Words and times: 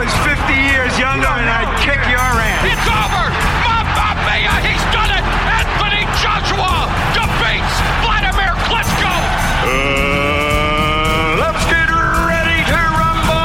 Was 0.00 0.16
50 0.24 0.54
years 0.54 0.98
younger 0.98 1.28
and 1.28 1.44
I'd 1.44 1.68
kick 1.84 2.00
your 2.08 2.16
ass. 2.16 2.64
It's 2.64 2.88
over. 2.88 3.28
Mamma 3.68 4.16
mia, 4.24 4.48
he's 4.64 4.80
done 4.96 5.12
it. 5.12 5.20
Anthony 5.60 6.08
Joshua 6.16 6.88
defeats 7.12 7.76
Vladimir 8.00 8.56
Klitschko. 8.64 9.12
Uh, 9.60 11.36
let's 11.36 11.60
get 11.68 11.92
ready 11.92 12.64
to 12.64 12.80
rumble. 12.96 13.44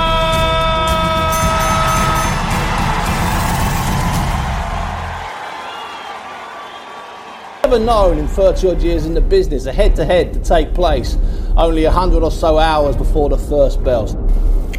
never 7.63 7.83
known 7.83 8.17
in 8.17 8.29
30 8.29 8.69
odd 8.69 8.81
years 8.81 9.05
in 9.05 9.13
the 9.13 9.19
business 9.19 9.65
a 9.65 9.73
head 9.73 9.93
to 9.97 10.05
head 10.05 10.31
to 10.31 10.39
take 10.39 10.73
place 10.73 11.17
only 11.57 11.83
a 11.83 11.91
hundred 11.91 12.23
or 12.23 12.31
so 12.31 12.57
hours 12.59 12.95
before 12.95 13.27
the 13.27 13.37
first 13.37 13.83
bells. 13.83 14.15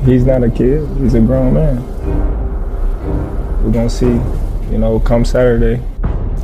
He's 0.05 0.25
not 0.25 0.43
a 0.45 0.51
kid, 0.51 0.89
he's 0.99 1.15
a 1.15 1.21
grown 1.21 1.55
man. 1.55 1.83
We're 3.65 3.73
gonna 3.73 3.91
see, 3.91 4.21
you 4.71 4.79
know, 4.79 5.01
come 5.01 5.25
Saturday. 5.25 5.83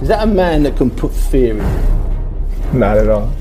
Is 0.00 0.08
that 0.08 0.22
a 0.22 0.26
man 0.26 0.62
that 0.64 0.76
can 0.76 0.90
put 0.90 1.12
fear 1.12 1.58
in? 1.58 2.78
Not 2.78 2.98
at 2.98 3.08
all. 3.08 3.32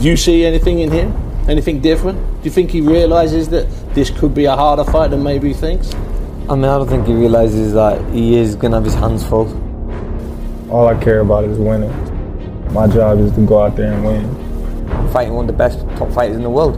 Do 0.00 0.08
you 0.08 0.16
see 0.16 0.44
anything 0.44 0.80
in 0.80 0.90
him? 0.90 1.14
Anything 1.48 1.80
different? 1.80 2.18
Do 2.18 2.44
you 2.44 2.50
think 2.50 2.70
he 2.70 2.80
realizes 2.80 3.48
that 3.50 3.68
this 3.94 4.10
could 4.10 4.34
be 4.34 4.46
a 4.46 4.56
harder 4.56 4.84
fight 4.84 5.10
than 5.10 5.22
maybe 5.22 5.48
he 5.48 5.54
thinks? 5.54 5.94
I 6.48 6.54
mean, 6.54 6.64
I 6.64 6.78
don't 6.78 6.88
think 6.88 7.06
he 7.06 7.12
realizes 7.12 7.74
that 7.74 8.00
he 8.12 8.36
is 8.36 8.56
going 8.56 8.72
to 8.72 8.78
have 8.78 8.84
his 8.84 8.94
hands 8.94 9.24
full. 9.24 9.48
All 10.70 10.88
I 10.88 11.00
care 11.00 11.20
about 11.20 11.44
is 11.44 11.58
winning. 11.58 11.92
My 12.72 12.86
job 12.86 13.20
is 13.20 13.32
to 13.34 13.46
go 13.46 13.62
out 13.62 13.76
there 13.76 13.92
and 13.92 14.04
win. 14.04 15.12
Fighting 15.12 15.34
one 15.34 15.44
of 15.44 15.46
the 15.48 15.58
best 15.58 15.80
top 15.96 16.10
fighters 16.12 16.36
in 16.36 16.42
the 16.42 16.50
world. 16.50 16.76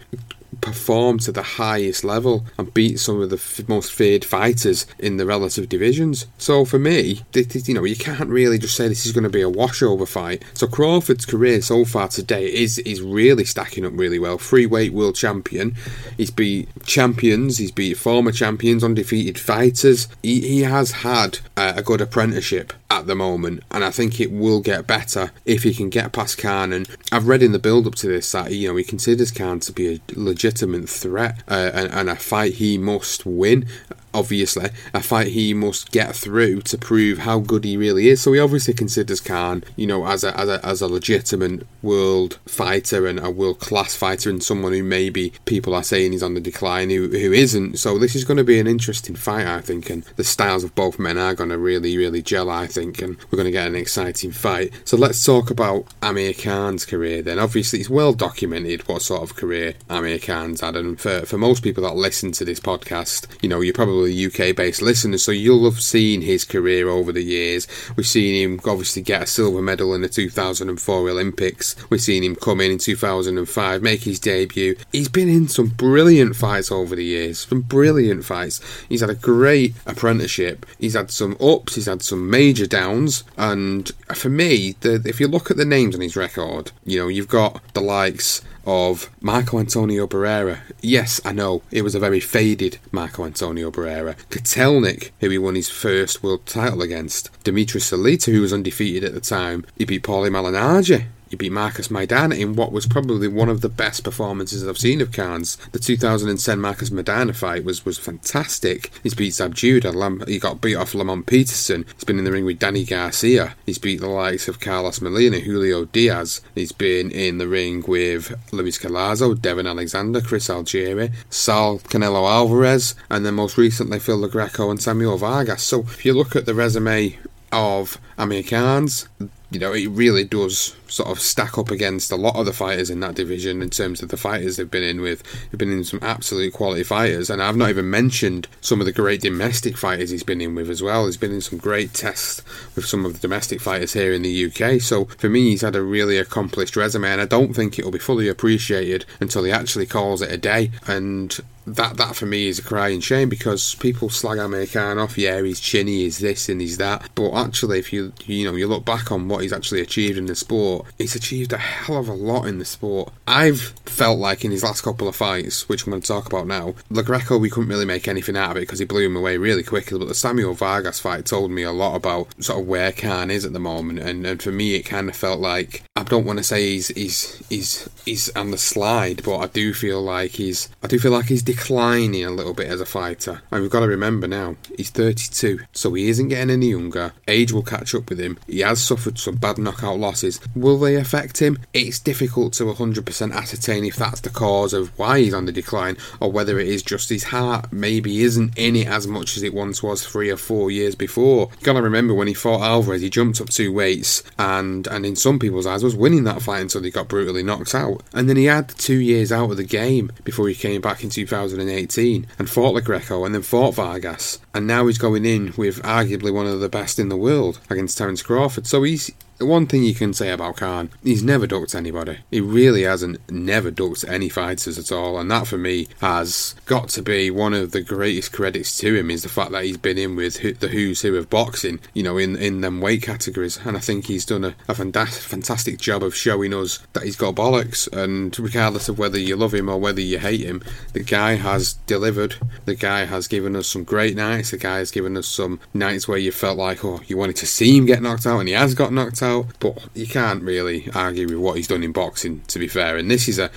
perform 0.61 1.19
to 1.21 1.33
the 1.33 1.43
highest 1.43 2.05
level 2.05 2.45
and 2.59 2.73
beat 2.75 2.99
some 2.99 3.21
of 3.21 3.31
the 3.31 3.37
f- 3.37 3.69
most 3.69 3.93
feared 3.93 4.25
fighters 4.25 4.87
in 4.99 5.17
the 5.17 5.27
relative 5.27 5.69
divisions. 5.69 6.27
So 6.39 6.65
for 6.65 6.79
me, 6.79 7.23
you 7.33 7.75
know, 7.75 7.85
you 7.85 7.97
can't 7.97 8.29
really 8.29 8.59
just 8.59 8.77
say 8.77 8.89
this 8.89 9.07
is 9.07 9.13
going 9.13 9.25
to 9.25 9.31
be 9.31 9.43
a 9.43 9.51
washover 9.51 10.07
fight. 10.07 10.43
So 10.55 10.67
Crawford's 10.67 11.27
career 11.27 11.61
so 11.63 11.85
far 11.85 12.09
today 12.09 12.47
is 12.47 12.79
is 12.79 13.01
really 13.01 13.45
stacking 13.45 13.85
up 13.85 13.93
really 13.95 14.19
well. 14.19 14.39
Free 14.39 14.67
weight 14.67 14.93
world 14.93 15.17
champion, 15.17 15.77
he's 16.17 16.31
beat 16.31 16.69
champions, 16.85 17.59
he's 17.59 17.73
beat 17.73 17.97
former 17.97 18.33
champions, 18.33 18.85
undefeated 18.85 19.39
fighters. 19.39 20.09
He, 20.23 20.41
he 20.41 20.61
has 20.63 20.93
had 20.93 21.39
a, 21.57 21.75
a 21.77 21.83
good 21.83 22.01
apprenticeship 22.01 22.73
at 22.91 23.07
the 23.07 23.15
moment, 23.15 23.63
and 23.71 23.85
I 23.85 23.91
think 23.91 24.19
it 24.19 24.33
will 24.33 24.61
get 24.61 24.87
better 24.87 25.31
if 25.45 25.63
he 25.63 25.75
can 25.75 25.91
get 25.91 26.13
past 26.13 26.39
Khan. 26.39 26.73
And 26.73 26.89
I've 27.13 27.29
read 27.29 27.43
in 27.43 27.53
the 27.53 27.59
build 27.59 27.87
up 27.87 27.95
to 27.97 28.09
this 28.09 28.33
that 28.33 28.53
you 28.53 28.69
know 28.69 28.77
he 28.77 28.85
considers 28.85 29.31
Khan 29.31 29.61
to 29.61 29.73
be 29.73 29.95
a 29.95 30.01
legitimate 30.15 30.89
threat 30.89 31.43
uh, 31.49 31.71
and, 31.75 31.93
and 31.93 32.11
a 32.11 32.17
fight 32.17 32.55
he 32.55 32.79
must 32.79 33.27
win 33.27 33.67
obviously, 34.15 34.71
a 34.95 35.01
fight 35.01 35.29
he 35.29 35.55
must 35.55 35.91
get 35.93 36.15
through 36.15 36.63
to 36.63 36.79
prove 36.79 37.19
how 37.19 37.39
good 37.39 37.65
he 37.65 37.77
really 37.77 38.09
is. 38.09 38.21
So 38.21 38.33
he 38.33 38.41
obviously 38.41 38.75
considers 38.75 39.21
Khan, 39.21 39.65
you 39.77 39.87
know, 39.87 40.07
as 40.07 40.25
a, 40.25 40.39
as 40.39 40.49
a, 40.49 40.67
as 40.67 40.81
a 40.81 40.89
legitimate 40.89 41.67
world 41.83 42.39
fighter 42.47 43.07
and 43.07 43.19
a 43.21 43.31
world 43.31 43.61
class 43.61 43.95
fighter 43.95 44.31
and 44.31 44.43
someone 44.43 44.73
who 44.73 44.83
maybe 44.83 45.33
people 45.45 45.75
are 45.75 45.83
saying 45.83 46.13
he's 46.13 46.23
on 46.23 46.35
the 46.35 46.41
decline 46.41 46.91
who, 46.91 47.09
who 47.09 47.33
isn't. 47.33 47.79
So 47.79 47.99
this 47.99 48.15
is 48.15 48.25
going 48.25 48.37
to 48.37 48.45
be 48.45 48.59
an 48.59 48.67
interesting 48.67 49.17
fight, 49.17 49.47
I 49.47 49.61
think, 49.61 49.91
and 49.91 50.03
the 50.17 50.25
styles 50.25 50.65
of 50.65 50.75
both 50.75 50.99
men 50.99 51.19
are 51.19 51.35
going 51.35 51.51
to 51.51 51.59
really, 51.59 51.97
really 51.97 52.23
gel, 52.23 52.51
I 52.51 52.67
think, 52.67 53.01
and 53.03 53.17
we're 53.31 53.37
going 53.37 53.45
to 53.47 53.51
get 53.51 53.69
an 53.69 53.77
exciting 53.77 54.33
fight. 54.33 54.73
So 54.85 54.97
let's 54.97 55.25
talk 55.25 55.51
about 55.51 55.87
Amir 56.03 56.33
Khan's 56.33 56.85
career 56.85 57.23
then. 57.23 57.39
Obviously, 57.39 57.81
it's 57.81 57.91
well 57.91 58.13
documented 58.13 58.87
what 58.89 59.03
sort 59.03 59.23
of 59.23 59.37
career 59.37 59.75
Amir 59.89 60.19
Khan's 60.19 60.61
had, 60.61 60.77
and 60.77 61.01
for, 61.01 61.21
for 61.27 61.39
most 61.39 61.63
people 61.63 61.83
that 61.85 61.97
listen 61.97 62.33
to 62.33 62.45
this 62.45 62.61
podcast, 62.61 63.27
you 63.43 63.49
know, 63.49 63.61
you 63.61 63.73
probably 63.73 64.08
probably 64.09 64.49
UK 64.51 64.57
based 64.57 64.83
listeners, 64.83 65.25
so 65.25 65.33
you'll 65.33 65.65
have 65.65 65.81
seen 65.81 66.23
his 66.23 66.45
career 66.45 66.89
over 66.89 67.13
the 67.13 67.23
years. 67.23 67.67
We've 67.97 68.07
seen 68.07 68.35
him 68.35 68.61
obviously 68.65 69.03
get 69.03 69.23
a 69.23 69.27
silver 69.27 69.61
medal 69.63 69.95
in 69.95 70.03
the 70.03 70.09
2004 70.09 71.09
Olympics. 71.09 71.77
We've 71.91 72.01
seen 72.01 72.25
him 72.25 72.37
come 72.37 72.61
in 72.61 72.73
in 72.73 72.79
2005, 72.79 73.83
make 73.83 74.03
his 74.03 74.21
debut. 74.21 74.77
He's 74.93 75.09
been 75.09 75.29
in 75.29 75.49
some 75.49 75.69
brilliant 75.69 76.37
fights 76.37 76.71
over 76.73 76.97
the 76.97 77.05
years, 77.05 77.41
some 77.41 77.61
brilliant 77.61 78.25
fights. 78.25 78.61
He's 78.89 79.01
had 79.01 79.11
a 79.11 79.15
great 79.15 79.75
apprenticeship. 79.87 80.67
He's 80.79 80.95
had 80.95 81.11
some 81.11 81.37
ups, 81.41 81.75
he's 81.75 81.87
had 81.87 82.03
some 82.03 82.31
major 82.31 82.67
downs, 82.67 83.25
and 83.37 83.91
for 84.15 84.29
me, 84.29 84.75
the, 84.81 85.03
if 85.05 85.21
you 85.21 85.29
look 85.29 85.51
at 85.51 85.57
the 85.57 85.65
names 85.65 85.95
on 85.95 86.01
his 86.01 86.17
record, 86.17 86.73
you 86.85 86.99
know, 86.99 87.09
you've 87.09 87.29
got 87.29 87.63
the 87.75 87.81
likes 87.81 88.43
of 88.69 89.09
Marco 89.23 89.59
Antonio 89.59 90.07
Barrera. 90.07 90.61
Yes, 90.83 91.23
I 91.25 91.33
know, 91.33 91.63
it 91.71 91.81
was 91.81 91.95
a 91.95 91.99
very 91.99 92.21
faded 92.21 92.79
Marco 92.93 93.25
Antonio 93.25 93.71
Barrera. 93.71 94.15
Kotelnik, 94.29 95.11
who 95.21 95.31
he 95.31 95.39
won 95.39 95.55
his 95.55 95.71
first 95.71 96.23
world 96.23 96.45
title 96.45 96.83
against, 96.83 97.31
Dimitri 97.45 97.81
Salita, 97.81 98.31
who 98.31 98.43
was 98.43 98.53
undefeated 98.53 99.05
at 99.05 99.15
the 99.15 99.23
time, 99.23 99.65
he 99.79 99.87
beat 99.87 100.03
Paulie 100.03 100.29
Malignaggi. 100.29 101.07
He 101.29 101.37
beat 101.37 101.53
Marcos 101.53 101.89
Maidana 101.89 102.39
in 102.39 102.55
what 102.55 102.73
was 102.73 102.87
probably 102.87 103.29
one 103.29 103.49
of 103.49 103.61
the 103.61 103.69
best 103.69 104.05
performances 104.05 104.67
I've 104.67 104.79
seen 104.79 105.01
of 105.01 105.13
Khan's. 105.13 105.57
The 105.73 105.79
2010 105.79 106.61
Marcos 106.61 106.91
Maidana 106.91 107.35
fight 107.35 107.65
was, 107.65 107.85
was 107.85 107.99
fantastic. 107.99 108.91
He's 109.03 109.15
beat 109.15 109.35
Zab 109.35 109.55
Judah. 109.55 109.93
Lam- 109.93 110.25
he 110.27 110.39
got 110.39 110.61
beat 110.61 110.77
off 110.77 110.95
Lamont 110.95 111.27
Peterson. 111.27 111.85
He's 111.95 112.05
been 112.05 112.19
in 112.19 112.25
the 112.25 112.33
ring 112.33 112.45
with 112.45 112.59
Danny 112.59 112.85
Garcia. 112.85 113.55
He's 113.67 113.79
beat 113.79 114.01
the 114.01 114.09
likes 114.09 114.49
of 114.49 114.61
Carlos 114.61 115.01
Molina, 115.01 115.41
Julio 115.41 115.85
Diaz. 115.87 116.41
He's 116.55 116.73
been 116.73 117.11
in 117.11 117.39
the 117.39 117.49
ring 117.49 117.85
with 117.87 118.35
Luis 118.53 118.79
Collazo, 118.79 119.41
Devon 119.41 119.67
Alexander, 119.67 120.21
Chris 120.21 120.49
Algieri, 120.49 121.13
Saul 121.31 121.79
Canelo 121.79 122.29
Alvarez, 122.29 122.95
and 123.11 123.25
then 123.25 123.35
most 123.35 123.59
recently 123.59 123.99
Phil 123.99 124.17
Lo 124.17 124.29
Greco 124.29 124.71
and 124.71 124.81
Samuel 124.81 125.19
Vargas. 125.19 125.63
So 125.63 125.81
if 125.81 126.05
you 126.05 126.15
look 126.15 126.35
at 126.37 126.47
the 126.47 126.55
resume 126.55 127.19
of 127.53 127.99
Amir 128.17 128.43
Khan's, 128.43 129.09
you 129.51 129.59
know, 129.59 129.73
it 129.73 129.87
really 129.89 130.25
does 130.25 130.77
sort 130.89 131.09
of 131.09 131.21
stack 131.21 131.57
up 131.57 131.71
against 131.71 132.13
a 132.13 132.17
lot 132.17 132.37
of 132.37 132.45
the 132.45 132.53
fighters 132.53 132.91
in 132.91 133.01
that 133.01 133.15
division 133.15 133.63
in 133.63 133.71
terms 133.71 134.03
of 134.03 134.11
the 134.11 134.17
fighters 134.17 134.57
they've 134.57 134.71
been 134.71 134.83
in 134.83 135.01
with. 135.01 135.23
They've 135.51 135.59
been 135.59 135.73
in 135.73 135.85
some 135.85 136.01
absolute 136.03 136.53
quality 136.53 136.83
fighters, 136.83 137.31
and 137.31 137.43
I've 137.43 137.57
not 137.57 137.71
even 137.71 137.89
mentioned 137.89 138.47
some 138.61 138.81
of 138.81 138.87
the 138.87 138.93
great 138.93 139.23
domestic 139.23 139.79
fighters 139.79 140.11
he's 140.11 140.23
been 140.23 140.43
in 140.43 140.55
with 140.55 140.69
as 140.69 140.83
well. 140.83 141.07
He's 141.07 141.17
been 141.17 141.33
in 141.33 141.41
some 141.41 141.59
great 141.59 141.95
tests 141.95 142.43
with 142.77 142.85
some 142.85 143.07
of 143.07 143.15
the 143.15 143.21
domestic 143.21 143.61
fighters 143.61 143.95
here 143.95 144.13
in 144.13 144.23
the 144.23 144.47
UK. 144.47 144.83
So 144.83 145.07
for 145.07 145.31
me, 145.31 145.51
he's 145.51 145.63
had 145.63 145.77
a 145.77 145.83
really 145.83 146.19
accomplished 146.19 146.77
resume, 146.77 147.09
and 147.09 147.21
I 147.21 147.27
don't 147.27 147.55
think 147.55 147.79
it'll 147.79 147.91
be 147.91 147.99
fully 147.99 148.29
appreciated 148.29 149.07
until 149.19 149.45
he 149.45 149.51
actually 149.51 149.87
calls 149.87 150.21
it 150.21 150.31
a 150.31 150.37
day. 150.37 150.73
And 150.87 151.39
that 151.77 151.97
that 151.97 152.17
for 152.17 152.27
me 152.27 152.49
is 152.49 152.59
a 152.59 152.63
crying 152.63 153.01
shame 153.01 153.29
because 153.29 153.75
people 153.77 154.11
slag 154.11 154.39
Amir 154.39 154.67
Khan 154.67 154.99
off. 154.99 155.19
Yeah, 155.19 155.43
he's 155.43 155.61
chinny, 155.61 155.99
he's 155.99 156.19
this 156.19 156.49
and 156.49 156.61
he's 156.61 156.79
that. 156.79 157.09
But 157.15 157.33
actually, 157.35 157.79
if 157.79 157.93
you 157.93 158.13
you 158.25 158.45
know 158.45 158.57
you 158.57 158.67
look 158.67 158.85
back 158.85 159.13
on 159.13 159.29
what 159.29 159.43
he's 159.43 159.53
actually 159.53 159.81
achieved 159.81 160.19
in 160.19 160.27
the 160.27 160.35
sport, 160.35 160.87
he's 160.99 161.15
achieved 161.15 161.53
a 161.53 161.59
hell 161.59 161.99
of 161.99 162.09
a 162.09 162.15
lot 162.15 162.47
in 162.47 162.59
the 162.59 162.65
sport. 162.65 163.13
I've 163.27 163.75
felt 163.99 164.19
like 164.21 164.45
in 164.45 164.53
his 164.53 164.63
last 164.63 164.83
couple 164.83 165.09
of 165.09 165.17
fights, 165.17 165.69
which 165.69 165.85
I'm 165.85 165.91
going 165.91 166.03
to 166.03 166.07
talk 166.07 166.27
about 166.27 166.47
now, 166.47 166.75
Lo 166.89 167.03
Greco 167.03 167.37
we 167.37 167.51
couldn't 167.51 167.69
really 167.69 167.85
make 167.85 168.07
anything 168.07 168.37
out 168.37 168.53
of 168.53 168.57
it 168.57 168.61
because 168.61 168.79
he 168.79 168.85
blew 168.85 169.05
him 169.05 169.17
away 169.17 169.37
really 169.37 169.65
quickly. 169.65 169.99
But 169.99 170.07
the 170.07 170.15
Samuel 170.15 170.55
Vargas 170.55 171.01
fight 171.01 171.27
told 171.27 171.51
me 171.51 171.65
a 171.65 171.73
lot 171.73 171.97
about 171.97 172.29
sort 172.43 172.61
of 172.61 172.69
where 172.69 172.93
Khan 172.93 173.31
is 173.31 173.45
at 173.45 173.53
the 173.53 173.59
moment, 173.59 173.99
and, 173.99 174.25
and 174.25 174.41
for 174.41 174.53
me 174.53 174.77
it 174.77 174.83
kind 174.83 175.09
of 175.09 175.17
felt 175.17 175.41
like 175.41 175.83
I 175.97 176.05
don't 176.05 176.25
want 176.25 176.39
to 176.39 176.45
say 176.45 176.63
he's 176.63 176.89
he's 176.89 177.43
he's 177.49 177.89
he's 178.05 178.31
on 178.37 178.53
the 178.53 178.59
slide, 178.59 179.25
but 179.25 179.39
I 179.39 179.49
do 179.49 179.75
feel 179.75 180.01
like 180.01 180.33
he's 180.33 180.69
I 180.83 180.87
do 180.87 181.01
feel 181.01 181.13
like 181.13 181.27
he's 181.27 181.43
declining 181.43 182.25
a 182.25 182.31
little 182.31 182.55
bit 182.55 182.69
as 182.69 182.81
a 182.81 182.87
fighter. 182.87 183.43
And 183.51 183.63
we've 183.63 183.71
got 183.71 183.81
to 183.81 183.89
remember 183.89 184.29
now, 184.29 184.57
he's 184.77 184.91
32, 184.91 185.59
so 185.73 185.93
he 185.95 186.09
isn't 186.09 186.29
getting 186.29 186.51
any 186.51 186.71
younger. 186.71 187.15
Age 187.27 187.53
will 187.53 187.65
catch 187.65 187.97
up 187.97 188.09
with 188.09 188.21
him. 188.21 188.39
He 188.47 188.61
has 188.61 188.81
suffered 188.81 189.19
some 189.19 189.37
bad 189.37 189.59
knockout 189.59 189.99
losses. 189.99 190.41
Will 190.55 190.79
they 190.79 190.95
affect 190.95 191.39
him? 191.39 191.59
It's 191.73 191.99
difficult 191.99 192.53
to 192.55 192.65
100% 192.65 193.35
ascertain 193.35 193.88
if 193.89 193.97
that's 193.97 194.21
the 194.21 194.31
cause 194.31 194.73
of 194.73 194.97
why 194.99 195.21
he's 195.21 195.35
on 195.35 195.47
the 195.47 195.53
decline 195.53 195.97
or 196.21 196.31
whether 196.31 196.59
it 196.59 196.69
is 196.69 196.83
just 196.83 197.09
his 197.09 197.25
heart 197.25 197.73
maybe 197.73 198.23
isn't 198.23 198.57
in 198.57 198.77
it 198.77 198.87
as 198.87 199.07
much 199.07 199.37
as 199.37 199.43
it 199.43 199.55
once 199.55 199.83
was 199.83 200.07
three 200.07 200.31
or 200.31 200.37
four 200.37 200.71
years 200.71 200.95
before. 200.95 201.51
You 201.59 201.65
gotta 201.65 201.83
remember 201.83 202.15
when 202.15 202.29
he 202.29 202.35
fought 202.35 202.63
Alvarez, 202.63 203.03
he 203.03 203.11
jumped 203.11 203.41
up 203.41 203.49
two 203.49 203.73
weights 203.73 204.23
and, 204.39 204.87
and 204.87 205.05
in 205.05 205.17
some 205.17 205.39
people's 205.39 205.67
eyes 205.67 205.83
was 205.83 205.97
winning 205.97 206.25
that 206.25 206.43
fight 206.43 206.61
until 206.61 206.83
he 206.83 206.91
got 206.91 207.09
brutally 207.09 207.43
knocked 207.43 207.75
out. 207.75 208.03
And 208.13 208.29
then 208.29 208.37
he 208.37 208.45
had 208.45 208.69
two 208.69 208.99
years 208.99 209.33
out 209.33 209.51
of 209.51 209.57
the 209.57 209.65
game 209.65 210.13
before 210.25 210.49
he 210.49 210.55
came 210.55 210.81
back 210.81 211.03
in 211.03 211.11
2018 211.11 212.27
and 212.39 212.51
fought 212.51 212.75
Lo 212.75 212.81
Greco 212.81 213.25
and 213.25 213.35
then 213.35 213.43
fought 213.43 213.75
Vargas. 213.75 214.39
And 214.55 214.67
now 214.67 214.87
he's 214.87 214.99
going 214.99 215.25
in 215.25 215.55
with 215.57 215.83
arguably 215.83 216.33
one 216.33 216.47
of 216.47 216.61
the 216.61 216.69
best 216.69 216.99
in 216.99 217.09
the 217.09 217.17
world 217.17 217.61
against 217.71 217.99
Terence 217.99 218.23
Crawford. 218.23 218.67
So 218.67 218.83
he's 218.83 219.11
one 219.41 219.67
thing 219.67 219.85
you 219.85 219.95
can 219.95 220.13
say 220.13 220.31
about 220.31 220.57
Khan, 220.57 220.91
he's 221.03 221.23
never 221.23 221.47
ducked 221.47 221.75
anybody. 221.75 222.19
He 222.31 222.41
really 222.41 222.83
hasn't 222.83 223.19
never 223.31 223.71
ducked 223.71 224.05
any 224.09 224.29
fighters 224.29 224.79
at 224.79 224.93
all, 224.93 225.19
and 225.19 225.31
that 225.31 225.47
for 225.47 225.59
me 225.59 225.89
has 226.01 226.55
got 226.67 226.89
to 226.91 227.03
be 227.03 227.31
one 227.31 227.55
of 227.55 227.71
the 227.71 227.81
greatest 227.81 228.33
credits 228.33 228.77
to 228.79 228.95
him 228.95 229.11
is 229.11 229.23
the 229.23 229.29
fact 229.29 229.53
that 229.53 229.65
he's 229.65 229.77
been 229.77 229.99
in 229.99 230.17
with 230.17 230.61
the 230.61 230.69
who's 230.69 231.03
who 231.03 231.17
of 231.17 231.31
boxing, 231.31 231.81
you 231.95 232.03
know, 232.03 232.19
in 232.19 232.37
in 232.37 232.61
them 232.61 232.81
weight 232.81 233.03
categories, 233.03 233.59
and 233.65 233.77
I 233.77 233.81
think 233.81 234.07
he's 234.07 234.25
done 234.25 234.45
a, 234.45 234.55
a 234.67 234.75
fantastic 234.75 235.79
job 235.79 236.03
of 236.03 236.17
showing 236.17 236.53
us 236.53 236.81
that 236.93 237.05
he's 237.05 237.17
got 237.17 237.37
bollocks, 237.37 237.91
and 237.93 238.37
regardless 238.39 238.89
of 238.89 238.99
whether 238.99 239.19
you 239.19 239.37
love 239.37 239.55
him 239.55 239.69
or 239.69 239.79
whether 239.79 240.01
you 240.01 240.19
hate 240.19 240.41
him, 240.41 240.63
the 240.93 241.03
guy 241.03 241.35
has 241.35 241.75
delivered. 241.87 242.35
The 242.65 242.75
guy 242.75 243.05
has 243.05 243.29
given 243.29 243.55
us 243.57 243.69
some 243.69 243.85
great 243.85 244.17
nights. 244.17 244.51
The 244.51 244.59
guy 244.59 244.79
has 244.79 244.91
given 244.91 245.17
us 245.17 245.29
some 245.29 245.61
nights 245.73 246.09
where 246.09 246.19
you 246.19 246.33
felt 246.33 246.59
like, 246.59 246.85
oh, 246.85 247.01
you 247.07 247.17
wanted 247.17 247.37
to 247.37 247.47
see 247.47 247.77
him 247.77 247.87
get 247.87 248.03
knocked 248.03 248.27
out, 248.27 248.41
and 248.41 248.49
he 248.49 248.55
has 248.55 248.75
got 248.75 248.93
knocked 248.93 249.23
out 249.23 249.28
out, 249.29 249.47
but 249.61 249.89
you 249.95 250.07
can't 250.07 250.43
really 250.43 250.91
argue 250.95 251.29
with 251.29 251.39
what 251.39 251.57
he's 251.57 251.69
done 251.69 251.83
in 251.83 251.93
boxing, 251.93 252.41
to 252.49 252.59
be 252.59 252.69
fair. 252.69 252.97
And 252.97 253.11
this 253.11 253.29
is 253.29 253.39
a 253.39 253.51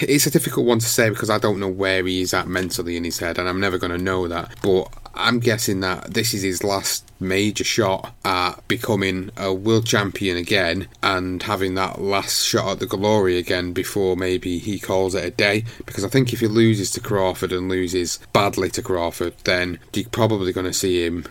it's 0.00 0.26
a 0.26 0.30
difficult 0.30 0.66
one 0.66 0.78
to 0.78 0.86
say 0.86 1.08
because 1.08 1.30
I 1.30 1.38
don't 1.38 1.58
know 1.58 1.68
where 1.68 2.04
he 2.04 2.20
is 2.20 2.34
at 2.34 2.48
mentally 2.48 2.96
in 2.96 3.04
his 3.04 3.18
head, 3.18 3.38
and 3.38 3.48
I'm 3.48 3.60
never 3.60 3.78
going 3.78 3.92
to 3.92 4.02
know 4.02 4.28
that. 4.28 4.54
But 4.62 4.88
I'm 5.14 5.40
guessing 5.40 5.80
that 5.80 6.14
this 6.14 6.34
is 6.34 6.42
his 6.42 6.64
last 6.64 7.10
major 7.20 7.64
shot 7.64 8.14
at 8.24 8.66
becoming 8.66 9.30
a 9.36 9.52
world 9.52 9.86
champion 9.86 10.36
again 10.36 10.88
and 11.02 11.42
having 11.42 11.74
that 11.74 12.00
last 12.00 12.46
shot 12.46 12.72
at 12.72 12.78
the 12.80 12.86
glory 12.86 13.36
again 13.36 13.72
before 13.72 14.16
maybe 14.16 14.58
he 14.58 14.78
calls 14.78 15.14
it 15.14 15.24
a 15.24 15.30
day. 15.30 15.64
Because 15.84 16.04
I 16.04 16.08
think 16.08 16.32
if 16.32 16.40
he 16.40 16.46
loses 16.46 16.90
to 16.92 17.00
Crawford 17.00 17.52
and 17.52 17.68
loses 17.68 18.18
badly 18.32 18.70
to 18.70 18.82
Crawford, 18.82 19.34
then 19.44 19.78
you're 19.92 20.08
probably 20.08 20.52
going 20.52 20.66
to 20.66 20.72
see 20.72 21.04
him 21.04 21.26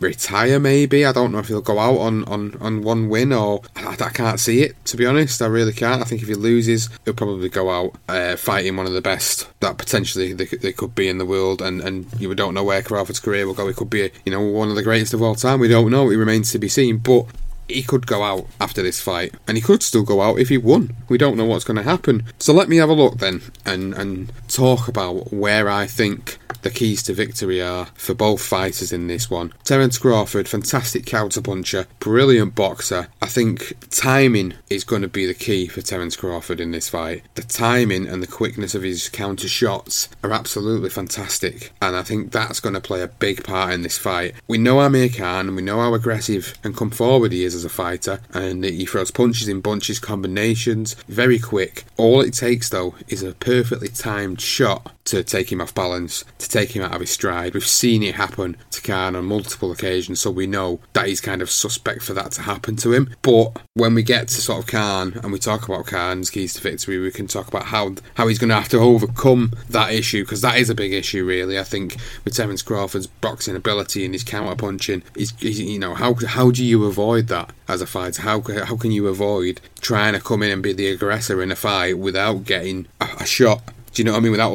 retire. 0.00 0.58
Maybe 0.58 1.04
I 1.04 1.12
don't 1.12 1.32
know 1.32 1.38
if 1.38 1.48
he'll 1.48 1.60
go 1.60 1.78
out 1.78 1.98
on 1.98 2.24
on, 2.24 2.56
on 2.60 2.82
one 2.82 3.08
win 3.08 3.32
or 3.32 3.62
I, 3.76 3.96
I 4.00 4.10
can't 4.10 4.40
see 4.40 4.62
it 4.62 4.82
to 4.86 4.96
be 4.96 5.06
honest. 5.06 5.42
I 5.42 5.46
really 5.46 5.72
can't. 5.72 6.00
I 6.00 6.04
think 6.04 6.22
if 6.22 6.28
he 6.28 6.34
loses, 6.34 6.88
he'll 7.04 7.14
probably 7.14 7.48
go 7.48 7.70
out 7.70 7.94
uh, 8.08 8.36
fighting 8.36 8.76
one 8.76 8.86
of 8.86 8.92
the 8.92 9.00
best 9.00 9.48
that 9.60 9.78
potentially 9.78 10.32
they, 10.32 10.46
they 10.46 10.72
could 10.72 10.94
be 10.94 11.08
in 11.08 11.18
the 11.18 11.26
world, 11.26 11.60
and 11.60 11.80
and 11.80 12.06
you 12.18 12.34
don't 12.34 12.54
know 12.54 12.64
where 12.64 12.82
Crawford's 12.82 13.20
career 13.24 13.46
will 13.46 13.54
go. 13.54 13.66
He 13.66 13.74
could 13.74 13.90
be 13.90 14.10
you 14.24 14.32
know 14.32 14.40
one 14.40 14.68
of 14.68 14.76
the 14.76 14.82
greatest 14.82 15.14
of 15.14 15.22
all 15.22 15.34
time. 15.34 15.60
We 15.60 15.68
don't 15.68 15.90
know. 15.90 16.10
It 16.10 16.16
remains 16.16 16.52
to 16.52 16.58
be 16.58 16.68
seen, 16.68 16.98
but 16.98 17.26
he 17.68 17.82
could 17.82 18.06
go 18.06 18.22
out 18.22 18.46
after 18.60 18.82
this 18.82 19.00
fight, 19.00 19.34
and 19.46 19.56
he 19.56 19.62
could 19.62 19.82
still 19.82 20.02
go 20.02 20.20
out 20.20 20.38
if 20.38 20.48
he 20.48 20.58
won. 20.58 20.94
We 21.08 21.18
don't 21.18 21.36
know 21.36 21.44
what's 21.44 21.64
going 21.64 21.76
to 21.76 21.82
happen. 21.82 22.24
So 22.38 22.52
let 22.52 22.68
me 22.68 22.76
have 22.76 22.88
a 22.88 22.94
look 22.94 23.18
then 23.18 23.42
and 23.64 23.94
and 23.94 24.32
talk 24.48 24.88
about 24.88 25.32
where 25.32 25.68
I 25.68 25.86
think 25.86 26.38
the 26.62 26.70
keys 26.70 27.02
to 27.04 27.12
victory 27.12 27.62
are 27.62 27.86
for 27.94 28.14
both 28.14 28.42
fighters 28.42 28.92
in 28.92 29.06
this 29.06 29.30
one. 29.30 29.52
Terence 29.64 29.98
Crawford, 29.98 30.48
fantastic 30.48 31.04
counterpuncher, 31.04 31.86
brilliant 32.00 32.54
boxer. 32.54 33.08
I 33.20 33.26
think 33.26 33.74
timing 33.90 34.54
is 34.70 34.82
going 34.82 35.02
to 35.02 35.08
be 35.08 35.26
the 35.26 35.34
key 35.34 35.68
for 35.68 35.82
Terence 35.82 36.16
Crawford 36.16 36.60
in 36.60 36.70
this 36.70 36.88
fight. 36.88 37.22
The 37.34 37.42
timing 37.42 38.08
and 38.08 38.22
the 38.22 38.26
quickness 38.26 38.74
of 38.74 38.82
his 38.82 39.10
counter 39.10 39.48
shots 39.48 40.08
are 40.22 40.32
absolutely 40.32 40.88
fantastic, 40.88 41.72
and 41.82 41.94
I 41.94 42.02
think 42.02 42.32
that's 42.32 42.60
going 42.60 42.74
to 42.74 42.80
play 42.80 43.02
a 43.02 43.08
big 43.08 43.44
part 43.44 43.74
in 43.74 43.82
this 43.82 43.98
fight. 43.98 44.34
We 44.48 44.56
know 44.56 44.80
Amir 44.80 45.10
Khan, 45.10 45.54
we 45.54 45.62
know 45.62 45.80
how 45.80 45.92
aggressive 45.92 46.54
and 46.64 46.76
come 46.76 46.90
forward 46.90 47.32
he 47.32 47.44
is 47.44 47.53
as 47.54 47.64
a 47.64 47.68
fighter, 47.68 48.20
and 48.32 48.64
he 48.64 48.86
throws 48.86 49.10
punches 49.10 49.48
in 49.48 49.60
bunches, 49.60 49.98
combinations, 49.98 50.94
very 51.08 51.38
quick. 51.38 51.84
All 51.96 52.20
it 52.20 52.34
takes 52.34 52.68
though 52.68 52.94
is 53.08 53.22
a 53.22 53.32
perfectly 53.34 53.88
timed 53.88 54.40
shot 54.40 54.93
to 55.04 55.22
take 55.22 55.52
him 55.52 55.60
off 55.60 55.74
balance, 55.74 56.24
to 56.38 56.48
take 56.48 56.72
him 56.72 56.82
out 56.82 56.94
of 56.94 57.00
his 57.00 57.10
stride. 57.10 57.54
We've 57.54 57.66
seen 57.66 58.02
it 58.02 58.14
happen 58.14 58.56
to 58.70 58.82
Khan 58.82 59.14
on 59.14 59.24
multiple 59.26 59.70
occasions, 59.70 60.20
so 60.20 60.30
we 60.30 60.46
know 60.46 60.80
that 60.94 61.06
he's 61.06 61.20
kind 61.20 61.42
of 61.42 61.50
suspect 61.50 62.02
for 62.02 62.14
that 62.14 62.32
to 62.32 62.42
happen 62.42 62.76
to 62.76 62.92
him. 62.92 63.14
But 63.22 63.58
when 63.74 63.94
we 63.94 64.02
get 64.02 64.28
to 64.28 64.40
sort 64.40 64.60
of 64.60 64.66
Khan 64.66 65.20
and 65.22 65.32
we 65.32 65.38
talk 65.38 65.68
about 65.68 65.86
Khan's 65.86 66.30
keys 66.30 66.54
to 66.54 66.60
victory, 66.60 66.98
we 66.98 67.10
can 67.10 67.26
talk 67.26 67.48
about 67.48 67.66
how 67.66 67.94
how 68.14 68.28
he's 68.28 68.38
going 68.38 68.48
to 68.48 68.54
have 68.54 68.68
to 68.70 68.78
overcome 68.78 69.52
that 69.68 69.92
issue 69.92 70.24
because 70.24 70.40
that 70.40 70.56
is 70.56 70.70
a 70.70 70.74
big 70.74 70.92
issue, 70.92 71.24
really. 71.24 71.58
I 71.58 71.64
think 71.64 71.96
with 72.24 72.34
Terence 72.34 72.62
Crawford's 72.62 73.06
boxing 73.06 73.56
ability 73.56 74.04
and 74.04 74.14
his 74.14 74.24
counter 74.24 74.56
punching, 74.56 75.02
is 75.14 75.34
you 75.42 75.78
know 75.78 75.94
how 75.94 76.14
how 76.26 76.50
do 76.50 76.64
you 76.64 76.84
avoid 76.86 77.28
that 77.28 77.52
as 77.68 77.82
a 77.82 77.86
fighter? 77.86 78.22
How 78.22 78.40
how 78.40 78.76
can 78.76 78.90
you 78.90 79.08
avoid 79.08 79.60
trying 79.80 80.14
to 80.14 80.20
come 80.20 80.42
in 80.42 80.50
and 80.50 80.62
be 80.62 80.72
the 80.72 80.88
aggressor 80.88 81.42
in 81.42 81.52
a 81.52 81.56
fight 81.56 81.98
without 81.98 82.44
getting 82.44 82.86
a, 83.00 83.08
a 83.20 83.26
shot 83.26 83.62
do 83.94 84.02
you 84.02 84.04
know 84.06 84.12
what 84.12 84.18
I 84.18 84.20
mean? 84.22 84.32
Without 84.32 84.52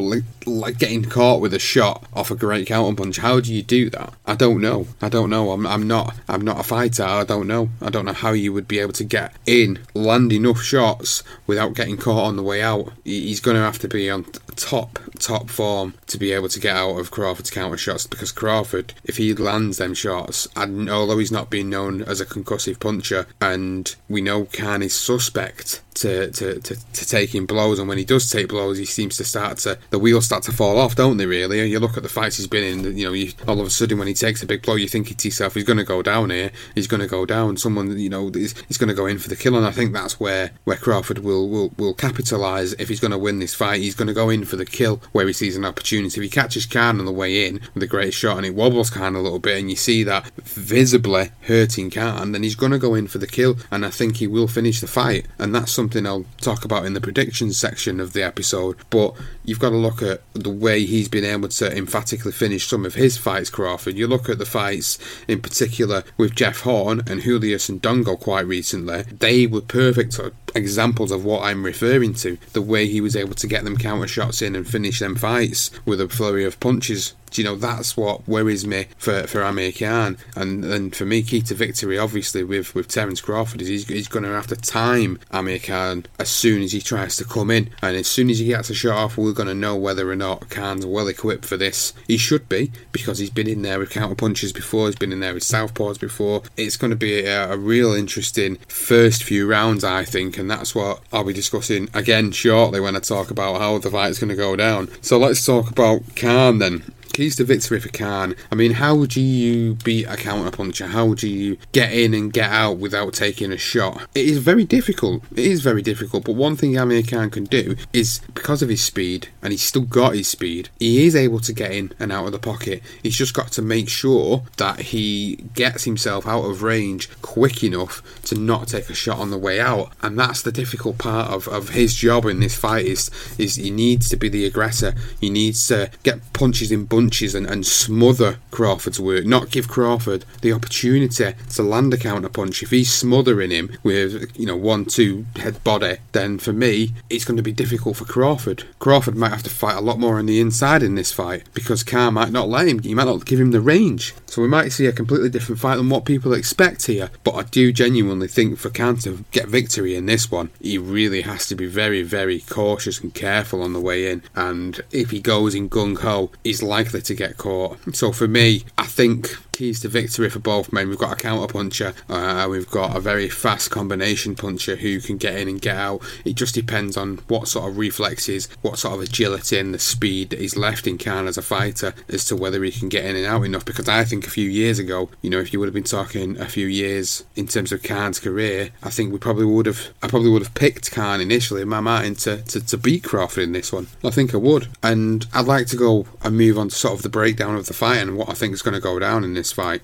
like 0.50 0.78
getting 0.78 1.04
caught 1.04 1.42
with 1.42 1.54
a 1.54 1.60
shot 1.60 2.06
off 2.14 2.32
a 2.32 2.36
great 2.36 2.68
counter 2.68 2.96
punch. 2.96 3.18
How 3.18 3.40
do 3.40 3.54
you 3.54 3.62
do 3.62 3.90
that? 3.92 4.14
I 4.26 4.36
don't 4.36 4.62
know. 4.62 4.88
I 5.02 5.10
don't 5.10 5.30
know. 5.30 5.52
I'm, 5.52 5.66
I'm 5.66 5.88
not. 5.88 6.16
I'm 6.28 6.42
not 6.42 6.60
a 6.60 6.64
fighter. 6.64 7.04
I 7.04 7.24
don't 7.24 7.48
know. 7.48 7.70
I 7.82 7.90
don't 7.90 8.06
know 8.06 8.14
how 8.14 8.32
you 8.32 8.54
would 8.54 8.68
be 8.68 8.80
able 8.80 8.94
to 8.94 9.04
get 9.04 9.34
in, 9.46 9.80
land 9.94 10.32
enough 10.34 10.62
shots 10.62 11.24
without 11.48 11.74
getting 11.74 11.98
caught 11.98 12.26
on 12.26 12.36
the 12.36 12.44
way 12.44 12.62
out. 12.62 12.92
He's 13.04 13.40
going 13.40 13.56
to 13.56 13.62
have 13.62 13.80
to 13.80 13.88
be 13.88 14.10
on 14.10 14.26
top 14.56 15.00
top 15.20 15.50
form 15.50 15.94
to 16.08 16.18
be 16.18 16.32
able 16.32 16.50
to 16.50 16.60
get 16.60 16.76
out 16.76 16.98
of 16.98 17.12
Crawford's 17.12 17.52
counter 17.52 17.78
shots 17.78 18.08
because 18.08 18.32
Crawford, 18.32 18.94
if 19.04 19.18
he 19.18 19.34
lands 19.34 19.78
them 19.78 19.94
shots, 19.94 20.48
and 20.56 20.90
although 20.90 21.18
he's 21.18 21.32
not 21.32 21.50
being 21.50 21.70
known 21.70 22.02
as 22.04 22.22
a 22.22 22.26
concussive 22.26 22.80
puncher, 22.80 23.28
and 23.42 23.96
we 24.08 24.22
know 24.22 24.46
Khan 24.46 24.82
is 24.82 24.94
suspect 24.94 25.82
to, 25.96 26.32
to, 26.32 26.60
to, 26.60 26.94
to 26.94 27.06
taking 27.06 27.46
blows, 27.46 27.80
and 27.80 27.88
when 27.88 27.98
he 27.98 28.06
does 28.06 28.30
take 28.30 28.50
blows, 28.50 28.78
he 28.78 28.86
seems 28.86 29.18
to 29.18 29.26
start 29.26 29.58
to 29.60 29.78
the 29.90 30.00
wheels 30.00 30.26
start 30.40 30.56
to 30.56 30.58
fall 30.58 30.80
off, 30.80 30.96
don't 30.96 31.18
they? 31.18 31.26
Really, 31.26 31.70
you 31.70 31.80
look 31.80 31.98
at 31.98 32.04
the 32.04 32.10
fights 32.10 32.38
he's 32.38 32.48
been 32.48 32.64
in. 32.64 32.98
You 32.98 33.08
know, 33.08 33.14
you, 33.14 33.32
all 33.48 33.60
of 33.60 33.68
a 33.68 33.70
sudden 33.70 33.98
when 33.98 34.08
he 34.08 34.14
takes 34.14 34.42
a 34.42 34.46
big 34.46 34.62
blow, 34.62 34.76
you 34.76 34.88
think 34.88 35.16
to 35.16 35.28
yourself, 35.28 35.56
he's 35.56 35.64
going 35.64 35.78
to 35.78 35.84
go 35.84 36.02
down 36.02 36.30
here. 36.30 36.52
He's 36.76 36.88
going 36.88 37.02
to 37.02 37.08
go 37.08 37.26
down. 37.26 37.58
Someone, 37.58 37.98
you 37.98 38.10
know, 38.10 38.30
he's, 38.34 38.58
he's 38.68 38.78
going 38.78 38.90
to 38.90 38.94
go 38.94 39.06
in 39.06 39.20
for 39.20 39.28
the 39.28 39.36
kill, 39.36 39.58
and 39.58 39.66
I 39.66 39.72
think 39.72 39.94
that's 39.94 40.20
where 40.20 40.52
where 40.64 40.78
Crawford 40.78 41.20
will 41.20 41.50
will 41.50 41.72
will 41.78 41.94
capitalise 41.94 42.74
if 42.80 42.88
he's 42.90 43.00
going 43.00 43.12
to 43.12 43.18
win 43.18 43.40
this 43.40 43.54
fight. 43.54 43.82
He's 43.82 43.96
going 43.96 44.08
to 44.08 44.14
go 44.14 44.30
in 44.30 44.46
for 44.46 44.56
the 44.56 44.66
kill 44.66 45.02
where 45.12 45.28
he 45.28 45.34
sees 45.34 45.58
an 45.58 45.66
opportunity. 45.66 46.20
If 46.20 46.24
he 46.24 46.30
catches 46.30 46.66
Khan 46.66 47.00
on 47.00 47.06
the 47.06 47.12
way 47.12 47.48
in 47.48 47.60
with 47.74 47.84
a 47.84 47.88
great 47.88 48.14
shot 48.14 48.38
and 48.38 48.46
it 48.46 48.56
wobbles 48.56 48.90
Khan 48.90 49.16
a 49.16 49.22
little 49.22 49.40
bit, 49.40 49.60
and 49.60 49.70
you 49.70 49.76
see 49.76 50.04
that 50.04 50.32
visibly 50.36 51.32
hurting 51.42 51.92
Khan, 51.92 52.32
then 52.32 52.44
he's 52.44 52.56
going 52.56 52.72
to 52.72 52.80
go 52.80 52.96
in 52.96 53.08
for 53.08 53.18
the 53.18 53.28
kill, 53.28 53.58
and 53.72 53.86
I 53.86 53.90
think 53.90 54.18
he 54.18 54.28
will 54.28 54.48
finish 54.48 54.80
the 54.80 54.88
fight. 54.88 55.26
And 55.38 55.54
that's 55.54 55.72
something 55.72 56.06
I'll 56.06 56.26
talk 56.40 56.64
about 56.64 56.86
in 56.86 56.94
the 56.94 57.02
predictions 57.02 57.58
section 57.58 58.00
of 58.00 58.14
the 58.14 58.24
episode. 58.24 58.78
But 58.90 59.16
you've 59.44 59.60
got 59.60 59.72
to 59.72 59.76
look 59.76 60.02
at 60.02 60.22
the 60.34 60.50
way 60.50 60.86
he's 60.86 61.08
been 61.08 61.26
able 61.26 61.50
to 61.50 61.76
emphatically 61.76 62.32
finish 62.32 62.68
some 62.68 62.86
of 62.86 62.96
his 62.96 63.18
fights, 63.18 63.50
Crawford. 63.50 63.98
You 63.98 64.08
look 64.08 64.30
at 64.30 64.38
the 64.38 64.46
fights 64.46 64.98
in 65.28 65.42
particular 65.42 66.04
with 66.18 66.36
Jeff 66.36 66.62
Horn 66.62 67.02
and 67.08 67.22
Julius 67.22 67.70
and 67.70 67.82
Indongo 67.82 68.20
quite 68.20 68.46
recently, 68.46 69.04
they 69.04 69.48
were 69.48 69.62
perfect 69.62 70.20
examples 70.56 71.12
of 71.12 71.26
what 71.26 71.44
I'm 71.44 71.66
referring 71.66 72.14
to. 72.16 72.38
The 72.54 72.62
way 72.62 72.88
he 72.88 73.02
was 73.02 73.16
able 73.16 73.36
to 73.36 73.48
get 73.48 73.64
them 73.64 73.78
counter 73.78 74.08
shots 74.08 74.42
in 74.42 74.56
and 74.56 74.68
finish 74.68 75.00
them 75.00 75.16
fights 75.16 75.72
with 75.86 76.02
a 76.02 76.10
flurry 76.10 76.46
of 76.46 76.60
punches 76.60 77.14
you 77.38 77.44
know 77.44 77.56
that's 77.56 77.96
what 77.96 78.28
worries 78.28 78.66
me 78.66 78.86
for 78.98 79.28
for 79.28 79.44
Amir 79.44 79.72
Khan 79.72 80.18
and 80.36 80.64
and 80.66 80.96
for 80.96 81.06
me 81.06 81.22
key 81.22 81.42
to 81.42 81.56
victory 81.56 81.98
obviously 81.98 82.44
with 82.44 82.76
with 82.76 82.88
Terence 82.88 83.22
Crawford 83.22 83.62
is 83.62 83.68
he's, 83.68 83.88
he's 83.88 84.08
going 84.08 84.24
to 84.24 84.32
have 84.32 84.48
to 84.48 84.56
time 84.56 85.20
Amir 85.32 85.60
Khan 85.60 86.06
as 86.18 86.30
soon 86.30 86.62
as 86.62 86.72
he 86.72 86.82
tries 86.82 87.16
to 87.18 87.26
come 87.26 87.52
in. 87.52 87.70
And 87.82 87.96
as 87.96 88.08
soon 88.08 88.30
as 88.30 88.40
he 88.40 88.48
gets 88.48 88.70
a 88.70 88.74
shot 88.74 88.98
off 88.98 89.18
we're 89.18 89.34
going 89.34 89.48
to 89.48 89.54
know 89.54 89.76
whether 89.76 90.10
or 90.10 90.16
not 90.16 90.50
Khan's 90.50 90.86
well 90.86 91.08
equipped 91.08 91.46
for 91.46 91.58
this. 91.58 91.94
He 92.08 92.18
should 92.18 92.50
be 92.50 92.72
because 92.92 93.20
he's 93.20 93.30
been 93.30 93.48
in 93.48 93.62
there 93.62 93.80
with 93.80 93.92
counter 93.92 94.16
punches 94.16 94.54
before 94.54 94.88
he's 94.88 94.96
been 94.96 95.12
in 95.12 95.20
there 95.20 95.34
with 95.34 95.44
southpaws 95.44 96.00
before. 96.00 96.44
It's 96.58 96.78
going 96.78 96.92
to 96.92 96.98
be 96.98 97.26
a, 97.26 97.52
a 97.52 97.58
real 97.58 97.94
interesting 97.94 98.56
first 98.68 99.24
few 99.24 99.48
rounds 99.48 99.84
I 99.84 100.06
think 100.06 100.38
and 100.38 100.50
that's 100.50 100.74
what 100.74 101.02
I'll 101.12 101.24
be 101.24 101.34
discussing 101.34 101.90
again 101.94 102.32
shortly 102.32 102.80
when 102.80 102.96
I 102.96 103.00
talk 103.00 103.32
about 103.32 103.60
how 103.60 103.78
the 103.78 103.92
fight's 103.92 104.20
going 104.20 104.30
to 104.30 104.36
go 104.36 104.56
down. 104.56 104.90
So 105.02 105.18
let's 105.18 105.46
talk 105.46 105.70
about 105.70 106.16
Khan 106.16 106.60
then 106.60 106.94
keys 107.20 107.36
to 107.36 107.44
victory 107.44 107.82
for 107.82 107.90
Khan. 107.90 108.34
I 108.50 108.56
mean, 108.56 108.72
how 108.72 109.04
do 109.04 109.20
you 109.20 109.76
beat 109.84 110.06
a 110.06 110.16
counterpuncher? 110.16 110.88
How 110.88 111.16
do 111.16 111.28
you 111.28 111.58
get 111.74 111.92
in 111.92 112.14
and 112.14 112.32
get 112.32 112.50
out 112.50 112.78
without 112.78 113.14
taking 113.14 113.52
a 113.52 113.58
shot? 113.58 114.08
It 114.16 114.26
is 114.26 114.38
very 114.38 114.64
difficult. 114.64 115.24
It 115.34 115.40
is 115.40 115.60
very 115.62 115.82
difficult. 115.82 116.24
But 116.24 116.36
one 116.36 116.56
thing 116.56 116.78
Amir 116.78 117.04
Khan 117.04 117.30
can 117.30 117.44
do 117.44 117.76
is 117.92 118.22
because 118.34 118.62
of 118.62 118.70
his 118.70 118.82
speed, 118.82 119.28
and 119.42 119.52
he's 119.52 119.62
still 119.62 119.82
got 119.82 120.16
his 120.16 120.30
speed, 120.30 120.70
he 120.80 121.06
is 121.06 121.14
able 121.14 121.42
to 121.42 121.52
get 121.52 121.72
in 121.72 121.92
and 122.00 122.14
out 122.14 122.26
of 122.26 122.32
the 122.32 122.40
pocket. 122.40 122.82
He's 123.04 123.18
just 123.18 123.34
got 123.34 123.52
to 123.52 123.62
make 123.62 123.90
sure 123.90 124.44
that 124.56 124.80
he 124.80 125.44
gets 125.54 125.84
himself 125.84 126.26
out 126.26 126.46
of 126.46 126.64
range 126.64 127.10
quick 127.22 127.66
enough 127.66 128.02
to 128.24 128.36
not 128.36 128.70
take 128.70 128.90
a 128.90 128.94
shot 128.94 129.20
on 129.20 129.30
the 129.30 129.38
way 129.38 129.60
out. 129.60 129.92
And 130.02 130.18
that's 130.18 130.42
the 130.42 130.54
difficult 130.54 130.98
part 130.98 131.30
of, 131.32 131.50
of 131.50 131.70
his 131.70 131.96
job 131.96 132.24
in 132.28 132.40
this 132.40 132.56
fight 132.56 132.86
is, 132.86 133.12
is 133.38 133.56
he 133.56 133.72
needs 133.72 134.08
to 134.08 134.16
be 134.16 134.30
the 134.30 134.46
aggressor. 134.46 134.96
He 135.20 135.30
needs 135.30 135.68
to 135.68 135.92
get 136.04 136.32
punches 136.32 136.72
in 136.72 136.86
bunches 136.86 137.09
and, 137.12 137.46
and 137.48 137.66
smother 137.66 138.40
Crawford's 138.52 139.00
work, 139.00 139.26
not 139.26 139.50
give 139.50 139.68
Crawford 139.68 140.26
the 140.42 140.54
opportunity 140.54 141.34
to 141.54 141.64
land 141.64 141.94
a 141.94 141.98
counter 141.98 142.30
punch. 142.30 142.64
If 142.64 142.70
he's 142.70 142.94
smothering 142.94 143.52
him 143.52 143.78
with, 143.84 144.32
you 144.38 144.46
know, 144.46 144.56
one, 144.56 144.86
two 144.86 145.26
head 145.38 145.64
body, 145.64 145.98
then 146.12 146.40
for 146.40 146.54
me, 146.54 146.94
it's 147.10 147.26
going 147.26 147.38
to 147.38 147.44
be 147.44 147.52
difficult 147.52 147.98
for 147.98 148.06
Crawford. 148.06 148.64
Crawford 148.80 149.16
might 149.16 149.32
have 149.32 149.44
to 149.44 149.50
fight 149.50 149.78
a 149.78 149.82
lot 149.82 150.00
more 150.00 150.20
on 150.20 150.26
the 150.26 150.40
inside 150.40 150.84
in 150.84 150.96
this 150.96 151.12
fight 151.12 151.44
because 151.54 151.84
Khan 151.84 152.14
might 152.14 152.32
not 152.32 152.50
let 152.50 152.68
him, 152.68 152.80
he 152.80 152.96
might 152.96 153.06
not 153.06 153.26
give 153.26 153.40
him 153.40 153.52
the 153.52 153.62
range. 153.62 154.14
So 154.26 154.42
we 154.42 154.48
might 154.48 154.72
see 154.72 154.86
a 154.86 154.92
completely 154.92 155.30
different 155.30 155.60
fight 155.60 155.78
than 155.78 155.90
what 155.90 156.06
people 156.06 156.34
expect 156.34 156.86
here. 156.86 157.10
But 157.24 157.36
I 157.36 157.44
do 157.44 157.72
genuinely 157.72 158.28
think 158.28 158.58
for 158.58 158.70
Khan 158.70 158.98
to 158.98 159.26
get 159.32 159.48
victory 159.48 159.96
in 159.96 160.06
this 160.06 160.32
one, 160.32 160.52
he 160.62 160.78
really 160.78 161.22
has 161.22 161.48
to 161.48 161.56
be 161.56 161.66
very, 161.66 162.04
very 162.04 162.40
cautious 162.40 163.00
and 163.00 163.14
careful 163.14 163.62
on 163.62 163.74
the 163.74 163.80
way 163.80 164.12
in. 164.12 164.24
And 164.36 164.82
if 164.92 165.12
he 165.12 165.20
goes 165.20 165.56
in 165.56 165.70
gung 165.70 166.00
ho, 166.00 166.32
he's 166.44 166.64
likely 166.64 166.89
likely 166.90 167.02
to 167.02 167.14
get 167.14 167.38
caught. 167.38 167.78
So 167.96 168.12
for 168.12 168.28
me, 168.28 168.64
I 168.78 168.86
think 168.86 169.38
keys 169.60 169.82
to 169.82 169.90
victory 169.90 170.30
for 170.30 170.40
both 170.40 170.72
men. 170.72 170.88
We've 170.88 170.98
got 170.98 171.12
a 171.12 171.16
counter 171.18 171.52
puncher, 171.52 171.94
uh, 172.08 172.48
we've 172.50 172.70
got 172.72 172.96
a 172.96 173.02
very 173.02 173.28
fast 173.28 173.70
combination 173.70 174.34
puncher 174.34 174.78
who 174.78 175.02
can 175.02 175.18
get 175.18 175.36
in 175.36 175.50
and 175.50 175.62
get 175.62 175.76
out. 175.76 176.02
It 176.24 176.36
just 176.36 176.56
depends 176.56 176.96
on 176.96 177.18
what 177.28 177.50
sort 177.50 177.70
of 177.70 177.78
reflexes, 177.78 178.48
what 178.62 178.80
sort 178.80 178.94
of 178.96 179.02
agility 179.02 179.60
and 179.60 179.74
the 179.74 179.80
speed 179.80 180.30
that 180.30 180.40
he's 180.40 180.56
left 180.56 180.88
in 180.88 180.98
Khan 180.98 181.28
as 181.28 181.38
a 181.38 181.42
fighter 181.42 181.94
as 182.08 182.24
to 182.26 182.38
whether 182.38 182.64
he 182.64 182.72
can 182.72 182.88
get 182.88 183.04
in 183.04 183.18
and 183.18 183.26
out 183.26 183.44
enough. 183.44 183.66
Because 183.66 183.90
I 183.90 184.06
think 184.06 184.26
a 184.26 184.30
few 184.30 184.50
years 184.50 184.80
ago, 184.80 185.10
you 185.22 185.30
know, 185.30 185.40
if 185.40 185.52
you 185.52 185.60
would 185.60 185.68
have 185.68 185.74
been 185.74 185.84
talking 185.84 186.40
a 186.40 186.46
few 186.46 186.68
years 186.68 187.26
in 187.36 187.46
terms 187.46 187.74
of 187.74 187.84
Khan's 187.84 188.20
career, 188.20 188.70
I 188.82 188.90
think 188.90 189.12
we 189.12 189.20
probably 189.20 189.46
would 189.46 189.66
have, 189.66 189.90
I 190.02 190.08
probably 190.08 190.30
would 190.30 190.44
have 190.44 190.54
picked 190.54 190.90
Khan 190.90 191.20
initially 191.20 191.64
in 191.64 191.68
my 191.68 191.82
mind 191.82 192.20
to, 192.20 192.44
to, 192.44 192.66
to 192.66 192.78
beat 192.78 193.04
Crawford 193.04 193.44
in 193.44 193.52
this 193.52 193.74
one. 193.74 193.88
I 194.06 194.10
think 194.10 194.34
I 194.34 194.38
would. 194.38 194.70
And 194.82 195.28
I'd 195.34 195.48
like 195.48 195.68
to 195.68 195.76
go 195.76 196.06
and 196.24 196.38
move 196.38 196.58
on 196.58 196.70
to 196.70 196.76
sort 196.76 196.94
of 196.94 197.02
the 197.02 197.10
breakdown 197.10 197.56
of 197.56 197.66
the 197.66 197.74
fight 197.74 197.98
and 197.98 198.16
what 198.16 198.30
I 198.30 198.34
think 198.34 198.54
is 198.54 198.62
going 198.62 198.76
to 198.76 198.80
go 198.80 199.00
down 199.00 199.26
in 199.26 199.34
this 199.34 199.49
fight. 199.52 199.82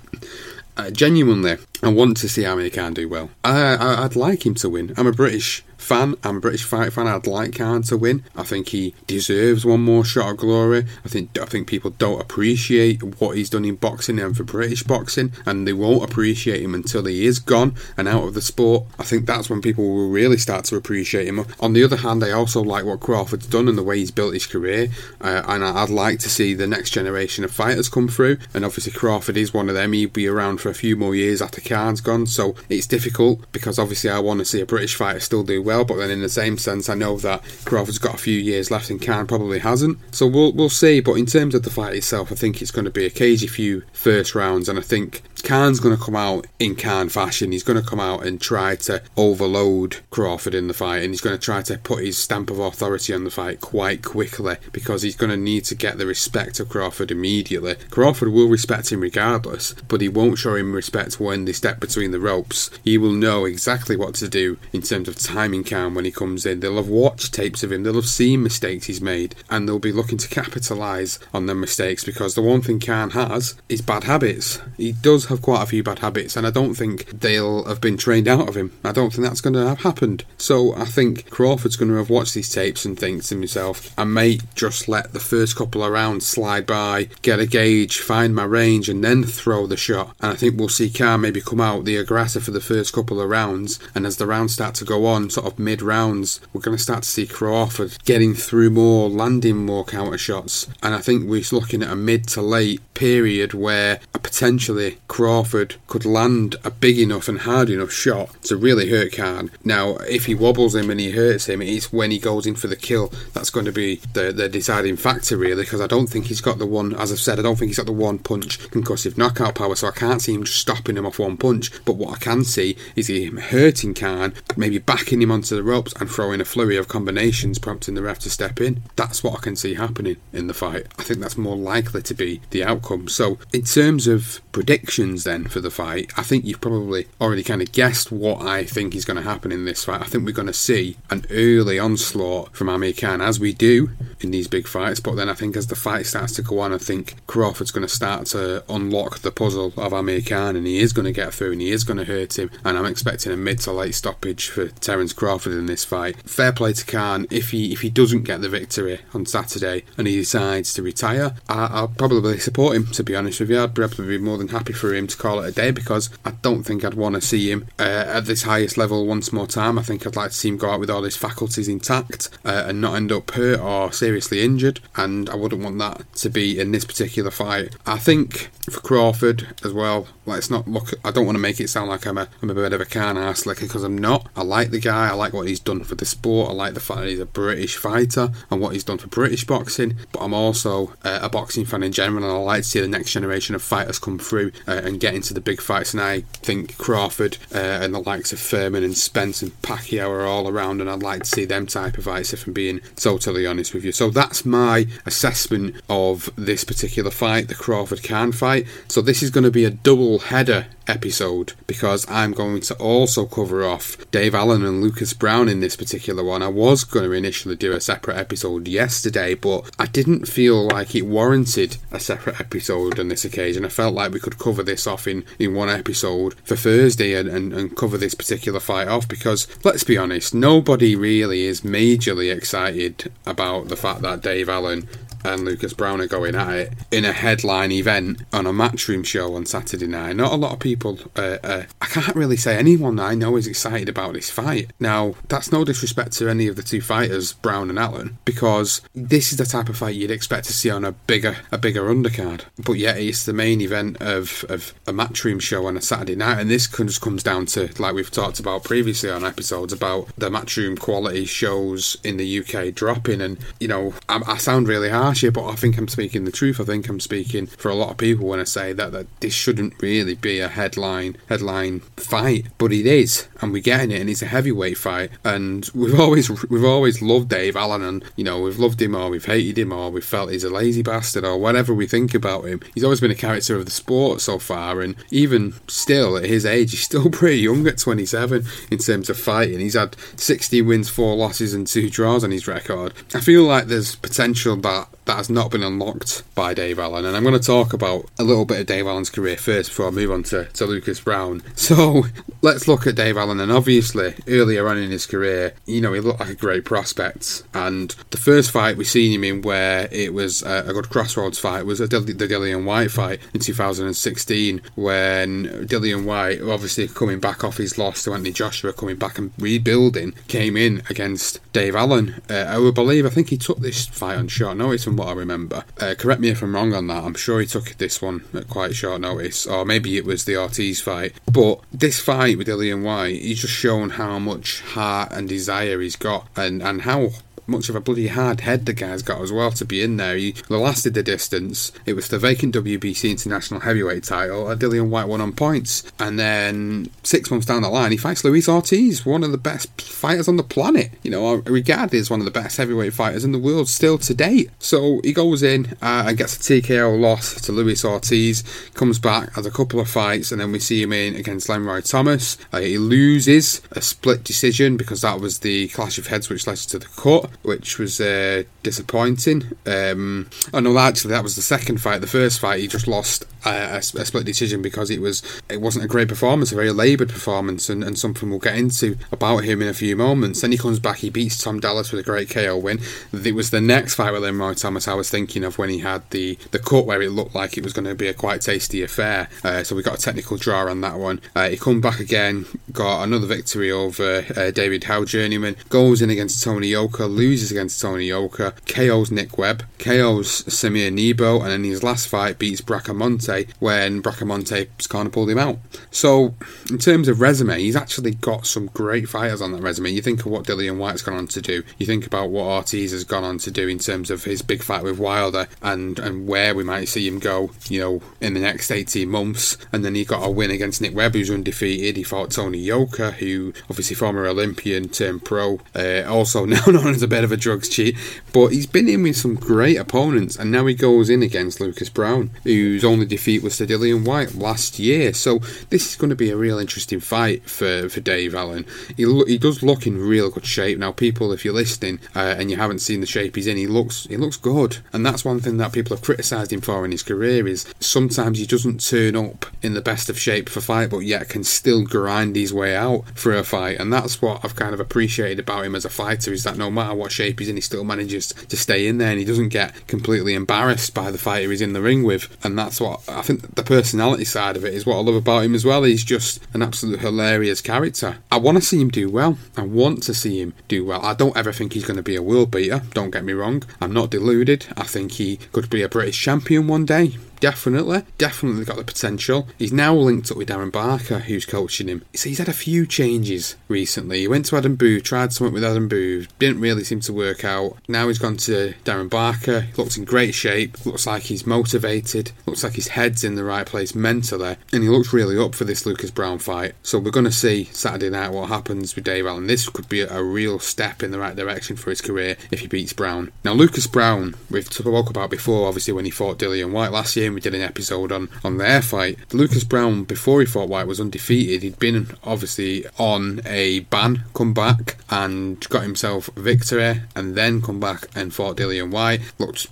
Uh, 0.78 0.90
genuinely, 0.90 1.58
I 1.82 1.90
want 1.90 2.18
to 2.18 2.28
see 2.30 2.46
Amir 2.46 2.70
Khan 2.70 2.94
do 2.94 3.08
well. 3.08 3.30
I, 3.44 3.76
I, 3.76 4.04
I'd 4.04 4.16
like 4.16 4.46
him 4.46 4.56
to 4.56 4.70
win. 4.70 4.94
I'm 4.98 5.08
a 5.08 5.14
British 5.14 5.64
fan. 5.86 6.16
I'm 6.24 6.38
a 6.38 6.40
British 6.40 6.64
fight 6.64 6.92
fan. 6.92 7.08
I'd 7.08 7.28
like 7.28 7.58
Khan 7.58 7.84
to 7.84 7.98
win. 7.98 8.24
I 8.36 8.44
think 8.44 8.70
he 8.70 8.94
deserves 9.08 9.66
one 9.66 9.82
more 9.82 10.04
shot 10.04 10.32
of 10.32 10.38
glory. 10.38 10.86
I 11.06 11.08
think 11.08 11.38
I 11.40 11.46
think 11.46 11.68
people 11.68 11.92
don't 11.92 12.22
appreciate 12.22 13.22
what 13.22 13.38
he's 13.38 13.50
done 13.50 13.66
in 13.66 13.76
boxing 13.76 14.20
and 14.20 14.36
for 14.36 14.44
British 14.44 14.84
boxing, 14.84 15.32
and 15.46 15.68
they 15.68 15.74
won't 15.74 16.04
appreciate 16.04 16.62
him 16.62 16.74
until 16.74 17.06
he 17.06 17.26
is 17.26 17.40
gone 17.40 17.76
and 17.96 18.08
out 18.08 18.24
of 18.24 18.34
the 18.34 18.42
sport. 18.42 18.86
I 19.00 19.04
think 19.04 19.26
that's 19.26 19.50
when 19.50 19.62
people 19.62 19.84
will 19.84 20.10
really 20.10 20.38
start 20.38 20.66
to 20.66 20.76
appreciate 20.76 21.28
him. 21.28 21.46
On 21.60 21.74
the 21.74 21.84
other 21.84 21.98
hand, 21.98 22.24
I 22.24 22.32
also 22.32 22.62
like 22.62 22.86
what 22.86 23.00
Crawford's 23.00 23.48
done 23.48 23.68
and 23.68 23.78
the 23.78 23.84
way 23.84 24.00
he's 24.00 24.12
built 24.12 24.34
his 24.34 24.48
career, 24.48 24.88
uh, 25.22 25.44
and 25.48 25.64
I'd 25.64 25.90
like 25.90 26.20
to 26.20 26.30
see 26.30 26.54
the 26.54 26.68
next 26.68 26.90
generation 26.92 27.44
of 27.44 27.52
fighters 27.52 27.90
come 27.90 28.08
through. 28.08 28.38
And 28.54 28.66
obviously, 28.66 28.92
Crawford 28.92 29.38
is 29.38 29.54
one 29.54 29.70
of 29.70 29.76
them. 29.76 29.94
He'll 29.94 30.10
be 30.10 30.28
around 30.28 30.62
for 30.62 30.70
a 30.70 30.74
few 30.74 30.96
more 30.96 31.14
years 31.14 31.42
after 31.42 31.62
Khan's 31.62 32.02
gone, 32.02 32.26
so 32.26 32.56
it's 32.70 32.88
difficult 32.88 33.52
because 33.52 33.78
obviously 33.78 34.10
I 34.10 34.20
want 34.20 34.40
to 34.40 34.46
see 34.46 34.62
a 34.62 34.66
British 34.66 34.96
fighter 34.96 35.20
still 35.20 35.44
do 35.44 35.62
well 35.62 35.75
well, 35.76 35.84
but 35.84 35.98
then 35.98 36.10
in 36.10 36.22
the 36.22 36.30
same 36.30 36.58
sense, 36.58 36.88
I 36.88 36.96
know 36.96 37.18
that 37.18 37.44
Crawford's 37.66 38.00
got 38.00 38.16
a 38.16 38.18
few 38.18 38.40
years 38.40 38.72
left 38.72 38.90
and 38.90 39.02
Khan 39.02 39.28
probably 39.28 39.60
hasn't. 39.60 39.98
So 40.16 40.26
we'll 40.26 40.54
we'll 40.54 40.70
see. 40.70 41.02
But 41.02 41.16
in 41.16 41.26
terms 41.26 41.54
of 41.54 41.64
the 41.64 41.70
fight 41.70 41.96
itself, 41.96 42.32
I 42.32 42.36
think 42.36 42.62
it's 42.62 42.72
going 42.72 42.86
to 42.86 42.92
be 42.92 43.06
a 43.06 43.10
cagey 43.10 43.48
few 43.48 43.84
first 43.92 44.36
rounds, 44.36 44.70
and 44.70 44.80
I 44.80 44.82
think 44.82 45.22
Khan's 45.44 45.80
going 45.80 45.96
to 45.96 46.02
come 46.02 46.16
out 46.16 46.48
in 46.60 46.76
Khan 46.76 47.10
fashion. 47.10 47.52
He's 47.52 47.64
going 47.64 47.82
to 47.82 47.88
come 47.88 48.00
out 48.00 48.26
and 48.26 48.40
try 48.40 48.76
to 48.78 49.04
overload 49.18 49.98
Crawford 50.12 50.56
in 50.56 50.68
the 50.68 50.74
fight, 50.74 51.04
and 51.04 51.12
he's 51.12 51.22
going 51.22 51.38
to 51.38 51.42
try 51.42 51.62
to 51.64 51.78
put 51.78 52.04
his 52.04 52.18
stamp 52.18 52.50
of 52.50 52.60
authority 52.60 53.14
on 53.14 53.26
the 53.26 53.30
fight 53.30 53.60
quite 53.60 54.04
quickly 54.04 54.56
because 54.72 55.02
he's 55.02 55.16
going 55.16 55.30
to 55.30 55.38
need 55.38 55.66
to 55.66 55.76
get 55.76 55.98
the 55.98 56.06
respect 56.06 56.60
of 56.60 56.70
Crawford 56.70 57.12
immediately. 57.12 57.76
Crawford 57.90 58.30
will 58.30 58.48
respect 58.48 58.92
him 58.92 59.02
regardless, 59.02 59.74
but 59.90 60.02
he 60.02 60.08
won't 60.08 60.38
show 60.38 60.56
him 60.56 60.74
respect 60.74 61.20
when 61.20 61.44
they 61.44 61.54
step 61.54 61.80
between 61.82 62.12
the 62.12 62.20
ropes. 62.20 62.70
He 62.84 62.98
will 62.98 63.12
know 63.12 63.44
exactly 63.44 63.98
what 63.98 64.16
to 64.16 64.30
do 64.30 64.58
in 64.72 64.82
terms 64.82 65.10
of 65.10 65.18
timing 65.18 65.65
Khan 65.66 65.94
when 65.94 66.06
he 66.06 66.12
comes 66.12 66.46
in. 66.46 66.60
They'll 66.60 66.78
have 66.78 66.88
watched 66.88 67.34
tapes 67.34 67.64
of 67.64 67.72
him, 67.72 67.84
they'll 67.84 67.96
have 67.96 68.06
seen 68.06 68.44
mistakes 68.44 68.86
he's 68.88 69.02
made, 69.02 69.36
and 69.50 69.68
they'll 69.68 69.80
be 69.80 69.92
looking 69.92 70.18
to 70.20 70.28
capitalise 70.28 71.20
on 71.34 71.46
them 71.46 71.60
mistakes 71.60 72.04
because 72.04 72.36
the 72.36 72.42
one 72.42 72.62
thing 72.62 72.80
Khan 72.80 73.12
has 73.12 73.56
is 73.70 73.82
bad 73.82 74.06
habits. 74.06 74.60
He 74.78 74.92
does 74.92 75.26
have 75.26 75.42
quite 75.42 75.64
a 75.64 75.68
few 75.68 75.84
bad 75.84 76.00
habits, 76.00 76.36
and 76.36 76.46
I 76.46 76.52
don't 76.52 76.76
think 76.76 77.06
they'll 77.20 77.66
have 77.66 77.82
been 77.82 77.98
trained 77.98 78.28
out 78.28 78.48
of 78.48 78.56
him. 78.56 78.72
I 78.84 78.92
don't 78.92 79.12
think 79.12 79.28
that's 79.28 79.42
going 79.42 79.54
to 79.54 79.68
have 79.68 79.82
happened. 79.82 80.24
So 80.38 80.74
I 80.76 80.86
think 80.86 81.30
Crawford's 81.30 81.76
going 81.76 81.92
to 81.92 81.98
have 81.98 82.10
watched 82.10 82.34
these 82.34 82.52
tapes 82.52 82.86
and 82.86 82.98
think 82.98 83.24
to 83.26 83.36
himself, 83.36 83.94
I 83.98 84.04
may 84.04 84.40
just 84.56 84.88
let 84.88 85.14
the 85.14 85.20
first 85.20 85.56
couple 85.56 85.84
of 85.84 85.92
rounds 85.92 86.28
slide 86.28 86.66
by, 86.66 87.10
get 87.22 87.40
a 87.40 87.46
gauge, 87.46 88.00
find 88.00 88.36
my 88.36 88.44
range, 88.44 88.90
and 88.90 89.04
then 89.04 89.24
throw 89.24 89.68
the 89.68 89.78
shot. 89.78 90.16
And 90.22 90.32
I 90.32 90.36
think 90.36 90.58
we'll 90.58 90.70
see 90.70 90.90
Khan 90.90 91.22
maybe 91.22 91.42
come 91.42 91.62
out 91.62 91.86
the 91.86 91.98
aggressor 91.98 92.40
for 92.40 92.52
the 92.52 92.62
first 92.62 92.94
couple 92.94 93.22
of 93.22 93.30
rounds, 93.30 93.80
and 93.94 94.06
as 94.06 94.18
the 94.18 94.28
rounds 94.28 94.54
start 94.54 94.76
to 94.76 94.86
go 94.86 95.06
on, 95.06 95.30
sort 95.30 95.48
of 95.48 95.55
mid 95.58 95.82
rounds, 95.82 96.40
we're 96.54 96.62
going 96.62 96.78
to 96.78 96.84
start 96.84 97.04
to 97.04 97.10
see 97.10 97.28
Crawford 97.28 97.98
getting 98.06 98.34
through 98.34 98.70
more, 98.70 99.10
landing 99.10 99.66
more 99.66 99.86
counter 99.86 100.18
shots. 100.18 100.68
And 100.82 100.96
I 100.96 101.00
think 101.00 101.28
we're 101.28 101.44
looking 101.52 101.84
at 101.84 101.92
a 101.92 101.96
mid 101.96 102.28
to 102.30 102.42
late 102.42 102.82
period 102.94 103.54
where 103.54 104.00
potentially 104.14 104.98
Crawford 105.08 105.76
could 105.88 106.06
land 106.06 106.56
a 106.64 106.72
big 106.72 106.98
enough 107.00 107.28
and 107.28 107.40
hard 107.40 107.70
enough 107.70 107.92
shot 107.92 108.42
to 108.44 108.56
really 108.56 108.90
hurt 108.90 109.16
Khan. 109.16 109.52
Now, 109.64 109.98
if 110.10 110.26
he 110.26 110.36
wobbles 110.36 110.76
him 110.76 110.90
and 110.90 111.00
he 111.00 111.12
hurts 111.12 111.48
him, 111.48 111.62
it's 111.62 111.94
when 111.94 112.12
he 112.12 112.20
goes 112.20 112.48
in 112.48 112.56
for 112.56 112.68
the 112.68 112.76
kill 112.76 113.14
that's 113.34 113.50
going 113.50 113.66
to 113.66 113.72
be 113.72 113.98
the, 114.14 114.32
the 114.32 114.50
deciding 114.50 114.98
factor, 114.98 115.38
really, 115.38 115.64
because 115.64 115.82
I 115.82 115.88
don't 115.88 116.08
think 116.08 116.26
he's 116.26 116.42
got 116.42 116.58
the 116.58 116.66
one, 116.66 116.96
as 116.96 117.12
I've 117.12 117.20
said, 117.20 117.40
I 117.40 117.44
don't 117.44 117.58
think 117.58 117.70
he's 117.70 117.78
got 117.78 117.86
the 117.86 117.92
one 117.92 118.20
punch 118.20 118.60
concussive 118.72 119.18
knockout 119.18 119.56
power, 119.56 119.76
so 119.76 119.88
I 119.88 119.92
can't 119.92 120.22
see 120.22 120.34
him 120.34 120.44
just 120.44 120.60
stopping 120.60 120.98
him 120.98 121.06
off 121.06 121.20
one 121.20 121.38
punch. 121.38 121.72
But 121.86 121.98
what 121.98 122.16
I 122.16 122.18
can 122.18 122.44
see 122.44 122.78
is 122.96 123.10
him 123.10 123.38
hurting 123.38 123.94
Khan, 123.94 124.34
maybe 124.56 124.78
backing 124.78 125.22
him 125.22 125.32
onto 125.36 125.56
the 125.56 125.64
ropes 125.64 125.94
and 126.00 126.10
throwing 126.10 126.40
a 126.40 126.46
flurry 126.46 126.78
of 126.78 126.88
combinations, 126.88 127.60
prompting 127.60 127.94
the 127.94 128.02
ref 128.02 128.20
to 128.20 128.30
step 128.30 128.62
in. 128.62 128.82
That's 128.96 129.24
what 129.24 129.36
I 129.36 129.42
can 129.42 129.56
see 129.56 129.76
happening 129.76 130.16
in 130.32 130.48
the 130.48 130.54
fight. 130.54 130.88
I 130.98 131.04
think 131.04 131.20
that's 131.20 131.38
more 131.38 131.58
likely 131.58 132.02
to 132.02 132.14
be 132.14 132.42
the 132.52 132.64
outcome. 132.64 133.10
So, 133.10 133.38
in 133.54 133.64
terms 133.64 134.08
of 134.08 134.42
predictions 134.52 135.26
then 135.26 135.46
for 135.46 135.60
the 135.60 135.70
fight, 135.70 136.12
I 136.18 136.24
think 136.24 136.46
you've 136.46 136.62
probably 136.62 137.08
already 137.20 137.44
kind 137.44 137.62
of 137.62 137.74
guessed 137.74 138.12
what 138.12 138.42
I 138.42 138.64
think 138.64 138.96
is 138.96 139.04
going 139.04 139.18
to 139.18 139.30
happen 139.30 139.52
in 139.52 139.66
this 139.66 139.84
fight. 139.84 140.02
I 140.02 140.06
think 140.06 140.26
we're 140.26 140.32
going 140.32 140.48
to 140.48 140.54
see 140.54 140.98
an 141.10 141.26
early 141.30 141.78
onslaught 141.78 142.56
from 142.56 142.70
Amir 142.70 142.94
Khan, 142.94 143.22
as 143.22 143.40
we 143.40 143.54
do 143.54 143.92
in 144.22 144.32
these 144.32 144.48
big 144.48 144.68
fights. 144.68 145.02
But 145.02 145.16
then 145.16 145.30
I 145.30 145.34
think 145.34 145.58
as 145.58 145.68
the 145.68 145.76
fight 145.76 146.06
starts 146.06 146.34
to 146.36 146.42
go 146.42 146.60
on, 146.60 146.74
I 146.74 146.78
think 146.78 147.16
Crawford's 147.28 147.72
going 147.72 147.86
to 147.86 147.94
start 147.94 148.28
to 148.28 148.64
unlock 148.70 149.20
the 149.20 149.32
puzzle 149.32 149.74
of 149.76 149.94
Amir 149.94 150.22
Khan, 150.22 150.56
and 150.56 150.66
he 150.66 150.80
is 150.80 150.94
going 150.94 151.06
to 151.06 151.12
get 151.12 151.34
through 151.34 151.52
and 151.52 151.62
he 151.62 151.72
is 151.72 151.84
going 151.84 151.98
to 151.98 152.06
hurt 152.06 152.40
him. 152.40 152.50
And 152.64 152.78
I'm 152.78 152.86
expecting 152.86 153.34
a 153.34 153.38
mid 153.38 153.60
to 153.62 153.72
late 153.72 153.96
stoppage 153.96 154.50
for 154.50 154.70
Terence 154.70 155.14
Crawford 155.26 155.54
in 155.54 155.66
this 155.66 155.84
fight. 155.84 156.18
Fair 156.30 156.52
play 156.52 156.72
to 156.74 156.86
Khan. 156.86 157.26
If 157.32 157.50
he 157.50 157.74
if 157.74 157.82
he 157.82 157.90
doesn't 157.90 158.26
get 158.26 158.42
the 158.42 158.50
victory 158.50 159.00
on 159.12 159.26
Saturday 159.26 159.84
and 159.98 160.06
he 160.06 160.18
decides 160.18 160.72
to 160.76 160.84
retire, 160.84 161.34
I, 161.50 161.82
will 161.82 161.88
probably 161.88 162.38
support 162.38 162.76
him. 162.76 162.86
To 162.92 163.04
be 163.04 163.16
honest 163.16 163.40
with 163.40 163.50
you, 163.50 163.60
I'd 163.60 163.74
probably 163.74 164.06
be 164.06 164.18
more 164.20 164.38
than 164.38 164.50
happy 164.50 164.74
for 164.74 164.94
him 164.94 165.08
to 165.08 165.18
call 165.18 165.40
it 165.40 165.50
a 165.50 165.52
day 165.52 165.72
because 165.72 166.12
I 166.24 166.34
don't 166.44 166.62
think 166.62 166.86
I'd 166.86 166.94
want 166.94 167.16
to 167.16 167.22
see 167.22 167.50
him 167.50 167.68
uh, 167.80 168.04
at 168.06 168.26
this 168.26 168.44
highest 168.44 168.78
level 168.78 169.08
once 169.08 169.34
more 169.34 169.48
time. 169.48 169.80
I 169.80 169.82
think 169.82 170.06
I'd 170.06 170.16
like 170.16 170.30
to 170.30 170.38
see 170.38 170.50
him 170.50 170.58
go 170.58 170.70
out 170.70 170.80
with 170.80 170.92
all 170.92 171.02
his 171.02 171.18
faculties 171.18 171.68
intact 171.68 172.30
uh, 172.46 172.66
and 172.68 172.80
not 172.80 172.94
end 172.94 173.12
up 173.12 173.32
hurt 173.32 173.60
or 173.60 173.92
seriously 173.92 174.44
injured. 174.44 174.80
And 174.96 175.28
I 175.32 175.36
wouldn't 175.36 175.64
want 175.64 175.80
that 175.80 176.14
to 176.18 176.30
be 176.30 176.60
in 176.60 176.72
this 176.72 176.86
particular 176.86 177.32
fight. 177.32 177.76
I 177.88 177.98
think 177.98 178.52
for 178.70 178.80
Crawford 178.82 179.56
as 179.64 179.74
well, 179.74 180.08
let's 180.28 180.52
not 180.52 180.68
look. 180.68 180.94
I 181.04 181.10
don't 181.10 181.26
want 181.26 181.38
to 181.38 181.42
make 181.42 181.60
it 181.60 181.70
sound 181.70 181.90
like 181.90 182.06
I'm 182.06 182.20
a, 182.20 182.28
I'm 182.44 182.52
a 182.52 182.54
bit 182.54 182.74
of 182.74 182.82
a 182.82 182.86
can 182.86 183.18
ass 183.18 183.40
slicker 183.40 183.66
because 183.66 183.84
I'm 183.84 183.98
not. 183.98 184.28
I 184.36 184.44
like 184.44 184.70
the 184.70 184.80
guy. 184.80 185.10
I 185.10 185.14
like 185.16 185.34
what 185.34 185.48
he's 185.48 185.60
done 185.60 185.84
for 185.84 185.96
the 185.96 186.06
sport. 186.06 186.50
I 186.50 186.54
like 186.54 186.74
the 186.74 186.80
fact 186.80 187.02
that 187.02 187.10
he's 187.10 187.20
a 187.20 187.26
British 187.26 187.76
fighter 187.78 188.30
and 188.50 188.62
what 188.62 188.74
he's 188.74 188.84
done 188.84 188.98
for 188.98 189.08
British 189.08 189.46
boxing. 189.46 189.96
But 190.12 190.22
I'm 190.22 190.34
also 190.34 190.94
uh, 191.04 191.20
a 191.22 191.30
boxing 191.30 191.66
fan 191.66 191.84
in 191.84 191.92
general, 191.92 192.24
and 192.24 192.32
I 192.32 192.38
like 192.38 192.64
to 192.64 192.68
see 192.68 192.80
the 192.80 192.88
next 192.88 193.12
generation 193.12 193.56
of 193.56 193.62
fighters 193.62 194.00
come 194.00 194.20
through 194.20 194.52
uh, 194.68 194.82
and 194.84 195.00
get 195.00 195.14
into 195.14 195.34
the 195.34 195.42
big 195.42 195.62
fights. 195.62 195.94
And 195.94 196.02
I 196.02 196.22
think 196.22 196.78
Crawford 196.78 197.38
uh, 197.54 197.58
and 197.58 197.94
the 197.94 198.00
likes 198.00 198.34
of 198.34 198.40
Thurman 198.40 198.84
and 198.84 198.98
Spence 198.98 199.42
and 199.42 199.60
Pacquiao 199.62 200.10
are 200.10 200.26
all 200.26 200.48
around, 200.48 200.82
and 200.82 200.90
I'd 200.90 201.04
like 201.04 201.24
to 201.24 201.30
see 201.30 201.46
them 201.46 201.66
type 201.66 201.98
of 201.98 202.06
fights. 202.06 202.34
If 202.34 202.48
I'm 202.48 202.54
being 202.54 202.82
totally 202.96 203.46
honest 203.46 203.74
with 203.74 203.84
you, 203.84 203.92
so 203.92 204.10
that's 204.10 204.46
my 204.46 204.88
assessment 205.06 205.76
of 205.90 206.30
this 206.36 206.64
particular 206.64 207.12
fight, 207.12 207.48
the 207.48 207.56
Crawford 207.56 208.04
Khan 208.04 208.32
fight. 208.32 208.68
So 208.88 209.02
this 209.02 209.24
is 209.24 209.30
going 209.30 209.44
to 209.44 209.52
be 209.52 209.66
a 209.66 209.72
double 209.72 210.20
header 210.20 210.68
episode 210.88 211.54
because 211.68 212.06
I'm 212.10 212.32
going 212.32 212.62
to 212.62 212.76
also 212.76 213.26
cover 213.26 213.64
off 213.64 213.98
Dave 214.12 214.36
Allen 214.36 214.64
and 214.64 214.82
Lucas 214.82 215.14
Browne 215.14 215.50
in 215.50 215.60
this 215.60 215.76
particular 215.76 216.24
one. 216.24 216.42
I 216.42 216.48
was 216.48 216.84
going 216.84 217.06
to 217.06 217.12
initially 217.12 217.56
do 217.56 217.74
a 217.74 217.82
separate 217.82 218.18
episode 218.18 218.68
yesterday, 218.68 219.34
but 219.34 219.70
I 219.80 219.86
didn't 219.86 220.28
feel 220.28 220.68
like 220.68 220.96
it 220.96 221.04
warranted 221.04 221.78
a 221.92 222.00
separate 222.00 222.40
episode 222.40 223.00
on 223.00 223.08
this 223.08 223.26
occasion. 223.26 223.66
I 223.66 223.70
felt 223.70 223.96
like 223.96 224.12
we 224.12 224.20
could 224.20 224.40
cover 224.40 224.64
this 224.64 224.88
off 224.88 225.08
in, 225.08 225.26
in 225.40 225.54
one 225.54 225.70
episode 225.70 226.36
for 226.44 226.56
Thursday 226.56 227.14
and, 227.14 227.30
and, 227.30 227.54
and 227.54 227.76
cover 227.76 227.98
this 227.98 228.16
particular 228.16 228.60
fight 228.60 228.88
off 228.88 229.08
because, 229.08 229.48
let's 229.64 229.84
be 229.84 229.98
honest, 229.98 230.34
nobody 230.34 230.96
really 230.96 231.44
is 231.44 231.62
majorly 231.62 232.36
excited 232.36 233.12
about 233.26 233.68
the 233.68 233.76
fact 233.76 234.02
that 234.02 234.22
Dave 234.22 234.50
Allen 234.50 234.88
and 235.26 235.44
Lucas 235.44 235.74
Browne 235.74 236.02
are 236.02 236.08
going 236.08 236.36
at 236.36 236.54
it 236.54 236.74
in 236.92 237.06
a 237.06 237.12
headline 237.12 237.72
event 237.72 238.22
on 238.32 238.46
a 238.46 238.54
matchroom 238.54 239.06
show 239.06 239.36
on 239.36 239.46
Saturday 239.46 239.88
night. 239.88 240.16
Not 240.16 240.32
a 240.32 240.36
lot 240.36 240.54
of 240.54 240.60
people, 240.60 240.75
uh, 241.16 241.38
uh, 241.44 241.64
I 241.82 241.86
can't 241.86 242.16
really 242.16 242.38
say 242.38 242.58
anyone 242.58 242.98
that 242.98 243.06
I 243.06 243.16
know 243.16 243.36
is 243.38 243.48
excited 243.48 243.90
about 243.90 244.14
this 244.14 244.30
fight. 244.30 244.72
Now, 244.80 245.16
that's 245.28 245.52
no 245.52 245.64
disrespect 245.64 246.14
to 246.14 246.30
any 246.30 246.48
of 246.48 246.56
the 246.56 246.64
two 246.64 246.82
fighters, 246.82 247.34
Browne 247.34 247.70
and 247.70 247.80
Allen, 247.80 248.18
because 248.26 248.82
this 248.94 249.32
is 249.32 249.38
the 249.38 249.46
type 249.46 249.70
of 249.70 249.78
fight 249.78 249.96
you'd 249.96 250.12
expect 250.12 250.46
to 250.46 250.54
see 250.54 250.70
on 250.70 250.86
a 250.86 250.92
bigger 250.92 251.38
a 251.52 251.58
bigger 251.58 251.84
undercard. 251.84 252.42
But 252.64 252.74
yet, 252.74 252.98
it's 252.98 253.26
the 253.26 253.34
main 253.34 253.62
event 253.62 253.98
of, 254.02 254.46
of 254.50 254.74
a 254.88 254.92
matchroom 254.92 255.42
show 255.42 255.66
on 255.68 255.78
a 255.78 255.82
Saturday 255.82 256.16
night, 256.16 256.40
and 256.40 256.50
this 256.50 256.68
just 256.68 257.02
comes 257.02 257.24
down 257.24 257.46
to, 257.48 257.70
like 257.82 257.94
we've 257.94 258.12
talked 258.12 258.40
about 258.40 258.64
previously 258.64 259.10
on 259.10 259.24
episodes, 259.24 259.74
about 259.74 260.08
the 260.18 260.30
matchroom 260.30 260.80
quality 260.80 261.26
shows 261.26 261.98
in 262.04 262.18
the 262.18 262.40
UK 262.40 262.74
dropping. 262.74 263.22
And, 263.22 263.38
you 263.60 263.68
know, 263.68 263.94
I, 264.10 264.22
I 264.26 264.38
sound 264.38 264.68
really 264.68 264.90
harsh 264.90 265.22
here, 265.22 265.32
but 265.32 265.48
I 265.48 265.56
think 265.56 265.78
I'm 265.78 265.88
speaking 265.88 266.26
the 266.26 266.32
truth. 266.32 266.60
I 266.60 266.64
think 266.64 266.88
I'm 266.90 267.00
speaking 267.00 267.48
for 267.48 267.70
a 267.70 267.76
lot 267.76 267.92
of 267.92 267.98
people 267.98 268.28
when 268.28 268.40
I 268.40 268.44
say 268.46 268.74
that, 268.74 268.92
that 268.92 269.20
this 269.20 269.34
shouldn't 269.34 269.82
really 269.82 270.16
be 270.16 270.40
a 270.40 270.48
headline 270.66 271.16
headline 271.30 271.80
fight, 271.96 272.48
but 272.58 272.74
it 272.74 272.88
is, 272.88 273.28
and 273.42 273.54
we're 273.54 273.62
getting 273.62 273.92
it, 273.92 274.02
and 274.02 274.10
it's 274.10 274.24
a 274.24 274.28
heavyweight 274.28 274.78
fight. 274.78 275.12
And 275.24 275.70
we've 275.76 276.00
always 276.00 276.30
we've 276.50 276.66
always 276.66 277.02
loved 277.02 277.30
Dave 277.30 277.56
Allen, 277.56 277.84
and 277.84 278.04
you 278.16 278.24
know 278.24 278.42
we've 278.42 278.58
loved 278.58 278.82
him 278.82 278.96
or 278.96 279.10
we've 279.10 279.26
hated 279.26 279.58
him 279.58 279.72
or 279.72 279.92
we've 279.92 280.04
felt 280.04 280.32
he's 280.32 280.44
a 280.44 280.50
lazy 280.50 280.82
bastard 280.82 281.24
or 281.24 281.38
whatever 281.38 281.74
we 281.74 281.86
think 281.86 282.14
about 282.16 282.46
him. 282.46 282.62
He's 282.74 282.84
always 282.84 283.00
been 283.00 283.12
a 283.12 283.16
character 283.16 283.56
of 283.56 283.66
the 283.66 283.72
sport 283.72 284.22
so 284.22 284.40
far, 284.40 284.82
and 284.82 284.96
even 285.12 285.54
still 285.68 286.18
at 286.18 286.26
his 286.26 286.46
age, 286.46 286.72
he's 286.72 286.84
still 286.84 287.10
pretty 287.12 287.40
young 287.40 287.68
at 287.68 287.78
27 287.78 288.44
in 288.72 288.78
terms 288.80 289.10
of 289.10 289.18
fighting. 289.18 289.60
He's 289.60 289.76
had 289.76 289.96
60 290.16 290.62
wins, 290.64 290.90
four 290.90 291.16
losses, 291.16 291.54
and 291.54 291.68
two 291.68 291.90
draws 291.90 292.24
on 292.24 292.32
his 292.32 292.48
record. 292.48 292.94
I 293.14 293.20
feel 293.20 293.44
like 293.44 293.68
there's 293.68 293.96
potential 293.96 294.56
that 294.58 294.88
that 295.06 295.18
has 295.18 295.30
not 295.30 295.52
been 295.52 295.64
unlocked 295.64 296.24
by 296.34 296.54
Dave 296.54 296.80
Allen. 296.80 297.06
And 297.06 297.16
I'm 297.16 297.24
going 297.24 297.40
to 297.40 297.46
talk 297.46 297.74
about 297.74 298.10
a 298.18 298.24
little 298.24 298.46
bit 298.46 298.60
of 298.60 298.66
Dave 298.66 298.88
Allen's 298.88 299.10
career 299.10 299.38
first 299.38 299.70
before 299.70 299.88
I 299.88 299.92
move 299.92 300.12
on 300.12 300.24
to, 300.24 300.46
to 300.56 300.66
Lucas 300.66 301.00
Browne. 301.00 301.42
So 301.66 302.04
let's 302.44 302.68
look 302.68 302.86
at 302.86 302.94
Dave 302.94 303.18
Allen. 303.18 303.40
And 303.40 303.52
obviously, 303.52 304.14
earlier 304.28 304.68
on 304.68 304.78
in 304.78 304.92
his 304.92 305.08
career, 305.08 305.56
you 305.66 305.82
know, 305.82 305.94
he 305.94 306.00
looked 306.00 306.20
like 306.20 306.30
a 306.30 306.36
great 306.36 306.64
prospect. 306.64 307.42
And 307.56 307.96
the 308.12 308.18
first 308.18 308.52
fight 308.52 308.78
we 308.78 308.84
seen 308.84 309.12
him 309.12 309.24
in 309.24 309.42
where 309.42 309.90
it 309.92 310.14
was 310.14 310.44
a, 310.44 310.72
good 310.72 310.92
crossroads 310.92 311.40
fight 311.40 311.66
was 311.66 311.82
a, 311.82 311.88
the 311.88 312.14
Dillian 312.14 312.66
Whyte 312.66 312.92
fight 312.92 313.20
in 313.34 313.40
2016 313.40 314.62
when 314.76 315.46
Dillian 315.66 316.06
Whyte, 316.06 316.42
obviously 316.42 316.88
coming 316.88 317.20
back 317.20 317.44
off 317.44 317.58
his 317.58 317.80
loss 317.80 318.04
to 318.04 318.14
Anthony 318.14 318.32
Joshua, 318.32 318.74
coming 318.74 318.98
back 318.98 319.18
and 319.18 319.32
rebuilding, 319.40 320.14
came 320.28 320.56
in 320.56 320.84
against 320.90 321.40
Dave 321.52 321.76
Allen. 321.76 322.22
Uh, 322.30 322.46
I 322.48 322.60
would 322.60 322.76
believe, 322.76 323.06
I 323.06 323.10
think 323.10 323.30
he 323.30 323.38
took 323.38 323.58
this 323.60 323.88
fight 323.88 324.18
on 324.18 324.28
short 324.28 324.58
notice 324.58 324.84
from 324.84 324.98
what 324.98 325.08
I 325.08 325.14
remember. 325.14 325.64
Uh, 325.80 325.96
correct 325.98 326.22
me 326.22 326.30
if 326.30 326.44
I'm 326.44 326.54
wrong 326.54 326.74
on 326.74 326.88
that. 326.88 327.04
I'm 327.04 327.16
sure 327.16 327.40
he 327.40 327.48
took 327.48 327.78
this 327.78 328.02
one 328.02 328.26
at 328.34 328.50
quite 328.50 328.76
short 328.76 329.02
notice, 329.02 329.48
or 329.48 329.66
maybe 329.66 329.98
it 329.98 330.06
was 330.06 330.26
the 330.26 330.36
Ortiz 330.46 330.82
fight. 330.82 331.14
But 331.32 331.60
this 331.72 332.00
fight 332.00 332.38
with 332.38 332.48
Dillian 332.48 332.84
Whyte, 332.84 333.22
he's 333.22 333.42
just 333.42 333.54
shown 333.54 333.92
how 333.92 334.20
much 334.20 334.62
heart 334.62 335.12
and 335.12 335.28
desire 335.28 335.82
he's 335.82 335.96
got, 335.96 336.28
and 336.36 336.62
and 336.62 336.82
how 336.82 337.12
much 337.48 337.70
of 337.70 337.76
a 337.76 337.80
bloody 337.80 338.08
hard 338.08 338.42
head 338.42 338.66
the 338.66 338.74
guy's 338.74 339.02
got 339.02 339.22
as 339.22 339.32
well 339.32 339.52
to 339.52 339.66
be 339.66 339.82
in 339.82 339.98
there. 339.98 340.16
He 340.16 340.36
lasted 340.50 340.94
the 340.94 341.04
distance. 341.04 341.72
It 341.86 341.94
was 341.94 342.08
the 342.08 342.20
vacant 342.20 342.56
WBC 342.56 343.10
International 343.12 343.62
Heavyweight 343.62 344.04
title. 344.04 344.46
Dillian 344.56 344.90
Whyte 344.90 345.08
won 345.08 345.22
on 345.22 345.34
points. 345.34 345.84
And 346.00 346.20
then 346.20 346.90
six 347.04 347.30
months 347.30 347.46
down 347.46 347.62
the 347.62 347.70
line, 347.70 347.92
he 347.92 347.98
fights 347.98 348.24
Luis 348.24 348.50
Ortiz, 348.50 349.06
one 349.06 349.24
of 349.24 349.32
the 349.32 349.38
best 349.38 349.82
fighters 349.82 350.28
on 350.28 350.38
the 350.38 350.44
planet. 350.44 350.92
You 351.04 351.12
know, 351.12 351.36
regarded 351.46 351.98
as 351.98 352.10
one 352.10 352.20
of 352.20 352.26
the 352.26 352.32
best 352.32 352.58
heavyweight 352.58 352.94
fighters 352.94 353.24
in 353.24 353.32
the 353.32 353.40
world 353.40 353.68
still 353.70 353.98
to 354.00 354.14
date. 354.14 354.50
So 354.60 355.02
he 355.04 355.14
goes 355.14 355.44
in 355.44 355.78
uh, 355.82 356.06
and 356.08 356.18
gets 356.18 356.36
a 356.36 356.40
TKO 356.40 357.00
loss 357.00 357.40
to 357.42 357.52
Luis 357.52 357.86
Ortiz, 357.86 358.44
comes 358.74 359.00
back, 359.00 359.34
has 359.34 359.46
a 359.46 359.52
couple 359.52 359.80
of 359.80 359.90
fights, 359.90 360.32
and 360.32 360.42
then 360.42 360.52
we 360.52 360.60
see 360.60 360.82
him 360.82 360.94
in 360.94 361.16
against 361.16 361.48
Lenroy 361.48 361.88
Thomas. 361.90 362.38
Uh, 362.52 362.60
he 362.60 362.78
loses 362.78 363.62
a 363.72 363.82
split 363.82 364.24
decision 364.24 364.78
because 364.78 365.02
that 365.02 365.20
was 365.20 365.40
the 365.40 365.68
clash 365.70 365.98
of 365.98 366.08
heads 366.08 366.30
which 366.30 366.48
led 366.48 366.58
to 366.58 366.80
the 366.80 366.86
cut. 366.86 367.30
Which 367.44 367.78
was 367.78 368.00
uh, 368.00 368.44
disappointing. 368.64 369.44
Um, 369.66 370.30
oh 370.54 370.60
no, 370.60 370.78
actually, 370.78 371.12
that 371.12 371.24
was 371.24 371.36
the 371.36 371.42
second 371.42 371.82
fight. 371.82 372.02
The 372.02 372.08
first 372.08 372.40
fight, 372.40 372.60
he 372.60 372.68
just 372.68 372.88
lost 372.88 373.26
a, 373.46 373.78
a, 373.78 373.82
split 373.82 374.26
decision 374.26 374.62
because 374.62 374.90
it 374.90 375.02
was 375.02 375.22
it 375.50 375.62
wasn't 375.62 375.86
a 375.86 375.88
great 375.88 376.08
performance, 376.08 376.52
a 376.52 376.56
very 376.56 376.72
laboured 376.72 377.10
performance, 377.10 377.70
and, 377.70 377.84
and 377.84 377.98
something 377.98 378.30
we'll 378.30 378.40
get 378.40 378.58
into 378.58 378.98
about 379.12 379.44
him 379.44 379.62
in 379.62 379.68
a 379.68 379.74
few 379.74 379.96
moments. 379.96 380.42
Then 380.42 380.52
he 380.52 380.58
comes 380.58 380.80
back, 380.80 380.98
he 380.98 381.10
beats 381.10 381.42
Tom 381.42 381.60
Dallas 381.60 381.92
with 381.92 382.02
a 382.02 382.04
great 382.04 382.30
KO 382.30 382.58
win. 382.58 382.80
It 383.14 383.36
was 383.36 383.52
the 383.52 383.62
next 383.62 383.96
fight 383.96 384.12
with 384.12 384.26
him, 384.26 384.42
Roy 384.42 384.54
Thomas. 384.54 384.88
I 384.88 384.94
was 384.94 385.10
thinking 385.10 385.44
of 385.44 385.58
when 385.58 385.70
he 385.70 385.80
had 385.80 386.10
the 386.10 386.38
the 386.52 386.60
cut 386.60 386.86
where 386.86 387.02
it 387.02 387.12
looked 387.12 387.36
like 387.36 387.58
it 387.58 387.64
was 387.64 387.74
going 387.74 387.86
to 387.86 387.96
be 387.96 388.08
a 388.08 388.14
quite 388.14 388.42
tasty 388.42 388.82
affair. 388.82 389.30
Uh, 389.44 389.64
so 389.64 389.76
we 389.76 389.84
got 389.84 390.00
a 390.00 390.02
technical 390.02 390.38
draw 390.38 390.70
on 390.70 390.82
that 390.82 390.98
one. 390.98 391.22
Uh, 391.36 391.50
he 391.50 391.58
come 391.58 391.82
back 391.82 392.00
again, 392.00 392.46
got 392.72 393.04
another 393.04 393.28
victory 393.28 393.72
over 393.72 394.26
uh, 394.36 394.52
David 394.52 394.86
Howe 394.86 395.06
journeyman. 395.06 395.56
Goes 395.70 396.02
in 396.02 396.10
against 396.10 396.44
Tony 396.44 396.68
Yoka, 396.68 397.06
loses 397.26 397.52
against 397.52 397.82
Tony 397.82 398.06
Yoka, 398.06 398.54
KO's 398.68 399.10
Nick 399.10 399.38
Webb, 399.38 399.64
KO's 399.80 400.44
Samir 400.44 400.94
Nebo, 400.94 401.42
and 401.42 401.52
in 401.52 401.64
his 401.64 401.84
last 401.84 402.08
fight 402.08 402.38
beats 402.38 402.62
Bracamonte 402.62 403.50
when 403.60 404.04
Bracamonte 404.04 404.88
kind 404.90 405.08
of 405.08 405.14
pulled 405.14 405.32
him 405.32 405.40
out. 405.40 405.58
So 405.90 406.36
in 406.70 406.78
terms 406.78 407.08
of 407.08 407.22
resume, 407.22 407.60
he's 407.60 407.76
actually 407.76 408.12
got 408.12 408.46
some 408.46 408.68
great 408.68 409.10
fighters 409.10 409.42
on 409.42 409.54
that 409.54 409.62
resume. 409.64 409.90
You 409.90 410.02
think 410.04 410.20
of 410.20 410.28
what 410.28 410.46
Dillian 410.46 410.78
Whyte's 410.78 411.02
gone 411.02 411.18
on 411.18 411.28
to 411.28 411.42
do. 411.42 411.64
You 411.80 411.86
think 411.88 412.06
about 412.06 412.30
what 412.30 412.46
Ortiz 412.46 412.92
has 412.92 413.04
gone 413.04 413.24
on 413.24 413.40
to 413.40 413.52
do 413.52 413.68
in 413.68 413.80
terms 413.80 414.12
of 414.12 414.24
his 414.24 414.42
big 414.42 414.62
fight 414.62 414.84
with 414.84 415.00
Wilder 415.00 415.48
and 415.62 415.98
and 415.98 416.28
where 416.28 416.54
we 416.54 416.64
might 416.64 416.88
see 416.88 417.08
him 417.08 417.20
go. 417.20 417.52
You 417.70 417.80
know, 417.82 418.02
in 418.22 418.34
the 418.36 418.40
next 418.40 418.72
eighteen 418.72 419.10
months. 419.10 419.58
And 419.72 419.84
then 419.84 419.96
he 419.96 420.06
got 420.06 420.26
a 420.26 420.30
win 420.30 420.52
against 420.52 420.82
Nick 420.82 420.96
Webb, 420.96 421.14
who's 421.14 421.32
undefeated. 421.32 421.98
He 421.98 422.04
fought 422.04 422.32
Tony 422.32 422.60
Yoka, 422.60 423.12
who 423.12 423.54
obviously 423.70 423.96
former 423.96 424.28
Olympian 424.28 424.90
turned 424.90 425.26
pro, 425.26 425.60
uh, 425.76 426.04
also 426.08 426.46
now 426.46 426.64
known 426.68 426.94
as 426.94 427.02
a 427.02 427.08
bit 427.16 427.24
of 427.24 427.32
a 427.32 427.38
drugs 427.38 427.70
cheat. 427.70 427.96
But 428.34 428.48
he's 428.48 428.66
been 428.66 428.90
in 428.90 429.04
with 429.04 429.16
some 429.16 429.36
great 429.36 429.78
opponents, 429.78 430.36
and 430.36 430.52
now 430.52 430.66
he 430.66 430.74
goes 430.76 431.10
in 431.10 431.24
against 431.24 431.62
Lucas 431.62 431.90
Browne, 431.90 432.32
whose 432.44 432.84
only 432.84 433.06
defeat 433.06 433.42
was 433.42 433.56
to 433.58 433.66
Dillian 433.66 434.06
Whyte 434.06 434.36
last 434.36 434.80
year. 434.80 435.14
So 435.14 435.40
this 435.70 435.90
is 435.90 435.96
going 435.96 436.10
to 436.10 436.16
be 436.16 436.30
a 436.30 436.36
real 436.36 436.60
interesting 436.60 437.00
fight 437.00 437.50
for, 437.50 437.88
for 437.88 438.02
Dave 438.02 438.36
Allen. 438.36 438.66
He 438.98 439.06
lo- 439.06 439.26
he 439.26 439.38
does 439.38 439.64
look 439.64 439.88
in 439.88 439.98
real 439.98 440.30
good 440.30 440.46
shape 440.46 440.78
now. 440.78 440.92
People, 440.92 441.32
if 441.32 441.46
you're 441.46 441.54
listening 441.54 442.00
uh, 442.14 442.36
and 442.38 442.52
you 442.52 442.58
haven't 442.58 442.80
seen 442.80 443.00
the 443.00 443.08
shape 443.08 443.38
he's 443.38 443.48
in, 443.48 443.56
he 443.56 443.68
looks 443.68 444.06
he 444.08 444.18
looks 444.18 444.36
good, 444.36 444.80
and 444.92 445.06
that's 445.06 445.24
one 445.24 445.40
thing 445.40 445.56
that 445.58 445.72
people 445.72 445.96
have 445.96 446.04
criticised 446.04 446.52
him 446.52 446.60
for 446.60 446.84
in 446.84 446.92
his 446.92 447.04
career 447.04 447.48
is 447.48 447.66
sometimes 447.80 448.40
he 448.40 448.46
doesn't 448.46 448.86
turn 448.86 449.16
up 449.16 449.46
in 449.62 449.74
the 449.74 449.82
best 449.82 450.10
of 450.10 450.20
shape 450.20 450.50
for 450.50 450.60
fight, 450.60 450.90
but 450.90 451.00
yet 451.00 451.30
can 451.30 451.46
still 451.46 451.86
grind 451.86 452.36
his 452.36 452.54
way 452.54 452.76
out 452.76 453.04
for 453.16 453.34
a 453.34 453.44
fight, 453.44 453.80
and 453.80 453.94
that's 453.94 454.22
what 454.22 454.44
I've 454.44 454.58
kind 454.58 454.74
of 454.74 454.82
appreciated 454.82 455.40
about 455.40 455.66
him 455.66 455.76
as 455.76 455.86
a 455.86 455.90
fighter 455.90 456.34
is 456.34 456.44
that 456.44 456.58
no 456.58 456.70
matter 456.70 456.94
what 456.94 457.05
shape 457.12 457.40
he's 457.40 457.50
in, 457.50 457.56
he 457.56 457.62
still 457.62 457.84
manages 457.84 458.28
to 458.28 458.58
stay 458.58 458.88
in 458.88 458.98
there, 458.98 459.12
and 459.12 459.20
he 459.20 459.26
doesn't 459.26 459.50
get 459.50 459.88
completely 459.88 460.34
embarrassed 460.34 460.94
by 460.94 461.12
the 461.12 461.18
fighter 461.18 461.52
he's 461.52 461.62
in 461.62 461.74
the 461.74 461.82
ring 461.82 462.04
with, 462.04 462.36
and 462.44 462.58
that's 462.58 462.80
what 462.80 463.02
I 463.08 463.22
think 463.22 463.56
the 463.56 463.64
personality 463.64 464.26
side 464.26 464.58
of 464.58 464.66
it 464.66 464.74
is 464.74 464.86
what 464.86 464.98
I 464.98 465.02
love 465.02 465.16
about 465.16 465.44
him 465.44 465.56
as 465.56 465.66
well. 465.66 465.84
He's 465.84 466.04
just 466.04 466.42
an 466.54 466.62
absolute 466.62 467.00
hilarious 467.00 467.62
character. 467.62 468.18
I 468.32 468.38
want 468.38 468.58
to 468.58 468.64
see 468.64 468.82
him 468.82 468.90
do 468.90 469.10
well. 469.10 469.38
I 469.58 469.64
want 469.64 470.04
to 470.04 470.14
see 470.14 470.42
him 470.42 470.54
do 470.68 470.86
well. 470.86 471.04
I 471.06 471.14
don't 471.14 471.38
ever 471.38 471.52
think 471.52 471.74
he's 471.74 471.86
going 471.86 471.98
to 471.98 472.04
be 472.04 472.16
a 472.16 472.22
world 472.22 472.52
beater. 472.52 472.82
Don't 472.94 473.12
get 473.12 473.24
me 473.24 473.34
wrong. 473.34 473.64
I'm 473.82 473.94
not 473.94 474.12
deluded. 474.12 474.68
I 474.78 474.84
think 474.84 475.14
he 475.14 475.38
could 475.52 475.70
be 475.70 475.82
a 475.82 475.90
British 475.90 476.22
champion 476.22 476.68
one 476.68 476.86
day 476.86 477.18
definitely, 477.40 478.04
definitely 478.18 478.66
got 478.66 478.78
the 478.78 478.84
potential. 478.84 479.48
He's 479.58 479.74
now 479.74 479.94
linked 479.94 480.32
up 480.32 480.38
with 480.38 480.50
Darren 480.50 480.72
Barker, 480.72 481.20
who's 481.20 481.46
coaching 481.46 481.88
him. 481.88 482.04
So 482.14 482.30
he's 482.30 482.38
had 482.40 482.50
a 482.50 482.54
few 482.54 482.86
changes 482.86 483.56
recently. 483.68 484.22
He 484.22 484.28
went 484.28 484.46
to 484.48 484.58
Adam 484.58 484.76
Booth, 484.76 485.04
tried 485.04 485.34
something 485.34 485.54
with 485.54 485.64
Adam 485.64 485.88
Booth, 485.88 486.28
didn't 486.40 486.62
really 486.62 486.84
seem 486.84 487.00
to 487.02 487.14
work 487.14 487.44
out. 487.44 487.78
Now 487.88 488.08
he's 488.08 488.20
gone 488.20 488.38
to 488.38 488.74
Darren 488.84 489.10
Barker. 489.10 489.68
Looks 489.78 489.98
in 489.98 490.06
great 490.06 490.34
shape. 490.34 490.86
Looks 490.86 491.08
like 491.08 491.24
he's 491.24 491.46
motivated. 491.46 492.32
Looks 492.46 492.64
like 492.64 492.74
his 492.74 492.90
head's 492.90 493.24
in 493.24 493.36
the 493.36 493.44
right 493.44 493.66
place 493.66 493.96
mentally, 493.96 494.58
and 494.74 494.84
he 494.84 494.90
looks 494.90 495.14
really 495.14 495.38
up 495.38 495.56
for 495.56 495.64
this 495.64 495.86
Lucas 495.86 496.12
Browne 496.12 496.40
fight. 496.40 496.76
So 496.84 497.00
we're 497.00 497.12
going 497.12 497.26
to 497.26 497.32
see 497.32 497.66
Saturday 497.66 498.10
night 498.10 498.32
what 498.32 498.50
happens 498.50 498.96
with 498.96 499.04
Dave 499.04 499.26
Allen. 499.26 499.48
This 499.48 499.70
could 499.70 499.90
be 499.90 500.02
a 500.02 500.24
real 500.24 500.60
step 500.60 501.04
in 501.04 501.12
the 501.12 501.20
right 501.20 501.36
direction 501.36 501.76
for 501.76 501.90
his 501.90 502.02
career 502.02 502.38
if 502.52 502.60
he 502.60 502.68
beats 502.68 502.94
Browne. 502.94 503.32
Now 503.44 503.54
Lucas 503.54 503.88
Browne, 503.88 504.36
we've 504.50 504.66
spoke 504.72 505.10
about 505.10 505.30
before, 505.30 505.68
obviously 505.68 505.94
when 505.94 506.06
he 506.06 506.12
fought 506.12 506.40
Dillian 506.40 506.72
Whyte 506.72 506.92
last 506.92 507.16
year 507.16 507.25
we 507.34 507.42
did 507.42 507.54
an 507.56 507.62
episode 507.62 508.12
on, 508.12 508.30
on 508.44 508.58
their 508.58 508.82
fight. 508.82 509.18
Lucas 509.34 509.64
Browne, 509.64 510.04
before 510.04 510.40
he 510.40 510.46
fought 510.46 510.70
Whyte, 510.70 510.88
was 510.88 511.02
undefeated. 511.02 511.64
He'd 511.64 511.80
been 511.80 512.08
obviously 512.24 512.86
on 512.98 513.42
a 513.46 513.82
ban, 513.82 514.24
come 514.34 514.54
back 514.54 514.98
and 515.10 515.60
got 515.70 515.84
himself 515.84 516.30
victory, 516.36 517.02
and 517.16 517.36
then 517.36 517.62
come 517.62 517.80
back 517.80 518.08
and 518.16 518.34
fought 518.34 518.58
Dillian 518.58 518.92
Whyte. 518.92 519.22
Looked 519.40 519.68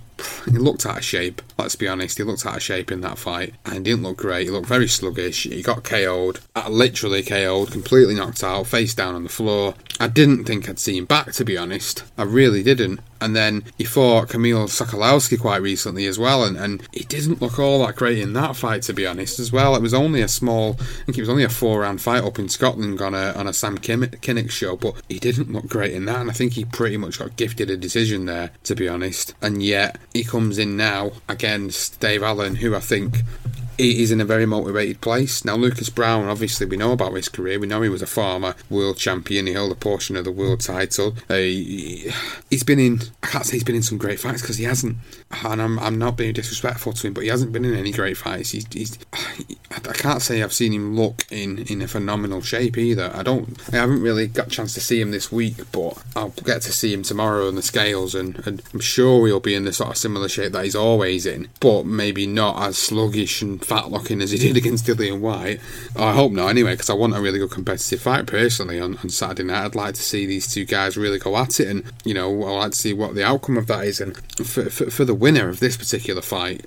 he 0.46 0.52
looked 0.52 0.86
out 0.86 0.98
of 0.98 1.04
shape. 1.04 1.42
Let's 1.58 1.76
be 1.76 1.88
honest, 1.88 2.18
he 2.18 2.24
looked 2.24 2.46
out 2.46 2.56
of 2.56 2.62
shape 2.62 2.92
in 2.92 3.00
that 3.00 3.18
fight 3.18 3.54
and 3.64 3.84
didn't 3.84 4.02
look 4.02 4.18
great. 4.18 4.44
He 4.44 4.50
looked 4.50 4.66
very 4.66 4.88
sluggish. 4.88 5.44
He 5.44 5.62
got 5.62 5.84
KO'd, 5.84 6.40
uh, 6.54 6.68
literally 6.68 7.22
KO'd, 7.22 7.72
completely 7.72 8.14
knocked 8.14 8.44
out, 8.44 8.66
face 8.66 8.94
down 8.94 9.14
on 9.14 9.24
the 9.24 9.28
floor. 9.28 9.74
I 10.00 10.08
didn't 10.08 10.44
think 10.44 10.68
I'd 10.68 10.78
see 10.78 10.96
him 10.96 11.04
back, 11.04 11.32
to 11.34 11.44
be 11.44 11.56
honest. 11.56 12.02
I 12.18 12.24
really 12.24 12.62
didn't. 12.62 13.00
And 13.20 13.34
then 13.34 13.64
he 13.78 13.84
fought 13.84 14.28
Kamil 14.28 14.66
Sokolowski 14.66 15.40
quite 15.40 15.62
recently 15.62 16.06
as 16.06 16.18
well, 16.18 16.44
and, 16.44 16.56
and 16.56 16.82
he 16.92 17.04
didn't 17.04 17.40
look 17.40 17.58
all 17.58 17.86
that 17.86 17.96
great 17.96 18.18
in 18.18 18.32
that 18.34 18.56
fight, 18.56 18.82
to 18.82 18.92
be 18.92 19.06
honest, 19.06 19.38
as 19.38 19.52
well. 19.52 19.76
It 19.76 19.82
was 19.82 19.94
only 19.94 20.20
a 20.20 20.28
small, 20.28 20.76
I 20.80 21.04
think 21.04 21.16
it 21.16 21.22
was 21.22 21.30
only 21.30 21.44
a 21.44 21.48
four 21.48 21.80
round 21.80 22.02
fight 22.02 22.24
up 22.24 22.38
in 22.38 22.48
Scotland 22.48 23.00
on 23.00 23.14
a, 23.14 23.32
on 23.32 23.46
a 23.46 23.52
Sam 23.52 23.78
Kynoch 23.78 24.50
show, 24.50 24.76
but 24.76 24.96
he 25.08 25.18
didn't 25.18 25.52
look 25.52 25.68
great 25.68 25.94
in 25.94 26.04
that, 26.06 26.20
and 26.20 26.30
I 26.30 26.34
think 26.34 26.54
he 26.54 26.64
pretty 26.64 26.96
much 26.96 27.18
got 27.18 27.36
gifted 27.36 27.70
a 27.70 27.76
decision 27.76 28.26
there, 28.26 28.50
to 28.64 28.74
be 28.74 28.88
honest. 28.88 29.34
And 29.40 29.62
yet, 29.62 29.98
he 30.12 30.24
comes 30.24 30.58
in 30.58 30.76
now 30.76 31.12
against 31.28 32.00
Dave 32.00 32.22
Allen, 32.22 32.56
who 32.56 32.74
I 32.74 32.80
think 32.80 33.18
he 33.78 34.02
is 34.02 34.10
in 34.10 34.20
a 34.20 34.24
very 34.24 34.46
motivated 34.46 35.00
place. 35.00 35.44
Now, 35.44 35.56
Lucas 35.56 35.90
Browne, 35.90 36.28
obviously, 36.28 36.66
we 36.66 36.76
know 36.76 36.92
about 36.92 37.12
his 37.12 37.28
career. 37.28 37.58
We 37.58 37.66
know 37.66 37.82
he 37.82 37.88
was 37.88 38.02
a 38.02 38.06
former 38.06 38.54
world 38.70 38.96
champion. 38.96 39.46
He 39.46 39.52
held 39.52 39.72
a 39.72 39.76
portion 39.76 40.16
of 40.16 40.24
the 40.24 40.32
world 40.32 40.60
title. 40.60 41.14
Uh, 41.28 41.36
he's 41.36 42.62
been 42.64 42.78
in, 42.78 43.00
I 43.22 43.28
can't 43.28 43.46
say 43.46 43.56
he's 43.56 43.64
been 43.64 43.74
in 43.74 43.82
some 43.82 43.98
great 43.98 44.20
fights 44.20 44.42
because 44.42 44.58
he 44.58 44.64
hasn't. 44.64 44.96
And 45.44 45.60
I'm, 45.60 45.78
I'm 45.78 45.98
not 45.98 46.16
being 46.16 46.32
disrespectful 46.32 46.92
to 46.92 47.06
him, 47.08 47.14
but 47.14 47.24
he 47.24 47.28
hasn't 47.28 47.52
been 47.52 47.64
in 47.64 47.74
any 47.74 47.92
great 47.92 48.16
fights. 48.16 48.50
He's, 48.50 48.66
he's 48.72 48.98
I 49.70 49.92
can't 49.92 50.22
say 50.22 50.42
I've 50.42 50.52
seen 50.52 50.72
him 50.72 50.96
look 50.96 51.24
in, 51.30 51.58
in 51.66 51.82
a 51.82 51.88
phenomenal 51.88 52.40
shape 52.40 52.78
either. 52.78 53.10
I 53.14 53.22
don't, 53.22 53.60
I 53.72 53.76
haven't 53.76 54.02
really 54.02 54.26
got 54.28 54.46
a 54.46 54.50
chance 54.50 54.74
to 54.74 54.80
see 54.80 55.00
him 55.00 55.10
this 55.10 55.32
week, 55.32 55.56
but 55.72 56.02
I'll 56.14 56.28
get 56.28 56.62
to 56.62 56.72
see 56.72 56.92
him 56.92 57.02
tomorrow 57.02 57.48
on 57.48 57.56
the 57.56 57.62
scales, 57.62 58.14
and, 58.14 58.46
and 58.46 58.62
I'm 58.72 58.80
sure 58.80 59.26
he'll 59.26 59.40
be 59.40 59.54
in 59.54 59.64
the 59.64 59.72
sort 59.72 59.90
of 59.90 59.96
similar 59.96 60.28
shape 60.28 60.52
that 60.52 60.64
he's 60.64 60.76
always 60.76 61.26
in, 61.26 61.48
but 61.60 61.86
maybe 61.86 62.26
not 62.26 62.62
as 62.62 62.78
sluggish 62.78 63.42
and 63.42 63.63
fat 63.64 63.90
looking 63.90 64.20
as 64.20 64.30
he 64.30 64.38
did 64.38 64.56
against 64.56 64.86
Dillian 64.86 65.20
Whyte. 65.20 65.60
I 65.96 66.12
hope 66.12 66.32
not, 66.32 66.48
anyway, 66.48 66.72
because 66.72 66.90
I 66.90 66.94
want 66.94 67.16
a 67.16 67.20
really 67.20 67.38
good 67.38 67.50
competitive 67.50 68.00
fight 68.00 68.26
personally 68.26 68.78
on, 68.80 68.98
on 68.98 69.08
Saturday 69.08 69.44
night. 69.44 69.64
I'd 69.64 69.74
like 69.74 69.94
to 69.94 70.02
see 70.02 70.26
these 70.26 70.52
two 70.52 70.64
guys 70.64 70.96
really 70.96 71.18
go 71.18 71.36
at 71.36 71.60
it, 71.60 71.68
and 71.68 71.84
you 72.04 72.14
know, 72.14 72.44
I'd 72.44 72.58
like 72.58 72.72
to 72.72 72.78
see 72.78 72.92
what 72.92 73.14
the 73.14 73.24
outcome 73.24 73.56
of 73.56 73.66
that 73.68 73.84
is. 73.84 74.00
And 74.00 74.16
for, 74.46 74.70
for, 74.70 74.90
for 74.90 75.04
the 75.04 75.14
winner 75.14 75.48
of 75.48 75.60
this 75.60 75.76
particular 75.76 76.22
fight, 76.22 76.66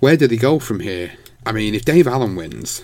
where 0.00 0.16
did 0.16 0.30
he 0.30 0.36
go 0.36 0.58
from 0.58 0.80
here? 0.80 1.12
I 1.44 1.52
mean, 1.52 1.74
if 1.74 1.84
Dave 1.84 2.08
Allen 2.08 2.34
wins, 2.34 2.82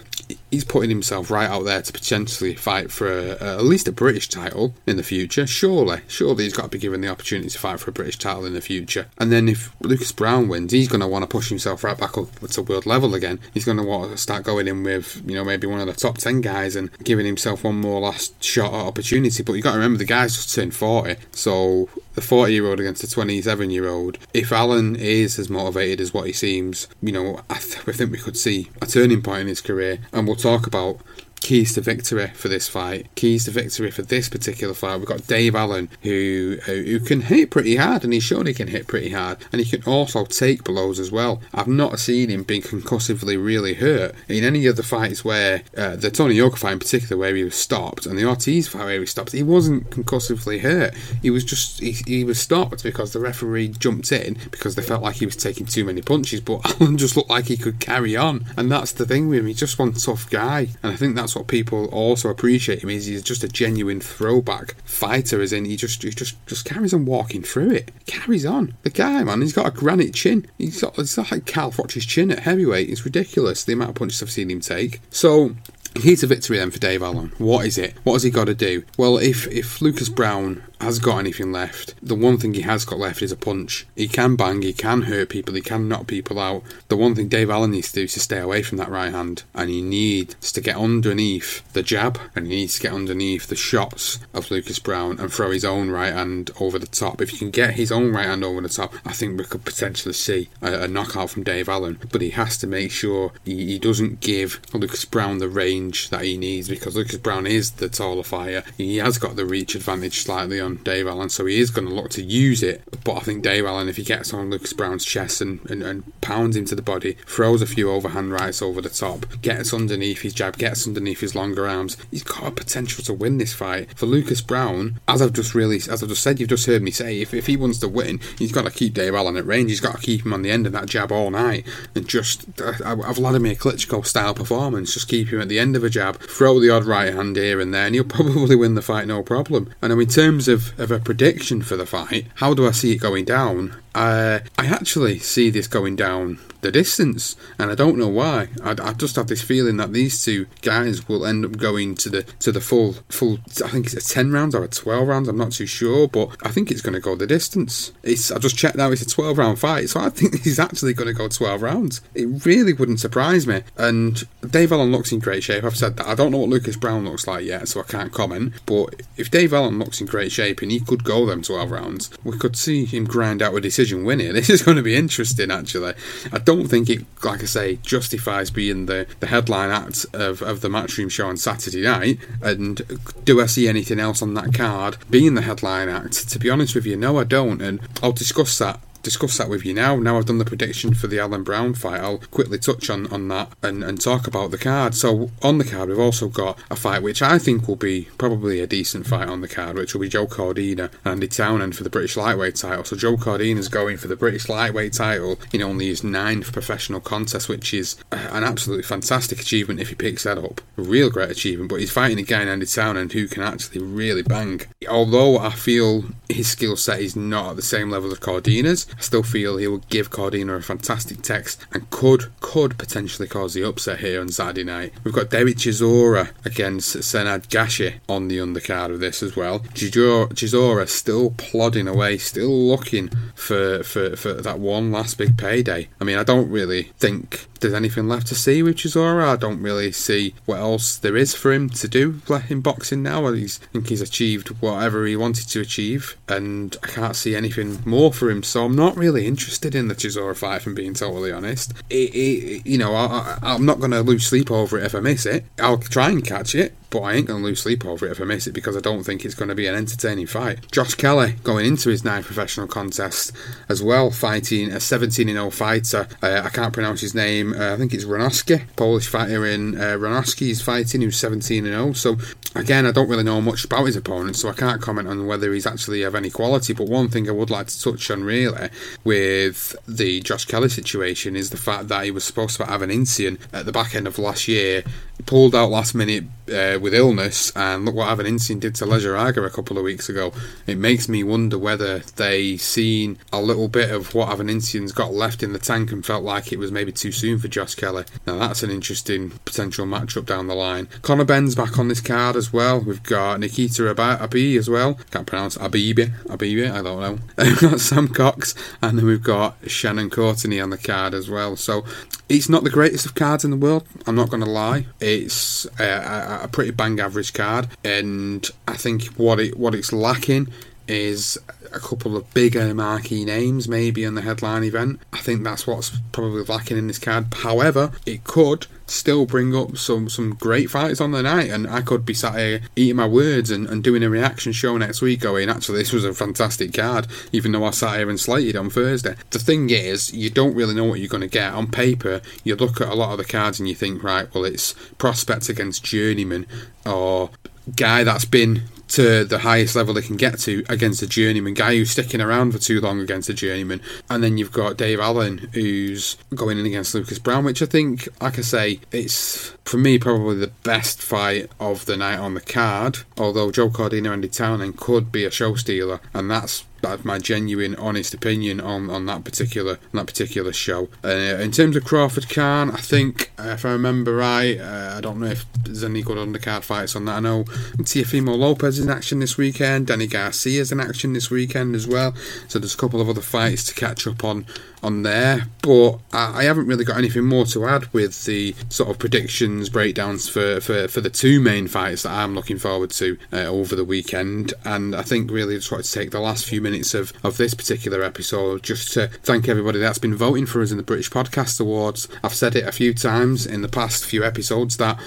he's 0.53 0.65
putting 0.65 0.91
himself 0.91 1.31
right 1.31 1.49
out 1.49 1.65
there 1.65 1.83
to 1.83 1.93
potentially 1.93 2.55
fight 2.55 2.93
for 2.93 3.11
a, 3.11 3.31
a, 3.41 3.55
at 3.55 3.65
least 3.65 3.89
a 3.89 3.93
British 3.93 4.29
title 4.29 4.75
in 4.87 4.97
the 4.99 5.03
future. 5.03 5.47
Surely, 5.47 6.03
surely 6.07 6.45
he's 6.45 6.53
got 6.53 6.65
to 6.65 6.69
be 6.69 6.79
given 6.79 7.01
the 7.01 7.09
opportunity 7.09 7.49
to 7.49 7.59
fight 7.59 7.81
for 7.81 7.91
a 7.91 7.93
British 7.93 8.19
title 8.19 8.45
in 8.45 8.53
the 8.53 8.61
future. 8.61 9.07
And 9.19 9.33
then 9.33 9.49
if 9.49 9.75
Lucas 9.81 10.13
Browne 10.13 10.49
wins, 10.49 10.71
he's 10.71 10.89
going 10.89 11.01
to 11.01 11.09
want 11.09 11.23
to 11.23 11.27
push 11.27 11.49
himself 11.49 11.83
right 11.83 11.99
back 11.99 12.17
up 12.19 12.39
to 12.39 12.63
world 12.63 12.87
level 12.87 13.15
again. 13.15 13.41
He's 13.55 13.65
going 13.65 13.79
to 13.79 13.83
want 13.83 14.13
to 14.13 14.19
start 14.19 14.45
going 14.45 14.69
in 14.69 14.83
with, 14.83 15.23
you 15.27 15.35
know, 15.35 15.45
maybe 15.45 15.67
one 15.67 15.81
of 15.81 15.87
the 15.87 15.95
top 15.95 16.19
10 16.19 16.43
guys 16.43 16.77
and 16.77 16.91
giving 17.03 17.25
himself 17.25 17.65
one 17.65 17.81
more 17.81 18.01
last 18.01 18.45
shot 18.45 18.75
at 18.75 18.87
opportunity. 18.87 19.43
But 19.43 19.55
you've 19.55 19.65
got 19.65 19.73
to 19.73 19.79
remember 19.79 19.99
the 19.99 20.05
guy's 20.05 20.37
just 20.37 20.55
turned 20.55 20.75
40. 20.75 21.17
So 21.33 21.89
the 22.15 22.21
40 22.21 22.53
year 22.53 22.67
old 22.67 22.81
against 22.81 23.03
the 23.03 23.09
27 23.09 23.71
year 23.71 23.89
old, 23.89 24.19
if 24.35 24.53
Allen 24.53 24.97
is 24.97 25.39
as 25.39 25.49
motivated 25.51 26.01
as 26.01 26.13
what 26.13 26.27
he 26.27 26.33
seems, 26.33 26.89
you 27.03 27.13
know, 27.13 27.41
I, 27.49 27.59
th- 27.59 27.89
I 27.89 27.93
think 27.93 28.13
we 28.13 28.19
could 28.19 28.37
see 28.37 28.71
a 28.81 28.87
turning 28.87 29.23
point 29.23 29.43
in 29.43 29.47
his 29.49 29.61
career. 29.61 29.99
And 30.13 30.27
we'll 30.27 30.37
talk 30.37 30.67
about 30.67 30.99
keys 31.43 31.75
to 31.75 31.81
victory 31.81 32.29
for 32.29 32.49
this 32.49 32.69
fight. 32.69 33.09
Keys 33.15 33.45
to 33.45 33.51
victory 33.51 33.91
for 33.91 34.03
this 34.03 34.29
particular 34.29 34.75
fight. 34.75 34.99
We've 34.99 35.07
got 35.07 35.27
Dave 35.27 35.55
Allen 35.55 35.89
who 36.03 36.59
who 36.65 37.01
can 37.01 37.23
hit 37.23 37.51
pretty 37.51 37.77
hard, 37.77 38.05
and 38.05 38.13
he's 38.13 38.23
shown 38.23 38.47
he 38.47 38.55
can 38.55 38.69
hit 38.69 38.87
pretty 38.87 39.11
hard, 39.11 39.39
and 39.51 39.61
he 39.61 39.69
can 39.69 39.83
also 39.91 40.25
take 40.25 40.65
blows 40.65 40.99
as 40.99 41.11
well. 41.11 41.41
I've 41.53 41.69
not 41.69 41.99
seen 41.99 42.31
him 42.31 42.45
being 42.45 42.63
concussively 42.63 43.37
really 43.37 43.75
hurt 43.75 44.15
in 44.29 44.45
any 44.45 44.67
of 44.67 44.77
the 44.77 44.83
fights 44.83 45.25
where 45.25 45.63
uh, 45.77 45.97
the 45.97 46.11
Tony 46.11 46.35
Yoka 46.35 46.57
fight 46.57 46.73
in 46.73 46.79
particular, 46.79 47.17
where 47.17 47.35
he 47.35 47.45
was 47.45 47.55
stopped, 47.55 48.07
and 48.07 48.19
the 48.19 48.25
Ortiz 48.25 48.69
fight 48.69 48.85
where 48.85 49.01
he 49.01 49.07
stopped. 49.07 49.33
He 49.33 49.43
wasn't 49.43 49.91
concussively 49.91 50.61
hurt. 50.61 50.95
He 51.21 51.31
was 51.31 51.45
just 51.45 51.81
he, 51.81 51.93
he 52.07 52.25
was 52.25 52.41
stopped 52.41 52.83
because 52.83 53.13
the 53.13 53.21
referee 53.21 53.69
jumped 53.69 54.13
in 54.13 54.39
because 54.51 54.75
they 54.75 54.83
felt 54.83 55.03
like 55.03 55.17
he 55.17 55.27
was 55.27 55.37
taking 55.37 55.67
too 55.67 55.85
many 55.85 56.03
punches. 56.03 56.41
But 56.41 56.61
Allen 56.81 56.99
just 56.99 57.17
looked 57.17 57.31
like 57.31 57.47
he 57.47 57.57
could 57.57 57.81
carry 57.81 58.17
on, 58.17 58.45
and 58.57 58.71
that's 58.71 58.93
the 58.93 59.07
thing 59.07 59.29
with 59.29 59.41
him. 59.41 59.47
He's 59.47 59.59
just 59.59 59.79
one 59.79 59.93
tough 59.93 60.31
guy, 60.31 60.69
and 60.83 60.93
I 60.93 60.97
think 60.97 61.17
that's 61.17 61.32
that's 61.33 61.39
what 61.39 61.49
people 61.49 61.87
also 61.87 62.29
appreciate 62.29 62.83
him 62.83 62.91
is 62.91 63.07
he's 63.07 63.23
just 63.23 63.43
a 63.43 63.49
genuine 63.49 64.01
throwback 64.01 64.75
fighter, 64.85 65.41
as 65.41 65.51
in 65.51 65.65
he 65.65 65.77
just 65.77 66.03
he 66.03 66.11
just 66.11 66.37
just 66.47 66.67
carries 66.67 66.93
on 66.93 67.07
walking 67.07 67.43
through 67.43 67.71
it, 67.71 67.91
carries 68.05 68.45
on. 68.45 68.75
The 68.83 68.91
guy, 68.91 69.25
man, 69.25 69.41
he's 69.41 69.55
got 69.55 69.67
a 69.67 69.71
granite 69.71 70.13
chin. 70.13 70.47
He's 70.59 70.83
got 70.83 70.99
it's 70.99 71.17
like 71.17 71.47
Carl 71.47 71.71
Froch's 71.71 72.05
chin 72.05 72.31
at 72.31 72.41
heavyweight. 72.41 72.91
It's 72.91 73.07
ridiculous 73.07 73.65
the 73.65 73.73
amount 73.73 73.91
of 73.91 73.97
punches 73.97 74.23
I've 74.23 74.31
seen 74.31 74.51
him 74.51 74.61
take. 74.61 75.01
So 75.09 75.55
Key 75.95 76.17
a 76.23 76.27
victory 76.27 76.59
then 76.59 76.71
for 76.71 76.79
Dave 76.79 77.03
Allen. 77.03 77.33
What 77.39 77.67
is 77.67 77.79
it? 77.79 77.95
What 78.03 78.15
has 78.15 78.23
he 78.23 78.31
got 78.31 78.47
to 78.47 78.55
do? 78.55 78.85
Well, 78.97 79.19
if 79.19 79.47
if 79.49 79.81
Lucas 79.81 80.09
Browne 80.09 80.63
has 80.81 80.99
got 80.99 81.19
anything 81.19 81.53
left, 81.53 81.95
the 82.03 82.15
one 82.15 82.39
thing 82.39 82.55
he 82.55 82.63
has 82.63 82.85
got 82.85 82.99
left 82.99 83.23
is 83.23 83.31
a 83.31 83.37
punch. 83.37 83.87
He 83.95 84.09
can 84.09 84.35
bang, 84.35 84.63
he 84.63 84.73
can 84.73 85.03
hurt 85.03 85.29
people, 85.29 85.55
he 85.55 85.61
can 85.61 85.89
knock 85.89 86.09
people 86.09 86.41
out. 86.41 86.65
The 86.89 86.97
one 86.97 87.15
thing 87.15 87.29
Dave 87.29 87.51
Allen 87.51 87.71
needs 87.71 87.93
to 87.93 88.01
do 88.01 88.05
is 88.05 88.15
to 88.15 88.21
stay 88.21 88.39
away 88.39 88.63
from 88.63 88.79
that 88.79 88.89
right 88.89 89.13
hand, 89.13 89.45
and 89.55 89.71
he 89.71 89.81
needs 89.81 90.51
to 90.51 90.61
get 90.61 90.77
underneath 90.77 91.63
the 91.73 91.83
jab, 91.83 92.19
and 92.35 92.47
he 92.47 92.57
needs 92.57 92.77
to 92.77 92.83
get 92.83 92.93
underneath 92.93 93.47
the 93.47 93.55
shots 93.55 94.19
of 94.35 94.51
Lucas 94.51 94.81
Browne 94.81 95.21
and 95.21 95.33
throw 95.33 95.53
his 95.53 95.65
own 95.65 95.91
right 95.91 96.13
hand 96.13 96.51
over 96.59 96.79
the 96.79 96.87
top. 96.87 97.21
If 97.21 97.31
he 97.31 97.39
can 97.39 97.51
get 97.51 97.75
his 97.75 97.93
own 97.93 98.13
right 98.13 98.27
hand 98.27 98.43
over 98.43 98.61
the 98.61 98.69
top, 98.69 98.93
I 99.05 99.13
think 99.13 99.39
we 99.39 99.45
could 99.45 99.65
potentially 99.65 100.15
see 100.15 100.49
a, 100.61 100.83
a 100.83 100.89
knockout 100.89 101.31
from 101.31 101.45
Dave 101.45 101.69
Allen. 101.69 102.01
But 102.11 102.23
he 102.23 102.31
has 102.31 102.59
to 102.59 102.67
make 102.67 102.91
sure 102.91 103.33
he, 103.45 103.67
he 103.67 103.79
doesn't 103.79 104.21
give 104.21 104.61
Lucas 104.73 105.05
Browne 105.05 105.39
the 105.39 105.49
range 105.83 106.11
that 106.11 106.23
he 106.23 106.37
needs 106.37 106.69
because 106.69 106.97
Lucas 106.97 107.19
Browne 107.19 107.47
is 107.47 107.73
the 107.73 107.89
taller 107.89 108.23
fighter. 108.23 108.63
He 108.77 108.99
has 108.99 109.19
got 109.19 109.37
the 109.37 109.45
reach 109.45 109.75
advantage 109.75 110.23
slightly 110.23 110.61
on 110.61 110.77
Dave 110.77 111.07
Allen, 111.07 111.29
so 111.29 111.47
he 111.47 111.61
is 111.61 111.71
going 111.71 111.89
to 111.89 111.95
look 111.95 112.11
to 112.11 112.23
use 112.23 112.63
it. 112.63 112.83
But 113.05 113.17
I 113.17 113.21
think 113.21 113.43
Dave 113.43 113.67
Allen, 113.67 113.89
if 113.89 113.97
he 113.97 114.05
gets 114.05 114.33
on 114.33 114.51
Lucas 114.51 114.73
Browne's 114.73 115.05
chest 115.05 115.41
and, 115.41 115.69
and, 115.71 115.83
and 115.83 116.21
pounds 116.21 116.57
into 116.57 116.75
the 116.75 116.83
body, 116.83 117.17
throws 117.27 117.63
a 117.63 117.67
few 117.67 117.91
overhand 117.91 118.33
rights 118.33 118.63
over 118.63 118.81
the 118.81 118.89
top, 118.89 119.27
gets 119.43 119.75
underneath 119.75 120.23
his 120.23 120.35
jab, 120.35 120.57
gets 120.57 120.87
underneath 120.87 121.21
his 121.21 121.35
longer 121.35 121.67
arms, 121.67 121.97
he's 122.11 122.23
got 122.23 122.47
a 122.47 122.51
potential 122.51 123.03
to 123.05 123.13
win 123.13 123.39
this 123.39 123.53
fight. 123.53 123.97
For 123.97 124.07
Lucas 124.07 124.41
Browne, 124.41 125.01
as 125.09 125.21
I've 125.21 125.33
just 125.33 125.55
really, 125.55 125.77
as 125.77 126.03
I've 126.03 126.09
just 126.09 126.23
said, 126.23 126.39
you've 126.39 126.49
just 126.49 126.67
heard 126.67 126.83
me 126.83 126.91
say, 126.91 127.21
if, 127.21 127.35
if 127.35 127.47
he 127.47 127.57
wants 127.57 127.79
to 127.79 127.89
win, 127.89 128.21
he's 128.39 128.53
got 128.53 128.65
to 128.65 128.71
keep 128.71 128.95
Dave 128.95 129.15
Allen 129.15 129.37
at 129.37 129.47
range. 129.47 129.71
He's 129.71 129.81
got 129.81 129.97
to 129.97 130.03
keep 130.03 130.25
him 130.25 130.33
on 130.33 130.43
the 130.43 130.51
end 130.51 130.67
of 130.67 130.73
that 130.73 130.87
jab 130.87 131.11
all 131.11 131.31
night 131.31 131.67
and 131.95 132.07
just 132.07 132.61
uh, 132.61 132.73
me 132.97 133.05
a 133.05 133.13
Vladimir 133.13 133.55
Klitschko 133.55 134.07
style 134.07 134.35
performance. 134.35 134.95
Just 134.95 135.09
keep 135.09 135.29
him 135.29 135.41
at 135.41 135.49
the 135.49 135.59
end 135.59 135.72
of 135.77 135.85
a 135.85 135.91
jab, 135.91 136.19
throw 136.21 136.61
the 136.61 136.71
odd 136.71 136.85
right 136.85 137.13
hand 137.13 137.37
here 137.37 137.61
and 137.61 137.73
there, 137.73 137.87
and 137.87 137.95
he'll 137.95 138.05
probably 138.23 138.57
win 138.57 138.75
the 138.75 138.83
fight 138.83 139.07
no 139.07 139.23
problem. 139.23 139.73
And 139.81 139.93
in 139.93 140.09
terms 140.09 140.49
of, 140.49 140.79
of 140.79 140.91
a 140.91 140.99
prediction 140.99 141.63
for 141.63 141.77
the 141.77 141.87
fight, 141.87 142.27
how 142.37 142.55
do 142.55 142.67
I 142.67 142.73
see 142.73 142.93
it 142.93 142.99
going 142.99 143.25
down? 143.25 143.77
Uh, 143.95 144.41
I 144.59 144.67
actually 144.67 145.19
see 145.19 145.51
this 145.51 145.67
going 145.67 145.97
down 145.97 146.39
the 146.63 146.73
distance, 146.73 147.37
and 147.59 147.71
I 147.71 147.75
don't 147.75 147.99
know 147.99 148.09
why. 148.09 148.49
I, 148.63 148.71
I, 148.71 148.93
just 148.95 149.17
have 149.17 149.27
this 149.27 149.43
feeling 149.43 149.77
that 149.79 149.93
these 149.93 150.25
two 150.25 150.47
guys 150.63 151.09
will 151.09 151.27
end 151.27 151.45
up 151.45 151.59
going 151.59 151.97
to 151.97 152.09
the 152.09 152.23
to 152.23 152.53
the 152.53 152.61
full 152.61 152.95
full. 153.09 153.39
I 153.65 153.69
think 153.69 153.87
it's 153.87 153.95
a 153.95 154.15
ten 154.15 154.33
rounds 154.33 154.55
or 154.55 154.65
a 154.65 154.69
twelve 154.69 155.09
rounds. 155.09 155.29
I'm 155.29 155.37
not 155.37 155.53
too 155.53 155.67
sure, 155.67 156.09
but 156.09 156.37
I 156.43 156.51
think 156.51 156.71
it's 156.71 156.81
going 156.81 156.95
to 156.95 157.01
go 157.01 157.17
the 157.17 157.27
distance. 157.27 157.93
It's 158.03 158.31
I 158.31 158.39
just 158.39 158.57
checked 158.57 158.79
out. 158.79 158.93
It's 158.93 159.03
a 159.03 159.09
twelve 159.09 159.39
round 159.39 159.59
fight, 159.59 159.91
so 159.91 160.01
I 160.01 160.09
think 160.09 160.43
he's 160.43 160.59
actually 160.59 160.95
going 160.95 161.09
to 161.09 161.15
go 161.15 161.29
twelve 161.29 161.63
rounds. 161.63 162.01
It 162.15 162.47
really 162.47 162.73
wouldn't 162.73 163.01
surprise 163.01 163.47
me. 163.47 163.63
And 163.77 164.23
Dave 164.49 164.73
Allen 164.73 164.93
looks 164.93 165.11
in 165.11 165.19
great 165.19 165.43
shape. 165.43 165.65
I've 165.65 165.77
said 165.77 165.97
that. 165.97 166.07
I 166.07 166.15
don't 166.15 166.31
know 166.31 166.39
what 166.39 166.49
Lucas 166.49 166.77
Browne 166.77 167.05
looks 167.05 167.27
like 167.27 167.45
yet, 167.45 167.69
so 167.69 167.81
I 167.81 167.85
can't 167.85 168.13
comment. 168.13 168.55
But 168.67 169.03
if 169.17 169.31
Dave 169.31 169.53
Allen 169.53 169.81
looks 169.81 170.01
in 170.01 170.07
great 170.07 170.31
shape 170.31 170.63
and 170.63 170.71
he 170.71 170.79
could 170.79 171.03
go 171.03 171.27
them 171.27 171.43
twelve 171.43 171.73
rounds, 171.73 172.09
we 172.23 172.39
could 172.39 172.57
see 172.57 172.85
him 172.85 173.05
grind 173.05 173.43
out 173.43 173.55
a 173.55 173.61
decision 173.61 174.05
win 174.05 174.21
here. 174.21 174.33
This 174.43 174.51
is 174.51 174.63
going 174.63 174.77
to 174.77 174.83
be 174.83 174.97
interesting. 174.97 175.53
Actually, 175.53 175.95
I 176.33 176.39
don't 176.39 176.52
don't 176.55 176.69
think 176.69 176.91
it, 176.91 177.05
like 177.25 177.43
I 177.43 177.47
say, 177.47 177.77
justifies 177.77 178.51
being 178.51 178.87
the, 178.87 179.07
the 179.21 179.27
headline 179.27 179.71
act 179.71 180.07
of, 180.13 180.43
of 180.43 180.61
the 180.61 180.69
Matchroom 180.69 181.11
show 181.11 181.27
on 181.27 181.37
Saturday 181.37 181.83
night. 181.83 182.19
And 182.43 182.83
do 183.25 183.41
I 183.41 183.47
see 183.47 183.69
anything 183.69 183.99
else 183.99 184.23
on 184.23 184.35
that 184.35 184.55
card 184.55 184.97
being 185.11 185.35
the 185.35 185.43
headline 185.43 185.89
act? 185.89 186.29
To 186.29 186.39
be 186.39 186.51
honest 186.51 186.75
with 186.75 186.87
you, 186.87 186.97
no, 186.97 187.19
I 187.19 187.25
don't. 187.25 187.61
And 187.61 187.81
I'll 188.03 188.13
discuss 188.13 188.59
that 188.59 188.81
discuss 189.03 189.39
that 189.39 189.49
with 189.49 189.65
you 189.65 189.75
now. 189.75 189.97
Now 189.97 190.17
I've 190.17 190.27
done 190.27 190.39
the 190.39 190.45
prediction 190.45 190.95
for 190.95 191.07
the 191.07 191.19
Allen 191.19 191.43
Browne 191.43 191.75
fight, 191.75 192.01
I'll 192.01 192.19
quickly 192.19 192.59
touch 192.59 192.89
on, 192.91 193.07
on 193.13 193.29
that 193.29 193.53
and, 193.63 193.83
and 193.85 194.01
talk 194.01 194.27
about 194.27 194.51
the 194.51 194.59
card. 194.59 194.95
So, 194.95 195.31
on 195.43 195.59
the 195.59 195.65
card, 195.65 195.89
we've 195.89 195.99
also 195.99 196.29
got 196.29 196.59
a 196.71 196.77
fight 196.77 197.03
which 197.03 197.23
I 197.23 197.39
think 197.39 197.69
will 197.69 197.77
be 197.77 198.09
probably 198.19 198.61
a 198.61 198.67
decent 198.67 199.07
fight 199.07 199.29
on 199.29 199.41
the 199.41 199.49
card, 199.49 199.77
which 199.77 199.95
will 199.95 200.01
be 200.01 200.09
Joe 200.09 200.27
Cordina 200.27 200.91
and 201.05 201.23
Andy 201.23 201.29
Townend 201.29 201.77
for 201.77 201.85
the 201.85 201.91
British 201.91 202.17
lightweight 202.17 202.57
title. 202.57 202.85
So, 202.85 202.97
Joe 202.97 203.17
Cordina's 203.17 203.69
going 203.69 203.97
for 203.97 204.09
the 204.09 204.17
British 204.17 204.49
lightweight 204.49 204.93
title 204.93 205.39
in 205.53 205.63
only 205.63 205.89
his 205.89 206.03
ninth 206.03 206.53
professional 206.53 207.01
contest, 207.01 207.49
which 207.49 207.75
is 207.75 207.97
an 208.11 208.45
absolutely 208.45 208.85
fantastic 208.85 209.41
achievement 209.41 209.81
if 209.81 209.89
he 209.89 209.95
picks 209.95 210.25
that 210.25 210.39
up. 210.39 210.61
A 210.77 210.83
real 210.83 211.11
great 211.11 211.31
achievement, 211.31 211.71
but 211.71 211.81
he's 211.81 211.91
fighting 211.91 212.19
a 212.19 212.23
guy, 212.23 212.43
Andy 212.43 212.67
Townend, 212.67 213.13
who 213.13 213.29
can 213.29 213.43
actually 213.43 213.83
really 213.83 214.23
bang. 214.23 214.63
Although 214.89 215.39
I 215.39 215.51
feel 215.51 216.05
his 216.29 216.49
skill 216.49 216.77
set 216.77 217.01
is 217.01 217.17
not 217.17 217.51
at 217.51 217.57
the 217.57 217.63
same 217.63 217.91
level 217.91 218.11
as 218.11 218.19
Cordina's, 218.19 218.87
I 218.97 219.01
still 219.01 219.23
feel 219.23 219.57
he 219.57 219.67
will 219.67 219.79
give 219.89 220.11
Cordina 220.11 220.57
a 220.57 220.63
fantastic 220.63 221.23
text 221.23 221.65
and 221.73 221.89
could 221.91 222.27
could 222.41 222.79
potentially 222.79 223.29
cause 223.29 223.55
the 223.55 223.67
upset 223.67 224.01
here 224.01 224.21
on 224.21 224.29
Saturday 224.29 224.65
night. 224.65 224.93
We've 225.05 225.15
got 225.15 225.31
Derek 225.31 225.57
Chisora 225.57 226.31
against 226.45 226.97
Senad 226.97 227.49
Gashi 227.49 227.95
on 228.09 228.29
the 228.29 228.39
undercard 228.39 228.93
of 228.93 229.01
this 229.01 229.23
as 229.23 229.37
well. 229.37 229.61
Chisora 229.61 230.89
still 230.89 231.31
plodding 231.33 231.89
away, 231.89 232.19
still 232.19 232.51
looking 232.51 233.11
for, 233.35 233.83
for, 233.83 234.17
for 234.17 234.35
that 234.35 234.59
one 234.59 234.93
last 234.93 235.19
big 235.19 235.37
payday. 235.37 235.89
I 236.01 236.05
mean, 236.05 236.19
I 236.19 236.25
don't 236.25 236.51
really 236.51 236.85
think 236.99 237.47
there's 237.61 237.73
anything 237.73 238.09
left 238.09 238.27
to 238.27 238.35
see 238.35 238.63
with 238.63 238.77
Chisora. 238.77 239.25
I 239.29 239.37
don't 239.37 239.63
really 239.63 239.93
see 239.93 240.35
what 240.45 240.59
else 240.59 240.97
there 240.97 241.17
is 241.17 241.35
for 241.35 241.53
him 241.53 241.71
to 241.71 241.89
do 241.89 242.21
in 242.49 242.61
boxing 242.61 243.03
now. 243.03 243.27
I 243.27 243.47
think 243.47 243.89
he's 243.89 244.03
achieved 244.03 244.49
whatever 244.61 245.07
he 245.07 245.17
wanted 245.17 245.49
to 245.49 245.61
achieve, 245.61 246.17
and 246.29 246.77
I 246.83 246.89
can't 246.89 247.17
see 247.17 247.35
anything 247.35 247.79
more 247.87 248.13
for 248.13 248.31
him. 248.31 248.43
So 248.43 248.65
I'm 248.65 248.77
not 248.77 248.82
really 248.91 249.27
interested 249.27 249.75
in 249.75 249.89
the 249.89 249.95
Chisora 249.95 250.37
fight, 250.37 250.57
if 250.57 250.67
I'm 250.67 250.75
being 250.75 250.95
totally 250.95 251.33
honest. 251.33 251.73
It, 251.91 252.15
it, 252.15 252.67
you 252.67 252.79
know, 252.79 252.95
I, 252.95 253.39
I'm 253.43 253.65
not 253.65 253.79
going 253.79 253.91
to 253.93 254.03
lose 254.03 254.27
sleep 254.27 254.51
over 254.51 254.79
it 254.79 254.85
if 254.85 254.95
I 254.95 255.01
miss 255.01 255.27
it. 255.27 255.45
I'll 255.59 255.79
try 255.79 256.11
and 256.11 256.25
catch 256.25 256.55
it, 256.55 256.75
but 256.93 257.01
I 257.01 257.15
ain't 257.15 257.27
going 257.27 257.43
to 257.43 257.45
lose 257.45 257.63
sleep 257.63 257.85
over 257.85 258.07
it 258.07 258.13
if 258.13 258.21
I 258.21 258.25
miss 258.25 258.47
it 258.47 258.53
because 258.53 258.77
I 258.77 258.81
don't 258.81 259.03
think 259.03 259.25
it's 259.25 259.35
going 259.35 259.49
to 259.49 259.55
be 259.55 259.67
an 259.67 259.75
entertaining 259.75 260.27
fight. 260.27 260.71
Josh 260.71 260.95
Kelly 260.95 261.33
going 261.43 261.67
into 261.67 261.91
his 261.91 262.05
ninth 262.05 262.27
professional 262.27 262.69
contest 262.69 263.33
as 263.69 263.83
well, 263.83 264.11
fighting 264.11 264.71
a 264.71 264.79
17 264.79 265.29
0 265.29 265.51
fighter. 265.51 266.07
Uh, 266.23 266.43
I 266.45 266.51
can't 266.51 266.73
pronounce 266.73 267.01
his 267.01 267.15
name. 267.15 267.53
Uh, 267.53 267.73
I 267.73 267.77
think 267.77 267.93
it's 267.93 268.05
Runowski, 268.05 268.65
Polish 268.77 269.09
fighter 269.09 269.47
in 269.47 269.75
uh, 269.77 269.97
Runowski 269.97 270.51
is 270.51 270.63
fighting, 270.63 271.01
who's 271.01 271.19
17 271.19 271.65
0. 271.65 271.93
So 271.95 272.17
again, 272.55 272.87
I 272.87 272.93
don't 272.93 273.09
really 273.09 273.25
know 273.25 273.41
much 273.41 273.65
about 273.65 273.87
his 273.87 273.97
opponent, 273.97 274.37
so 274.37 274.49
I 274.49 274.53
can't 274.53 274.81
comment 274.81 275.09
on 275.09 275.27
whether 275.27 275.53
he's 275.53 275.67
actually 275.67 276.03
of 276.03 276.15
any 276.15 276.31
quality. 276.31 276.73
But 276.73 276.89
one 276.89 277.09
thing 277.09 277.29
I 277.29 277.33
would 277.33 277.51
like 277.51 277.69
to 277.69 277.83
touch 277.83 278.11
on 278.11 278.25
really 278.25 278.69
with 279.03 279.75
the 279.89 280.21
Josh 280.21 280.45
Kelly 280.45 280.69
situation 280.69 281.37
is 281.37 281.51
the 281.51 281.57
fact 281.57 281.89
that 281.89 282.05
he 282.05 282.11
was 282.11 282.25
supposed 282.25 282.57
to 282.59 282.67
have 282.67 282.83
an 282.83 282.91
Avanesyan 282.91 283.39
at 283.53 283.67
the 283.67 283.73
back 283.73 283.95
end 283.95 284.07
of 284.07 284.19
last 284.19 284.49
year. 284.49 284.85
Pulled 285.27 285.55
out 285.55 285.71
last 285.71 285.95
minute 285.95 286.25
uh, 286.49 286.79
with 286.83 286.95
illness, 286.95 287.53
and 287.57 287.85
look 287.85 287.95
what 287.95 288.09
Avanesyan 288.09 288.61
did 288.61 288.75
to 288.77 288.85
Lejarraga 288.85 289.47
a 289.47 289.51
couple 289.51 289.79
of 289.79 289.85
weeks 289.85 290.09
ago. 290.09 290.33
It 290.67 290.79
makes 290.79 291.09
me 291.09 291.23
wonder 291.23 291.57
whether 291.57 292.01
they 292.17 292.57
seen 292.57 293.19
a 293.33 293.41
little 293.41 293.69
bit 293.69 293.91
of 293.91 294.15
what 294.15 294.29
Avanesyan's 294.29 294.93
got 294.93 295.13
left 295.13 295.43
in 295.43 295.53
the 295.53 295.59
tank 295.59 295.93
and 295.93 296.05
felt 296.05 296.25
like 296.25 296.53
it 296.53 296.59
was 296.59 296.73
maybe 296.73 296.93
too 296.93 297.13
soon 297.13 297.39
for 297.39 297.49
Josh 297.49 297.75
Kelly. 297.75 298.05
Now 298.27 298.39
that's 298.39 298.63
an 298.63 298.71
interesting 298.71 299.31
potential 299.45 299.87
matchup 299.87 300.27
down 300.27 300.47
the 300.49 300.55
line. 300.55 300.89
Conor 301.03 301.25
Benn's 301.25 301.55
back 301.55 301.79
on 301.79 301.89
this 301.89 302.01
card 302.01 302.37
as 302.37 302.53
well. 302.53 302.81
We've 302.81 303.03
got 303.03 303.41
Nikita 303.41 303.89
Abi 304.23 304.57
as 304.57 304.69
well. 304.69 304.99
Can't 305.11 305.27
pronounce 305.27 305.57
Abibi. 305.59 306.11
Abibi, 306.27 306.71
I 306.71 306.83
don't 306.83 307.01
know. 307.01 307.19
we've 307.39 307.61
got 307.61 307.81
Sam 307.81 308.09
Cox, 308.09 308.55
and 308.83 308.99
then 308.99 309.07
we've 309.07 309.23
got 309.23 309.57
Shannon 309.67 310.11
Courtney 310.11 310.61
on 310.61 310.71
the 310.71 310.79
card 310.79 311.15
as 311.15 311.31
well. 311.31 311.57
So 311.57 311.85
it's 312.29 312.49
not 312.49 312.65
the 312.65 312.71
greatest 312.71 313.07
of 313.07 313.15
cards 313.15 313.45
in 313.45 313.51
the 313.51 313.57
world. 313.57 313.87
I'm 314.07 314.15
not 314.15 314.31
going 314.31 314.43
to 314.43 314.51
lie. 314.51 314.87
It's 315.01 315.67
a, 315.79 315.85
a, 315.85 316.41
a 316.45 316.49
pretty 316.49 316.72
bang 316.77 317.01
average 317.01 317.33
card, 317.33 317.69
and 317.85 318.49
I 318.67 318.77
think 318.77 319.05
what 319.17 319.41
it 319.41 319.57
what 319.57 319.75
it's 319.75 319.93
lacking 319.93 320.49
is 320.93 321.39
a 321.73 321.81
couple 321.81 322.17
of 322.17 322.33
bigger 322.35 322.75
marquee 322.75 323.25
names 323.25 323.67
maybe 323.69 324.05
in 324.05 324.15
the 324.15 324.23
headline 324.23 324.63
event. 324.63 325.01
I 325.13 325.19
think 325.19 325.43
that's 325.43 325.67
what's 325.67 325.91
probably 326.13 326.43
lacking 326.43 326.77
in 326.77 326.87
this 326.87 326.99
card. 326.99 327.33
However, 327.33 327.93
it 328.07 328.25
could 328.25 328.67
still 328.87 329.25
bring 329.25 329.57
up 329.57 329.77
some 329.79 330.09
some 330.09 330.35
great 330.35 330.71
fights 330.71 331.01
on 331.01 331.13
the 331.13 331.23
night 331.23 331.51
and 331.51 331.67
I 331.67 331.81
could 331.81 332.05
be 332.05 332.13
sat 332.13 332.39
here 332.39 332.61
eating 332.77 332.97
my 332.97 333.07
words 333.07 333.51
and, 333.51 333.67
and 333.67 333.83
doing 333.83 334.03
a 334.03 334.11
reaction 334.11 334.53
show 334.53 334.77
next 334.77 335.01
week 335.01 335.21
going 335.21 335.49
actually 335.49 335.79
this 335.79 335.93
was 335.93 336.05
a 336.05 336.13
fantastic 336.13 336.75
card 336.75 337.07
even 337.33 337.53
though 337.53 337.65
I 337.65 337.71
sat 337.71 337.97
here 337.97 338.11
and 338.11 338.21
slated 338.21 338.57
on 338.57 338.69
Thursday. 338.69 339.17
The 339.31 339.39
thing 339.39 339.71
is 339.71 340.13
you 340.13 340.29
don't 340.29 340.55
really 340.55 340.75
know 340.75 340.85
what 340.85 340.99
you're 340.99 341.09
going 341.09 341.23
to 341.23 341.29
get. 341.29 341.55
On 341.55 341.71
paper 341.71 342.21
you 342.45 342.55
look 342.55 342.81
at 342.83 342.89
a 342.89 342.95
lot 342.95 343.13
of 343.13 343.19
the 343.19 343.25
cards 343.25 343.59
and 343.59 343.69
you 343.69 343.75
think 343.75 344.03
right 344.03 344.33
well 344.35 344.45
it's 344.45 344.75
prospect 344.99 345.49
against 345.49 345.85
journeyman 345.85 346.47
or 346.85 347.31
guy 347.77 348.05
that's 348.05 348.25
been 348.25 348.63
to 348.93 349.25
the 349.25 349.39
highest 349.39 349.75
level 349.75 349.95
they 349.95 350.03
can 350.03 350.17
get 350.17 350.39
to 350.39 350.65
against 350.69 351.03
a 351.03 351.07
journeyman 351.07 351.55
guy 351.55 351.75
who's 351.75 351.91
sticking 351.91 352.21
around 352.21 352.53
for 352.53 352.59
too 352.59 352.81
long 352.81 353.01
against 353.01 353.29
a 353.29 353.35
journeyman. 353.35 353.81
And 354.11 354.23
then 354.23 354.37
you've 354.39 354.53
got 354.53 354.77
Dave 354.77 355.01
Allen 355.01 355.51
who's 355.55 356.17
going 356.35 356.59
in 356.59 356.67
against 356.67 356.95
Lucas 356.95 357.19
Browne, 357.19 357.45
which 357.45 357.63
I 357.63 357.67
think, 357.67 358.09
like 358.21 358.39
I 358.39 358.43
say, 358.43 358.81
it's 358.91 359.55
for 359.65 359.79
me 359.79 359.99
probably 359.99 360.37
the 360.37 360.53
best 360.63 361.03
fight 361.03 361.51
of 361.59 361.87
the 361.87 361.97
night 361.97 362.19
on 362.19 362.35
the 362.35 362.41
card. 362.41 362.99
Although 363.17 363.51
Joe 363.51 363.71
Cordina 363.71 364.13
and 364.13 364.23
Andy 364.23 364.29
Townend 364.29 364.77
could 364.77 365.11
be 365.11 365.25
a 365.25 365.31
show 365.31 365.55
stealer, 365.55 366.01
and 366.13 366.31
that's 366.31 366.65
that's 366.83 367.05
my 367.05 367.19
genuine, 367.19 367.75
honest 367.77 368.13
opinion 368.13 368.61
on, 368.61 368.91
on 368.91 369.07
that 369.07 369.25
particular 369.25 369.73
on 369.73 369.79
that 369.93 370.07
particular 370.07 370.53
show. 370.53 370.89
Uh, 371.05 371.09
in 371.41 371.53
terms 371.53 371.77
of 371.77 371.85
Crawford 371.85 372.29
Khan, 372.29 372.71
I 372.71 372.77
think 372.77 373.31
uh, 373.39 373.51
if 373.51 373.65
I 373.65 373.71
remember 373.71 374.17
right, 374.17 374.59
uh, 374.59 374.95
I 374.97 375.01
don't 375.01 375.21
know 375.21 375.27
if 375.27 375.45
there's 375.65 375.85
any 375.85 376.03
good 376.03 376.19
undercard 376.19 376.63
fights 376.63 376.95
on 376.97 377.05
that. 377.07 377.17
I 377.17 377.21
know 377.21 377.45
Teofimo 377.45 378.37
Lopez 378.37 378.79
is 378.79 378.85
in 378.85 378.91
action 378.91 379.21
this 379.21 379.37
weekend. 379.37 379.87
Danny 379.87 380.07
Garcia 380.07 380.61
is 380.61 380.73
in 380.73 380.81
action 380.81 381.13
this 381.13 381.31
weekend 381.31 381.75
as 381.75 381.87
well. 381.87 382.15
So 382.49 382.59
there's 382.59 382.75
a 382.75 382.79
couple 382.79 383.01
of 383.01 383.09
other 383.09 383.21
fights 383.21 383.65
to 383.65 383.75
catch 383.75 384.07
up 384.07 384.25
on 384.25 384.45
on 384.83 385.03
there. 385.03 385.47
But 385.63 386.01
I, 386.13 386.41
I 386.41 386.45
haven't 386.45 386.67
really 386.67 386.85
got 386.85 386.99
anything 386.99 387.25
more 387.25 387.45
to 387.47 387.67
add 387.67 387.93
with 387.93 388.25
the 388.25 388.55
sort 388.69 388.91
of 388.91 388.99
predictions 388.99 389.69
breakdowns 389.69 390.29
for 390.29 390.61
for, 390.61 390.89
for 390.89 391.01
the 391.01 391.11
two 391.11 391.41
main 391.41 391.69
fights 391.69 392.03
that 392.03 392.13
I'm 392.13 392.35
looking 392.35 392.59
forward 392.59 392.91
to 392.91 393.17
uh, 393.33 393.47
over 393.47 393.77
the 393.77 393.85
weekend. 393.85 394.55
And 394.65 394.95
I 394.95 395.03
think 395.03 395.31
really 395.31 395.55
just 395.57 395.71
wanted 395.71 395.85
to 395.85 395.93
take 395.93 396.11
the 396.11 396.21
last 396.21 396.45
few 396.45 396.61
minutes 396.61 396.72
minutes 396.73 396.95
of, 396.95 397.13
of 397.23 397.37
this 397.37 397.53
particular 397.53 398.03
episode 398.03 398.63
just 398.63 398.93
to 398.95 399.09
thank 399.23 399.47
everybody 399.47 399.79
that's 399.79 399.99
been 399.99 400.15
voting 400.15 400.47
for 400.47 400.63
us 400.63 400.71
in 400.71 400.79
the 400.79 400.83
British 400.83 401.11
Podcast 401.11 401.61
Awards. 401.61 402.09
I've 402.25 402.35
said 402.35 402.57
it 402.57 402.67
a 402.67 402.73
few 402.73 402.95
times 402.95 403.45
in 403.47 403.61
the 403.61 403.69
past 403.69 404.07
few 404.07 404.25
episodes 404.25 404.79
that 404.79 404.99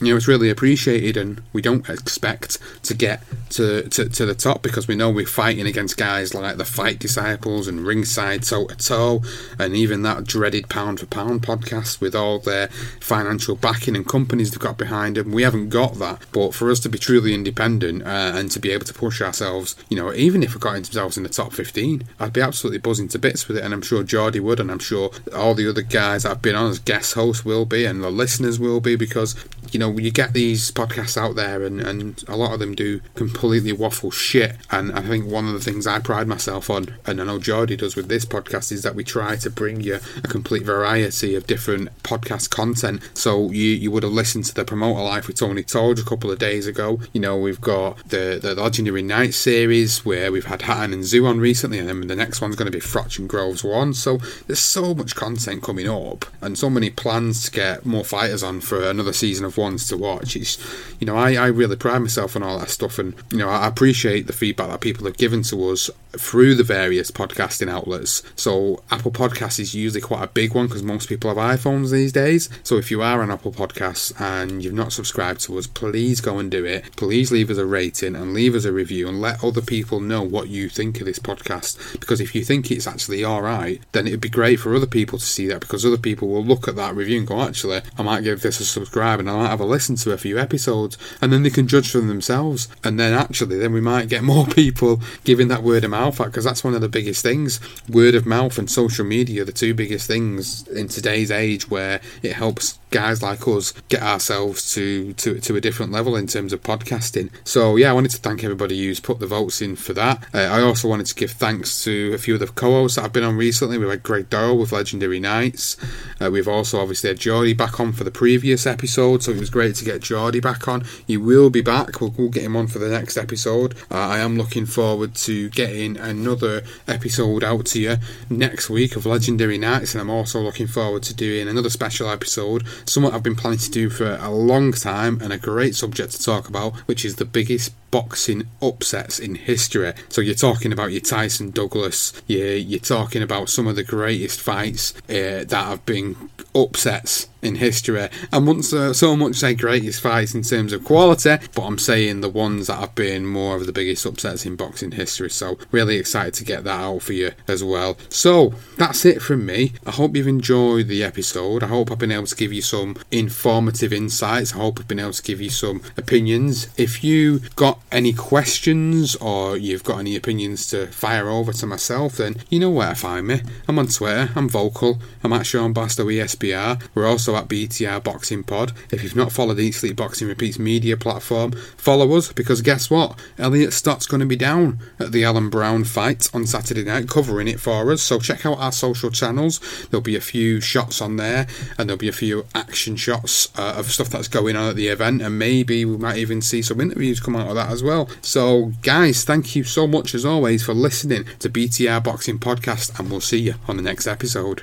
you 0.00 0.08
know 0.10 0.16
it's 0.16 0.28
really 0.28 0.50
appreciated 0.50 1.16
and 1.16 1.42
we 1.52 1.62
don't 1.62 1.88
expect 1.88 2.58
to 2.82 2.94
get 2.94 3.22
to, 3.50 3.88
to, 3.88 4.08
to 4.08 4.26
the 4.26 4.34
top 4.34 4.62
because 4.62 4.88
we 4.88 4.96
know 4.96 5.10
we're 5.10 5.26
fighting 5.26 5.66
against 5.66 5.96
guys 5.96 6.34
like 6.34 6.56
the 6.56 6.64
Fight 6.64 6.98
Disciples 6.98 7.68
and 7.68 7.86
Ringside 7.86 8.42
Toe 8.42 8.66
to 8.66 8.76
Toe 8.76 9.22
and 9.58 9.76
even 9.76 10.02
that 10.02 10.24
dreaded 10.24 10.68
Pound 10.68 11.00
for 11.00 11.06
Pound 11.06 11.42
podcast 11.42 12.00
with 12.00 12.14
all 12.14 12.40
their 12.40 12.68
financial 13.00 13.54
backing 13.54 13.94
and 13.94 14.06
companies 14.06 14.50
they've 14.50 14.58
got 14.58 14.76
behind 14.76 15.16
them. 15.16 15.30
We 15.32 15.42
haven't 15.42 15.68
got 15.68 15.94
that, 15.94 16.22
but 16.32 16.54
for 16.54 16.70
us 16.70 16.80
to 16.80 16.88
be 16.88 16.98
truly 16.98 17.32
independent 17.32 18.02
uh, 18.02 18.32
and 18.34 18.50
to 18.50 18.58
be 18.58 18.72
able 18.72 18.86
to 18.86 18.94
push 18.94 19.22
ourselves, 19.22 19.76
you 19.88 19.96
know, 19.96 20.12
even 20.14 20.42
if 20.42 20.54
we 20.54 20.60
got 20.60 20.76
ourselves 20.76 21.16
in 21.16 21.22
the 21.22 21.28
top 21.28 21.52
15, 21.52 22.02
I'd 22.18 22.32
be 22.32 22.40
absolutely 22.40 22.78
buzzing 22.78 23.08
to 23.08 23.18
bits 23.18 23.46
with 23.46 23.58
it, 23.58 23.64
and 23.64 23.72
I'm 23.72 23.82
sure 23.82 24.02
Geordie 24.02 24.40
would, 24.40 24.60
and 24.60 24.70
I'm 24.70 24.78
sure 24.78 25.10
all 25.34 25.54
the 25.54 25.68
other 25.68 25.82
guys 25.82 26.24
I've 26.24 26.42
been 26.42 26.54
on 26.54 26.70
as 26.70 26.78
guest 26.78 27.14
hosts 27.14 27.44
will 27.44 27.64
be, 27.64 27.84
and 27.84 28.02
the 28.02 28.10
listeners 28.10 28.58
will 28.58 28.80
be, 28.80 28.96
because 28.96 29.36
you 29.70 29.78
know 29.78 29.83
you 29.90 30.10
get 30.10 30.32
these 30.32 30.70
podcasts 30.70 31.16
out 31.16 31.36
there, 31.36 31.62
and, 31.64 31.80
and 31.80 32.24
a 32.28 32.36
lot 32.36 32.52
of 32.52 32.60
them 32.60 32.74
do 32.74 33.00
completely 33.14 33.72
waffle 33.72 34.10
shit, 34.10 34.56
and 34.70 34.92
I 34.92 35.00
think 35.02 35.26
one 35.26 35.46
of 35.46 35.52
the 35.52 35.60
things 35.60 35.86
I 35.86 35.98
pride 35.98 36.26
myself 36.26 36.70
on, 36.70 36.96
and 37.06 37.20
I 37.20 37.24
know 37.24 37.38
Geordie 37.38 37.76
does 37.76 37.96
with 37.96 38.08
this 38.08 38.24
podcast, 38.24 38.72
is 38.72 38.82
that 38.82 38.94
we 38.94 39.04
try 39.04 39.36
to 39.36 39.50
bring 39.50 39.80
you 39.80 40.00
a 40.16 40.28
complete 40.28 40.64
variety 40.64 41.34
of 41.34 41.46
different 41.46 41.90
podcast 42.02 42.50
content. 42.50 43.02
So 43.14 43.50
you 43.50 43.70
you 43.70 43.90
would 43.90 44.02
have 44.02 44.12
listened 44.12 44.44
to 44.46 44.54
the 44.54 44.64
promoter 44.64 45.02
life 45.02 45.26
with 45.26 45.38
Tony 45.38 45.62
Torge 45.62 46.00
a 46.00 46.04
couple 46.04 46.30
of 46.30 46.38
days 46.38 46.66
ago. 46.66 47.00
You 47.12 47.20
know 47.20 47.36
we've 47.36 47.60
got 47.60 47.98
the 48.08 48.38
the 48.40 48.54
Legendary 48.54 49.02
Night 49.02 49.34
series 49.34 50.04
where 50.04 50.30
we've 50.32 50.46
had 50.46 50.62
Hatton 50.62 50.92
and 50.92 51.02
Tszyu 51.02 51.28
on 51.28 51.40
recently, 51.40 51.78
and 51.78 51.88
then 51.88 52.06
the 52.06 52.16
next 52.16 52.40
one's 52.40 52.56
going 52.56 52.70
to 52.70 52.76
be 52.76 52.84
Froch 52.84 53.18
and 53.18 53.28
Groves 53.28 53.64
one. 53.64 53.94
So 53.94 54.18
there's 54.46 54.60
so 54.60 54.94
much 54.94 55.14
content 55.14 55.62
coming 55.62 55.88
up, 55.88 56.24
and 56.40 56.58
so 56.58 56.70
many 56.70 56.90
plans 56.90 57.44
to 57.44 57.50
get 57.50 57.86
more 57.86 58.04
fighters 58.04 58.42
on 58.42 58.60
for 58.60 58.82
another 58.82 59.12
season 59.12 59.44
of 59.44 59.56
to 59.78 59.96
watch. 59.96 60.36
It's 60.36 60.58
you 61.00 61.06
know 61.06 61.16
I, 61.16 61.34
I 61.34 61.46
really 61.46 61.76
pride 61.76 62.00
myself 62.00 62.36
on 62.36 62.42
all 62.42 62.58
that 62.58 62.70
stuff, 62.70 62.98
and 62.98 63.14
you 63.30 63.38
know 63.38 63.48
I 63.48 63.66
appreciate 63.66 64.26
the 64.26 64.32
feedback 64.32 64.68
that 64.68 64.80
people 64.80 65.06
have 65.06 65.16
given 65.16 65.42
to 65.44 65.70
us 65.70 65.90
through 66.18 66.54
the 66.54 66.62
various 66.62 67.10
podcasting 67.10 67.68
outlets. 67.68 68.22
So 68.36 68.82
Apple 68.90 69.10
Podcasts 69.10 69.58
is 69.58 69.74
usually 69.74 70.00
quite 70.00 70.22
a 70.22 70.28
big 70.28 70.54
one 70.54 70.66
because 70.66 70.82
most 70.82 71.08
people 71.08 71.34
have 71.34 71.58
iPhones 71.60 71.90
these 71.90 72.12
days. 72.12 72.48
So 72.62 72.76
if 72.76 72.90
you 72.90 73.02
are 73.02 73.22
on 73.22 73.30
Apple 73.30 73.52
Podcasts 73.52 74.18
and 74.20 74.62
you've 74.62 74.74
not 74.74 74.92
subscribed 74.92 75.40
to 75.42 75.58
us, 75.58 75.66
please 75.66 76.20
go 76.20 76.38
and 76.38 76.50
do 76.50 76.64
it. 76.64 76.96
Please 76.96 77.32
leave 77.32 77.50
us 77.50 77.58
a 77.58 77.66
rating 77.66 78.14
and 78.14 78.32
leave 78.34 78.54
us 78.54 78.64
a 78.64 78.72
review 78.72 79.08
and 79.08 79.20
let 79.20 79.42
other 79.42 79.60
people 79.62 80.00
know 80.00 80.22
what 80.22 80.48
you 80.48 80.68
think 80.68 81.00
of 81.00 81.06
this 81.06 81.18
podcast. 81.18 82.00
Because 82.00 82.20
if 82.20 82.34
you 82.34 82.44
think 82.44 82.70
it's 82.70 82.86
actually 82.86 83.24
alright, 83.24 83.82
then 83.92 84.06
it'd 84.06 84.20
be 84.20 84.28
great 84.28 84.60
for 84.60 84.74
other 84.74 84.86
people 84.86 85.18
to 85.18 85.24
see 85.24 85.46
that 85.48 85.60
because 85.60 85.84
other 85.84 85.98
people 85.98 86.28
will 86.28 86.44
look 86.44 86.68
at 86.68 86.76
that 86.76 86.94
review 86.94 87.18
and 87.18 87.26
go, 87.26 87.40
actually, 87.40 87.80
I 87.98 88.02
might 88.02 88.24
give 88.24 88.40
this 88.42 88.60
a 88.60 88.64
subscribe 88.64 89.20
and 89.20 89.30
I 89.30 89.36
might 89.36 89.50
have 89.50 89.60
a 89.60 89.63
listen 89.66 89.96
to 89.96 90.12
a 90.12 90.18
few 90.18 90.38
episodes 90.38 90.96
and 91.20 91.32
then 91.32 91.42
they 91.42 91.50
can 91.50 91.68
judge 91.68 91.90
for 91.90 92.00
themselves. 92.00 92.68
And 92.82 92.98
then 92.98 93.12
actually, 93.12 93.58
then 93.58 93.72
we 93.72 93.80
might 93.80 94.08
get 94.08 94.22
more 94.34 94.46
people 94.46 95.00
giving 95.24 95.48
that 95.48 95.62
word 95.62 95.84
of 95.84 95.90
mouth 95.90 96.20
out 96.20 96.26
because 96.26 96.44
that's 96.44 96.64
one 96.64 96.74
of 96.74 96.80
the 96.80 96.88
biggest 96.88 97.22
things. 97.22 97.60
Word 97.88 98.14
of 98.14 98.26
mouth 98.26 98.58
and 98.58 98.70
social 98.70 99.04
media, 99.04 99.42
are 99.42 99.44
the 99.44 99.52
two 99.52 99.74
biggest 99.74 100.06
things 100.06 100.66
in 100.68 100.88
today's 100.88 101.30
age 101.30 101.70
where 101.70 102.00
it 102.22 102.32
helps 102.32 102.78
guys 102.90 103.22
like 103.22 103.46
us 103.48 103.72
get 103.88 104.02
ourselves 104.02 104.72
to, 104.72 105.12
to, 105.14 105.40
to 105.40 105.56
a 105.56 105.60
different 105.60 105.90
level 105.90 106.14
in 106.14 106.28
terms 106.28 106.52
of 106.52 106.62
podcasting. 106.62 107.28
So, 107.42 107.74
yeah, 107.74 107.90
I 107.90 107.92
wanted 107.92 108.12
to 108.12 108.18
thank 108.18 108.44
everybody 108.44 108.78
who's 108.84 109.00
put 109.00 109.18
the 109.18 109.26
votes 109.26 109.60
in 109.60 109.74
for 109.74 109.92
that. 109.94 110.24
Uh, 110.32 110.38
I 110.38 110.60
also 110.60 110.88
wanted 110.88 111.06
to 111.06 111.14
give 111.14 111.32
thanks 111.32 111.82
to 111.84 112.12
a 112.14 112.18
few 112.18 112.34
of 112.34 112.40
the 112.40 112.46
co 112.46 112.70
hosts 112.70 112.96
that 112.96 113.04
I've 113.04 113.12
been 113.12 113.24
on 113.24 113.36
recently. 113.36 113.78
We've 113.78 113.88
had 113.88 114.04
Greg 114.04 114.30
Doyle 114.30 114.56
with 114.56 114.70
Legendary 114.70 115.18
Nights. 115.18 115.76
Uh, 116.20 116.30
we've 116.30 116.46
also 116.46 116.80
obviously 116.80 117.08
had 117.08 117.18
Geordie 117.18 117.52
back 117.52 117.80
on 117.80 117.92
for 117.92 118.04
the 118.04 118.12
previous 118.12 118.64
episode, 118.64 119.24
so 119.24 119.32
it 119.32 119.40
was 119.40 119.50
great 119.54 119.76
to 119.76 119.84
get 119.84 120.02
Geordie 120.02 120.40
back 120.40 120.66
on. 120.66 120.84
He 121.06 121.16
will 121.16 121.48
be 121.48 121.60
back. 121.60 122.00
We'll, 122.00 122.12
we'll 122.18 122.28
get 122.28 122.42
him 122.42 122.56
on 122.56 122.66
for 122.66 122.80
the 122.80 122.88
next 122.88 123.16
episode. 123.16 123.76
Uh, 123.88 123.98
I 123.98 124.18
am 124.18 124.36
looking 124.36 124.66
forward 124.66 125.14
to 125.14 125.48
getting 125.50 125.96
another 125.96 126.64
episode 126.88 127.44
out 127.44 127.66
to 127.66 127.80
you 127.80 127.96
next 128.28 128.68
week 128.68 128.96
of 128.96 129.06
Legendary 129.06 129.56
Nights, 129.56 129.94
and 129.94 130.00
I'm 130.00 130.10
also 130.10 130.40
looking 130.40 130.66
forward 130.66 131.04
to 131.04 131.14
doing 131.14 131.46
another 131.46 131.70
special 131.70 132.10
episode 132.10 132.66
something 132.84 133.12
I've 133.12 133.22
been 133.22 133.36
planning 133.36 133.60
to 133.60 133.70
do 133.70 133.90
for 133.90 134.16
a 134.20 134.30
long 134.30 134.72
time 134.72 135.20
and 135.22 135.32
a 135.32 135.38
great 135.38 135.76
subject 135.76 136.10
to 136.12 136.22
talk 136.22 136.48
about, 136.48 136.74
which 136.88 137.04
is 137.04 137.14
the 137.14 137.24
biggest 137.24 137.72
boxing 137.92 138.48
upsets 138.60 139.20
in 139.20 139.36
history. 139.36 139.92
So 140.08 140.20
you're 140.20 140.34
talking 140.34 140.72
about 140.72 140.90
your 140.90 141.00
Tyson 141.00 141.52
Douglas, 141.52 142.12
you're, 142.26 142.56
you're 142.56 142.80
talking 142.80 143.22
about 143.22 143.50
some 143.50 143.68
of 143.68 143.76
the 143.76 143.84
greatest 143.84 144.40
fights 144.40 144.94
uh, 145.08 145.46
that 145.46 145.52
have 145.68 145.86
been 145.86 146.30
upsets 146.56 147.28
in 147.44 147.56
history. 147.56 148.08
I 148.32 148.38
wouldn't 148.38 148.64
so, 148.64 148.92
so 148.92 149.16
much 149.16 149.36
say 149.36 149.54
greatest 149.54 150.00
fights 150.00 150.34
in 150.34 150.42
terms 150.42 150.72
of 150.72 150.84
quality, 150.84 151.36
but 151.54 151.62
I'm 151.62 151.78
saying 151.78 152.20
the 152.20 152.28
ones 152.28 152.66
that 152.66 152.80
have 152.80 152.94
been 152.94 153.26
more 153.26 153.56
of 153.56 153.66
the 153.66 153.72
biggest 153.72 154.06
upsets 154.06 154.46
in 154.46 154.56
boxing 154.56 154.92
history. 154.92 155.30
So 155.30 155.58
really 155.70 155.96
excited 155.96 156.34
to 156.34 156.44
get 156.44 156.64
that 156.64 156.80
out 156.80 157.02
for 157.02 157.12
you 157.12 157.32
as 157.46 157.62
well. 157.62 157.96
So 158.08 158.54
that's 158.76 159.04
it 159.04 159.22
from 159.22 159.46
me. 159.46 159.72
I 159.86 159.90
hope 159.90 160.16
you've 160.16 160.26
enjoyed 160.26 160.88
the 160.88 161.04
episode. 161.04 161.62
I 161.62 161.66
hope 161.66 161.90
I've 161.90 161.98
been 161.98 162.12
able 162.12 162.26
to 162.26 162.36
give 162.36 162.52
you 162.52 162.62
some 162.62 162.96
informative 163.10 163.92
insights. 163.92 164.54
I 164.54 164.58
hope 164.58 164.80
I've 164.80 164.88
been 164.88 165.00
able 165.00 165.12
to 165.12 165.22
give 165.22 165.40
you 165.40 165.50
some 165.50 165.82
opinions. 165.96 166.68
If 166.76 167.04
you 167.04 167.40
got 167.56 167.80
any 167.92 168.12
questions 168.12 169.16
or 169.16 169.56
you've 169.56 169.84
got 169.84 169.98
any 169.98 170.16
opinions 170.16 170.66
to 170.68 170.86
fire 170.88 171.28
over 171.28 171.52
to 171.52 171.66
myself, 171.66 172.16
then 172.16 172.36
you 172.48 172.60
know 172.60 172.70
where 172.70 172.90
to 172.90 172.94
find 172.94 173.26
me. 173.26 173.42
I'm 173.68 173.78
on 173.78 173.88
Twitter. 173.88 174.30
I'm 174.34 174.48
vocal. 174.48 174.98
I'm 175.22 175.32
at 175.32 175.46
Sean 175.46 175.74
Bastow 175.74 176.06
ESBR. 176.06 176.82
We're 176.94 177.06
also 177.06 177.33
at 177.36 177.48
BTR 177.48 178.02
Boxing 178.02 178.42
Pod. 178.42 178.72
If 178.90 179.02
you've 179.02 179.16
not 179.16 179.32
followed 179.32 179.58
Eat 179.58 179.72
Sleep 179.72 179.96
Boxing 179.96 180.28
Repeats 180.28 180.58
media 180.58 180.96
platform, 180.96 181.52
follow 181.76 182.16
us 182.16 182.32
because 182.32 182.62
guess 182.62 182.90
what? 182.90 183.18
Elliot 183.38 183.72
Stott's 183.72 184.06
going 184.06 184.20
to 184.20 184.26
be 184.26 184.36
down 184.36 184.78
at 184.98 185.12
the 185.12 185.24
Allen 185.24 185.50
Browne 185.50 185.84
fight 185.84 186.28
on 186.34 186.46
Saturday 186.46 186.84
night 186.84 187.08
covering 187.08 187.48
it 187.48 187.60
for 187.60 187.90
us. 187.92 188.02
So 188.02 188.18
check 188.18 188.44
out 188.46 188.58
our 188.58 188.72
social 188.72 189.10
channels. 189.10 189.60
There'll 189.90 190.02
be 190.02 190.16
a 190.16 190.20
few 190.20 190.60
shots 190.60 191.00
on 191.00 191.16
there 191.16 191.46
and 191.78 191.88
there'll 191.88 191.98
be 191.98 192.08
a 192.08 192.12
few 192.12 192.46
action 192.54 192.96
shots 192.96 193.56
uh, 193.58 193.74
of 193.76 193.90
stuff 193.90 194.08
that's 194.10 194.28
going 194.28 194.56
on 194.56 194.68
at 194.68 194.76
the 194.76 194.88
event 194.88 195.22
and 195.22 195.38
maybe 195.38 195.84
we 195.84 195.96
might 195.96 196.18
even 196.18 196.42
see 196.42 196.62
some 196.62 196.80
interviews 196.80 197.20
come 197.20 197.36
out 197.36 197.48
of 197.48 197.54
that 197.54 197.70
as 197.70 197.82
well. 197.82 198.08
So 198.22 198.72
guys, 198.82 199.24
thank 199.24 199.56
you 199.56 199.64
so 199.64 199.86
much 199.86 200.14
as 200.14 200.24
always 200.24 200.64
for 200.64 200.74
listening 200.74 201.24
to 201.40 201.48
BTR 201.48 202.02
Boxing 202.02 202.38
Podcast 202.38 202.98
and 202.98 203.10
we'll 203.10 203.20
see 203.20 203.40
you 203.40 203.54
on 203.68 203.76
the 203.76 203.82
next 203.82 204.06
episode. 204.06 204.62